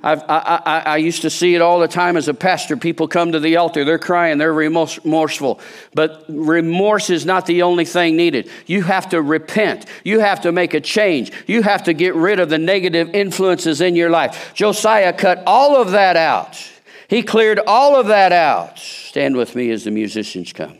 I, 0.04 0.12
I, 0.14 0.82
I, 0.92 0.96
used 0.98 1.22
to 1.22 1.30
see 1.30 1.56
it 1.56 1.60
all 1.60 1.80
the 1.80 1.88
time 1.88 2.16
as 2.16 2.28
a 2.28 2.34
pastor. 2.34 2.76
People 2.76 3.08
come 3.08 3.32
to 3.32 3.40
the 3.40 3.56
altar, 3.56 3.84
they're 3.84 3.98
crying, 3.98 4.38
they're 4.38 4.52
remorseful. 4.52 5.58
But 5.94 6.24
remorse 6.28 7.10
is 7.10 7.26
not 7.26 7.46
the 7.46 7.62
only 7.62 7.84
thing 7.84 8.16
needed. 8.16 8.48
You 8.66 8.84
have 8.84 9.08
to 9.08 9.20
repent, 9.20 9.86
you 10.04 10.20
have 10.20 10.42
to 10.42 10.52
make 10.52 10.74
a 10.74 10.80
change, 10.80 11.32
you 11.48 11.62
have 11.62 11.82
to 11.84 11.92
get 11.92 12.14
rid 12.14 12.38
of 12.38 12.50
the 12.50 12.58
negative 12.58 13.10
influences 13.16 13.80
in 13.80 13.96
your 13.96 14.10
life. 14.10 14.52
Josiah 14.54 15.12
cut 15.12 15.42
all 15.44 15.76
of 15.82 15.90
that 15.90 16.16
out, 16.16 16.56
he 17.08 17.24
cleared 17.24 17.58
all 17.66 17.98
of 17.98 18.06
that 18.06 18.30
out. 18.30 18.78
Stand 18.78 19.36
with 19.36 19.56
me 19.56 19.72
as 19.72 19.82
the 19.82 19.90
musicians 19.90 20.52
come. 20.52 20.78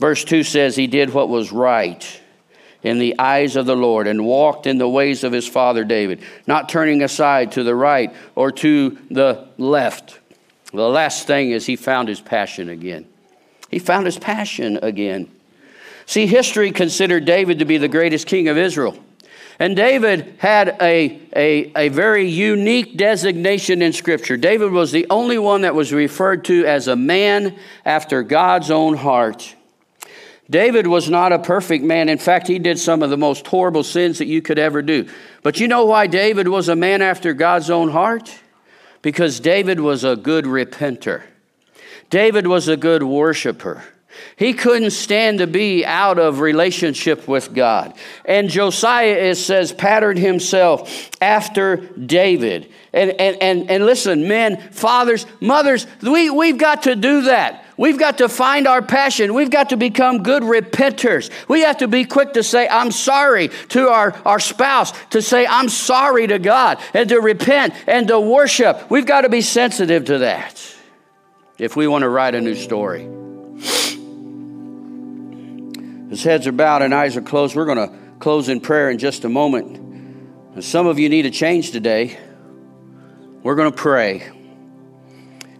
Verse 0.00 0.24
2 0.24 0.42
says, 0.42 0.74
He 0.74 0.88
did 0.88 1.14
what 1.14 1.28
was 1.28 1.52
right 1.52 2.20
in 2.82 2.98
the 2.98 3.18
eyes 3.18 3.56
of 3.56 3.66
the 3.66 3.76
Lord 3.76 4.06
and 4.06 4.24
walked 4.24 4.66
in 4.66 4.78
the 4.78 4.88
ways 4.88 5.24
of 5.24 5.32
his 5.32 5.46
father 5.46 5.84
David, 5.84 6.22
not 6.46 6.68
turning 6.68 7.02
aside 7.02 7.52
to 7.52 7.62
the 7.62 7.74
right 7.74 8.14
or 8.34 8.50
to 8.52 8.98
the 9.10 9.48
left. 9.58 10.18
The 10.72 10.88
last 10.88 11.26
thing 11.26 11.50
is 11.50 11.66
he 11.66 11.76
found 11.76 12.08
his 12.08 12.20
passion 12.20 12.68
again. 12.68 13.06
He 13.70 13.78
found 13.78 14.06
his 14.06 14.18
passion 14.18 14.78
again. 14.82 15.30
See, 16.06 16.26
history 16.26 16.72
considered 16.72 17.24
David 17.24 17.60
to 17.60 17.64
be 17.64 17.78
the 17.78 17.88
greatest 17.88 18.26
king 18.26 18.48
of 18.48 18.56
Israel. 18.56 18.96
And 19.60 19.76
David 19.76 20.36
had 20.38 20.78
a, 20.80 21.20
a, 21.36 21.70
a 21.76 21.88
very 21.90 22.26
unique 22.26 22.96
designation 22.96 23.82
in 23.82 23.92
Scripture. 23.92 24.38
David 24.38 24.72
was 24.72 24.90
the 24.90 25.06
only 25.10 25.36
one 25.36 25.60
that 25.60 25.74
was 25.74 25.92
referred 25.92 26.46
to 26.46 26.64
as 26.64 26.88
a 26.88 26.96
man 26.96 27.56
after 27.84 28.22
God's 28.22 28.70
own 28.70 28.96
heart. 28.96 29.54
David 30.50 30.88
was 30.88 31.08
not 31.08 31.32
a 31.32 31.38
perfect 31.38 31.84
man. 31.84 32.08
In 32.08 32.18
fact, 32.18 32.48
he 32.48 32.58
did 32.58 32.78
some 32.78 33.04
of 33.04 33.10
the 33.10 33.16
most 33.16 33.46
horrible 33.46 33.84
sins 33.84 34.18
that 34.18 34.26
you 34.26 34.42
could 34.42 34.58
ever 34.58 34.82
do. 34.82 35.08
But 35.44 35.60
you 35.60 35.68
know 35.68 35.84
why 35.84 36.08
David 36.08 36.48
was 36.48 36.68
a 36.68 36.74
man 36.74 37.02
after 37.02 37.32
God's 37.32 37.70
own 37.70 37.90
heart? 37.90 38.34
Because 39.00 39.38
David 39.38 39.78
was 39.78 40.02
a 40.02 40.16
good 40.16 40.44
repenter. 40.44 41.22
David 42.10 42.48
was 42.48 42.66
a 42.66 42.76
good 42.76 43.04
worshiper. 43.04 43.84
He 44.36 44.52
couldn't 44.52 44.90
stand 44.90 45.38
to 45.38 45.46
be 45.46 45.86
out 45.86 46.18
of 46.18 46.40
relationship 46.40 47.28
with 47.28 47.54
God. 47.54 47.94
And 48.24 48.50
Josiah, 48.50 49.12
it 49.12 49.36
says, 49.36 49.72
patterned 49.72 50.18
himself 50.18 51.10
after 51.20 51.76
David. 51.76 52.70
And, 52.92 53.12
and, 53.12 53.40
and, 53.40 53.70
and 53.70 53.86
listen, 53.86 54.26
men, 54.26 54.56
fathers, 54.72 55.26
mothers, 55.40 55.86
we, 56.02 56.28
we've 56.28 56.58
got 56.58 56.82
to 56.82 56.96
do 56.96 57.22
that. 57.22 57.64
We've 57.80 57.98
got 57.98 58.18
to 58.18 58.28
find 58.28 58.66
our 58.66 58.82
passion. 58.82 59.32
We've 59.32 59.50
got 59.50 59.70
to 59.70 59.78
become 59.78 60.22
good 60.22 60.42
repenters. 60.42 61.30
We 61.48 61.62
have 61.62 61.78
to 61.78 61.88
be 61.88 62.04
quick 62.04 62.34
to 62.34 62.42
say, 62.42 62.68
I'm 62.68 62.90
sorry 62.90 63.48
to 63.70 63.88
our, 63.88 64.14
our 64.26 64.38
spouse, 64.38 64.92
to 65.12 65.22
say, 65.22 65.46
I'm 65.46 65.70
sorry 65.70 66.26
to 66.26 66.38
God, 66.38 66.78
and 66.92 67.08
to 67.08 67.22
repent 67.22 67.72
and 67.86 68.06
to 68.08 68.20
worship. 68.20 68.90
We've 68.90 69.06
got 69.06 69.22
to 69.22 69.30
be 69.30 69.40
sensitive 69.40 70.04
to 70.04 70.18
that 70.18 70.62
if 71.56 71.74
we 71.74 71.88
want 71.88 72.02
to 72.02 72.10
write 72.10 72.34
a 72.34 72.42
new 72.42 72.54
story. 72.54 73.08
His 76.10 76.22
heads 76.22 76.46
are 76.46 76.52
bowed 76.52 76.82
and 76.82 76.94
eyes 76.94 77.16
are 77.16 77.22
closed. 77.22 77.56
We're 77.56 77.64
going 77.64 77.88
to 77.88 77.96
close 78.18 78.50
in 78.50 78.60
prayer 78.60 78.90
in 78.90 78.98
just 78.98 79.24
a 79.24 79.30
moment. 79.30 79.78
And 80.54 80.62
some 80.62 80.86
of 80.86 80.98
you 80.98 81.08
need 81.08 81.24
a 81.24 81.30
change 81.30 81.70
today. 81.70 82.18
We're 83.42 83.54
going 83.54 83.72
to 83.72 83.76
pray. 83.76 84.30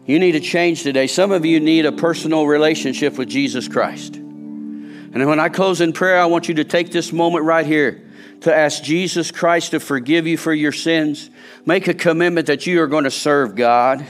You 0.07 0.19
need 0.19 0.35
a 0.35 0.41
change 0.41 0.83
today. 0.83 1.07
Some 1.07 1.31
of 1.31 1.45
you 1.45 1.61
need 1.61 1.87
a 1.87 1.93
personal 1.93 2.47
relationship 2.47 3.17
with 3.17 3.29
Jesus 3.29 3.69
Christ. 3.69 4.17
And 4.17 5.27
when 5.27 5.41
I 5.41 5.49
close 5.49 5.81
in 5.81 5.93
prayer, 5.93 6.21
I 6.21 6.27
want 6.27 6.49
you 6.49 6.55
to 6.55 6.65
take 6.65 6.91
this 6.91 7.13
moment 7.13 7.45
right 7.45 7.67
here 7.67 8.07
to 8.43 8.55
ask 8.55 8.83
Jesus 8.83 9.31
Christ 9.31 9.73
to 9.73 9.81
forgive 9.81 10.27
you 10.27 10.37
for 10.37 10.53
your 10.53 10.73
sins. 10.73 11.31
Make 11.67 11.89
a 11.89 11.95
commitment 11.95 12.47
that 12.47 12.67
you 12.67 12.81
are 12.83 12.87
going 12.87 13.05
to 13.05 13.11
serve 13.11 13.55
God. 13.55 14.05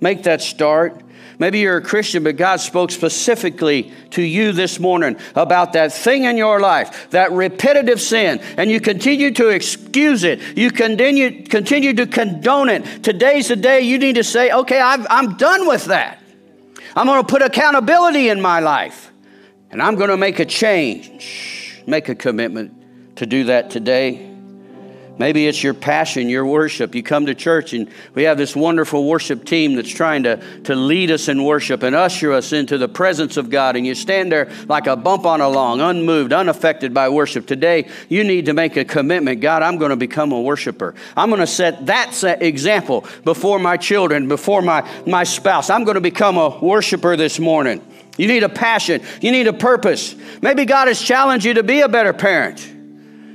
Make 0.00 0.24
that 0.24 0.40
start. 0.40 1.02
Maybe 1.38 1.58
you're 1.60 1.78
a 1.78 1.82
Christian, 1.82 2.22
but 2.22 2.36
God 2.36 2.60
spoke 2.60 2.90
specifically 2.90 3.92
to 4.10 4.22
you 4.22 4.52
this 4.52 4.78
morning 4.78 5.16
about 5.34 5.72
that 5.72 5.92
thing 5.92 6.24
in 6.24 6.36
your 6.36 6.60
life, 6.60 7.10
that 7.10 7.32
repetitive 7.32 8.00
sin, 8.00 8.40
and 8.56 8.70
you 8.70 8.80
continue 8.80 9.32
to 9.32 9.48
excuse 9.48 10.22
it. 10.24 10.40
You 10.56 10.70
continue, 10.70 11.44
continue 11.44 11.92
to 11.94 12.06
condone 12.06 12.68
it. 12.68 13.02
Today's 13.02 13.48
the 13.48 13.56
day 13.56 13.80
you 13.80 13.98
need 13.98 14.14
to 14.14 14.24
say, 14.24 14.52
okay, 14.52 14.80
i 14.80 15.04
I'm 15.10 15.36
done 15.36 15.66
with 15.66 15.86
that. 15.86 16.20
I'm 16.96 17.06
going 17.06 17.22
to 17.22 17.26
put 17.26 17.42
accountability 17.42 18.28
in 18.28 18.40
my 18.40 18.60
life, 18.60 19.10
and 19.70 19.82
I'm 19.82 19.96
going 19.96 20.10
to 20.10 20.16
make 20.16 20.38
a 20.38 20.44
change, 20.44 21.82
make 21.86 22.08
a 22.08 22.14
commitment 22.14 23.16
to 23.16 23.26
do 23.26 23.44
that 23.44 23.70
today. 23.70 24.33
Maybe 25.16 25.46
it's 25.46 25.62
your 25.62 25.74
passion, 25.74 26.28
your 26.28 26.44
worship. 26.44 26.92
You 26.92 27.02
come 27.04 27.26
to 27.26 27.36
church 27.36 27.72
and 27.72 27.88
we 28.14 28.24
have 28.24 28.36
this 28.36 28.56
wonderful 28.56 29.06
worship 29.06 29.44
team 29.44 29.76
that's 29.76 29.90
trying 29.90 30.24
to, 30.24 30.42
to 30.62 30.74
lead 30.74 31.12
us 31.12 31.28
in 31.28 31.44
worship 31.44 31.84
and 31.84 31.94
usher 31.94 32.32
us 32.32 32.52
into 32.52 32.78
the 32.78 32.88
presence 32.88 33.36
of 33.36 33.48
God. 33.48 33.76
And 33.76 33.86
you 33.86 33.94
stand 33.94 34.32
there 34.32 34.50
like 34.66 34.88
a 34.88 34.96
bump 34.96 35.24
on 35.24 35.40
a 35.40 35.48
log, 35.48 35.78
unmoved, 35.78 36.32
unaffected 36.32 36.92
by 36.92 37.08
worship. 37.10 37.46
Today, 37.46 37.88
you 38.08 38.24
need 38.24 38.46
to 38.46 38.54
make 38.54 38.76
a 38.76 38.84
commitment 38.84 39.40
God, 39.40 39.62
I'm 39.62 39.78
going 39.78 39.90
to 39.90 39.96
become 39.96 40.32
a 40.32 40.40
worshiper. 40.40 40.96
I'm 41.16 41.28
going 41.28 41.40
to 41.40 41.46
set 41.46 41.86
that 41.86 42.12
example 42.40 43.04
before 43.22 43.60
my 43.60 43.76
children, 43.76 44.26
before 44.26 44.62
my, 44.62 44.88
my 45.06 45.22
spouse. 45.22 45.70
I'm 45.70 45.84
going 45.84 45.94
to 45.94 46.00
become 46.00 46.38
a 46.38 46.58
worshiper 46.58 47.16
this 47.16 47.38
morning. 47.38 47.86
You 48.16 48.26
need 48.26 48.42
a 48.42 48.48
passion, 48.48 49.02
you 49.20 49.30
need 49.30 49.46
a 49.46 49.52
purpose. 49.52 50.14
Maybe 50.40 50.64
God 50.64 50.88
has 50.88 51.00
challenged 51.00 51.44
you 51.44 51.54
to 51.54 51.62
be 51.62 51.82
a 51.82 51.88
better 51.88 52.12
parent 52.12 52.73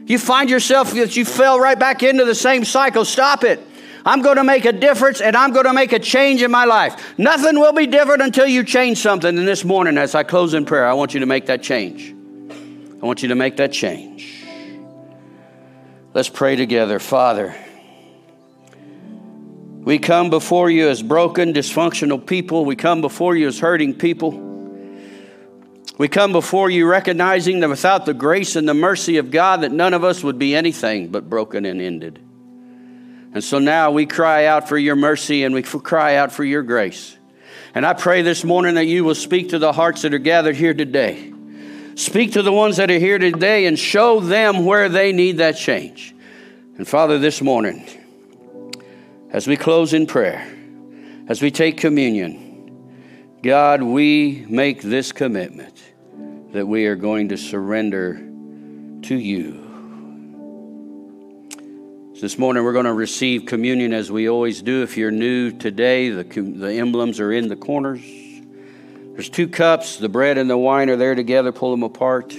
you 0.10 0.18
find 0.18 0.49
yourself 0.49 0.91
that 0.95 1.16
you 1.16 1.24
fell 1.24 1.60
right 1.60 1.78
back 1.78 2.01
into 2.01 2.26
the 2.26 2.34
same 2.34 2.66
cycle, 2.66 3.05
stop 3.05 3.43
it. 3.43 3.62
I'm 4.03 4.24
going 4.24 4.38
to 4.38 4.43
make 4.43 4.66
a 4.66 4.72
difference 4.72 5.22
and 5.22 5.36
I'm 5.36 5.53
going 5.53 5.66
to 5.66 5.74
make 5.74 5.93
a 5.93 5.99
change 5.99 6.41
in 6.41 6.49
my 6.49 6.66
life. 6.66 7.14
Nothing 7.20 7.60
will 7.60 7.74
be 7.74 7.86
different 7.86 8.24
until 8.24 8.47
you 8.47 8.64
change 8.64 8.97
something. 8.97 9.38
And 9.38 9.47
this 9.47 9.64
morning, 9.64 9.99
as 9.99 10.16
I 10.16 10.24
close 10.24 10.55
in 10.55 10.66
prayer, 10.66 10.88
I 10.88 10.93
want 10.93 11.14
you 11.14 11.20
to 11.20 11.28
make 11.28 11.45
that 11.45 11.62
change. 11.62 12.16
I 13.01 13.05
want 13.05 13.22
you 13.22 13.30
to 13.30 13.36
make 13.36 13.57
that 13.57 13.72
change. 13.72 14.43
Let's 16.16 16.30
pray 16.30 16.55
together. 16.55 16.97
Father, 16.97 17.55
we 19.84 19.99
come 19.99 20.32
before 20.32 20.72
you 20.72 20.89
as 20.89 21.03
broken, 21.03 21.53
dysfunctional 21.53 22.26
people. 22.26 22.66
We 22.66 22.76
come 22.76 23.01
before 23.01 23.36
you 23.36 23.47
as 23.47 23.60
hurting 23.60 23.93
people. 23.99 24.49
We 26.00 26.08
come 26.08 26.32
before 26.32 26.70
you 26.70 26.88
recognizing 26.88 27.60
that 27.60 27.68
without 27.68 28.06
the 28.06 28.14
grace 28.14 28.56
and 28.56 28.66
the 28.66 28.74
mercy 28.74 29.18
of 29.18 29.32
God, 29.32 29.62
that 29.62 29.74
none 29.74 29.93
of 29.93 30.06
us 30.06 30.24
would 30.24 30.39
be 30.39 30.56
anything 30.56 31.10
but 31.10 31.30
broken 31.30 31.66
and 31.66 31.82
ended. 31.82 32.24
And 33.34 33.43
so 33.43 33.60
now 33.60 33.91
we 33.91 34.06
cry 34.06 34.45
out 34.45 34.70
for 34.70 34.78
your 34.78 34.95
mercy 34.95 35.43
and 35.43 35.54
we 35.54 35.62
cry 35.62 36.16
out 36.16 36.32
for 36.32 36.45
your 36.45 36.64
grace. 36.64 37.18
And 37.76 37.86
I 37.86 37.95
pray 37.95 38.22
this 38.22 38.45
morning 38.45 38.76
that 38.76 38.86
you 38.86 39.04
will 39.04 39.14
speak 39.14 39.50
to 39.50 39.60
the 39.60 39.74
hearts 39.74 40.04
that 40.04 40.14
are 40.14 40.20
gathered 40.20 40.56
here 40.56 40.74
today. 40.74 41.34
Speak 41.95 42.32
to 42.32 42.43
the 42.43 42.54
ones 42.54 42.78
that 42.78 42.89
are 42.89 42.97
here 42.97 43.20
today 43.20 43.66
and 43.66 43.78
show 43.78 44.22
them 44.22 44.64
where 44.64 44.88
they 44.88 45.12
need 45.12 45.39
that 45.39 45.58
change. 45.58 46.16
And 46.78 46.88
Father, 46.88 47.20
this 47.20 47.41
morning, 47.41 47.86
as 49.32 49.47
we 49.47 49.58
close 49.58 49.93
in 49.93 50.08
prayer, 50.08 50.47
as 51.28 51.41
we 51.41 51.52
take 51.52 51.76
communion, 51.76 53.36
God, 53.43 53.84
we 53.84 54.45
make 54.47 54.82
this 54.82 55.12
commitment 55.12 55.79
that 56.52 56.66
we 56.66 56.88
are 56.88 56.95
going 56.95 57.30
to 57.30 57.38
surrender 57.38 58.16
to 59.04 59.16
you. 59.16 59.66
So 62.16 62.22
this 62.22 62.38
morning 62.38 62.64
we're 62.64 62.74
going 62.74 62.86
to 62.86 62.93
receive 62.93 63.45
communion 63.45 63.93
as 63.93 64.12
we 64.12 64.28
always 64.28 64.62
do. 64.62 64.82
If 64.82 64.97
you're 64.97 65.12
new 65.12 65.52
today, 65.52 66.10
the, 66.10 66.24
the 66.24 66.74
emblems 66.74 67.20
are 67.20 67.32
in 67.32 67.47
the 67.47 67.56
corners. 67.56 68.02
There's 68.02 69.30
two 69.30 69.47
cups, 69.47 69.97
the 69.97 70.10
bread 70.10 70.38
and 70.38 70.50
the 70.50 70.58
wine 70.58 70.89
are 70.89 70.95
there 70.95 71.14
together, 71.14 71.52
pull 71.52 71.72
them 71.72 71.84
apart. 71.84 72.36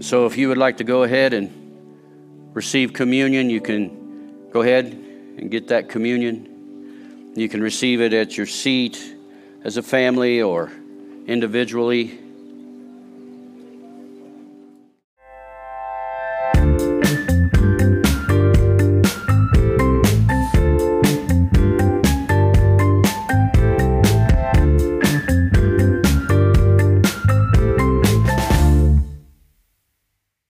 So 0.00 0.26
if 0.26 0.36
you 0.36 0.48
would 0.48 0.58
like 0.58 0.76
to 0.78 0.84
go 0.84 1.02
ahead 1.02 1.32
and 1.32 2.50
receive 2.54 2.92
communion, 2.92 3.50
you 3.50 3.60
can 3.60 4.48
go 4.50 4.62
ahead 4.62 4.86
and 4.86 5.50
get 5.50 5.68
that 5.68 5.88
communion. 5.88 7.32
You 7.34 7.48
can 7.48 7.60
receive 7.62 8.00
it 8.00 8.12
at 8.12 8.36
your 8.36 8.46
seat 8.46 9.16
as 9.64 9.76
a 9.76 9.82
family 9.82 10.40
or 10.40 10.70
individually. 11.26 12.18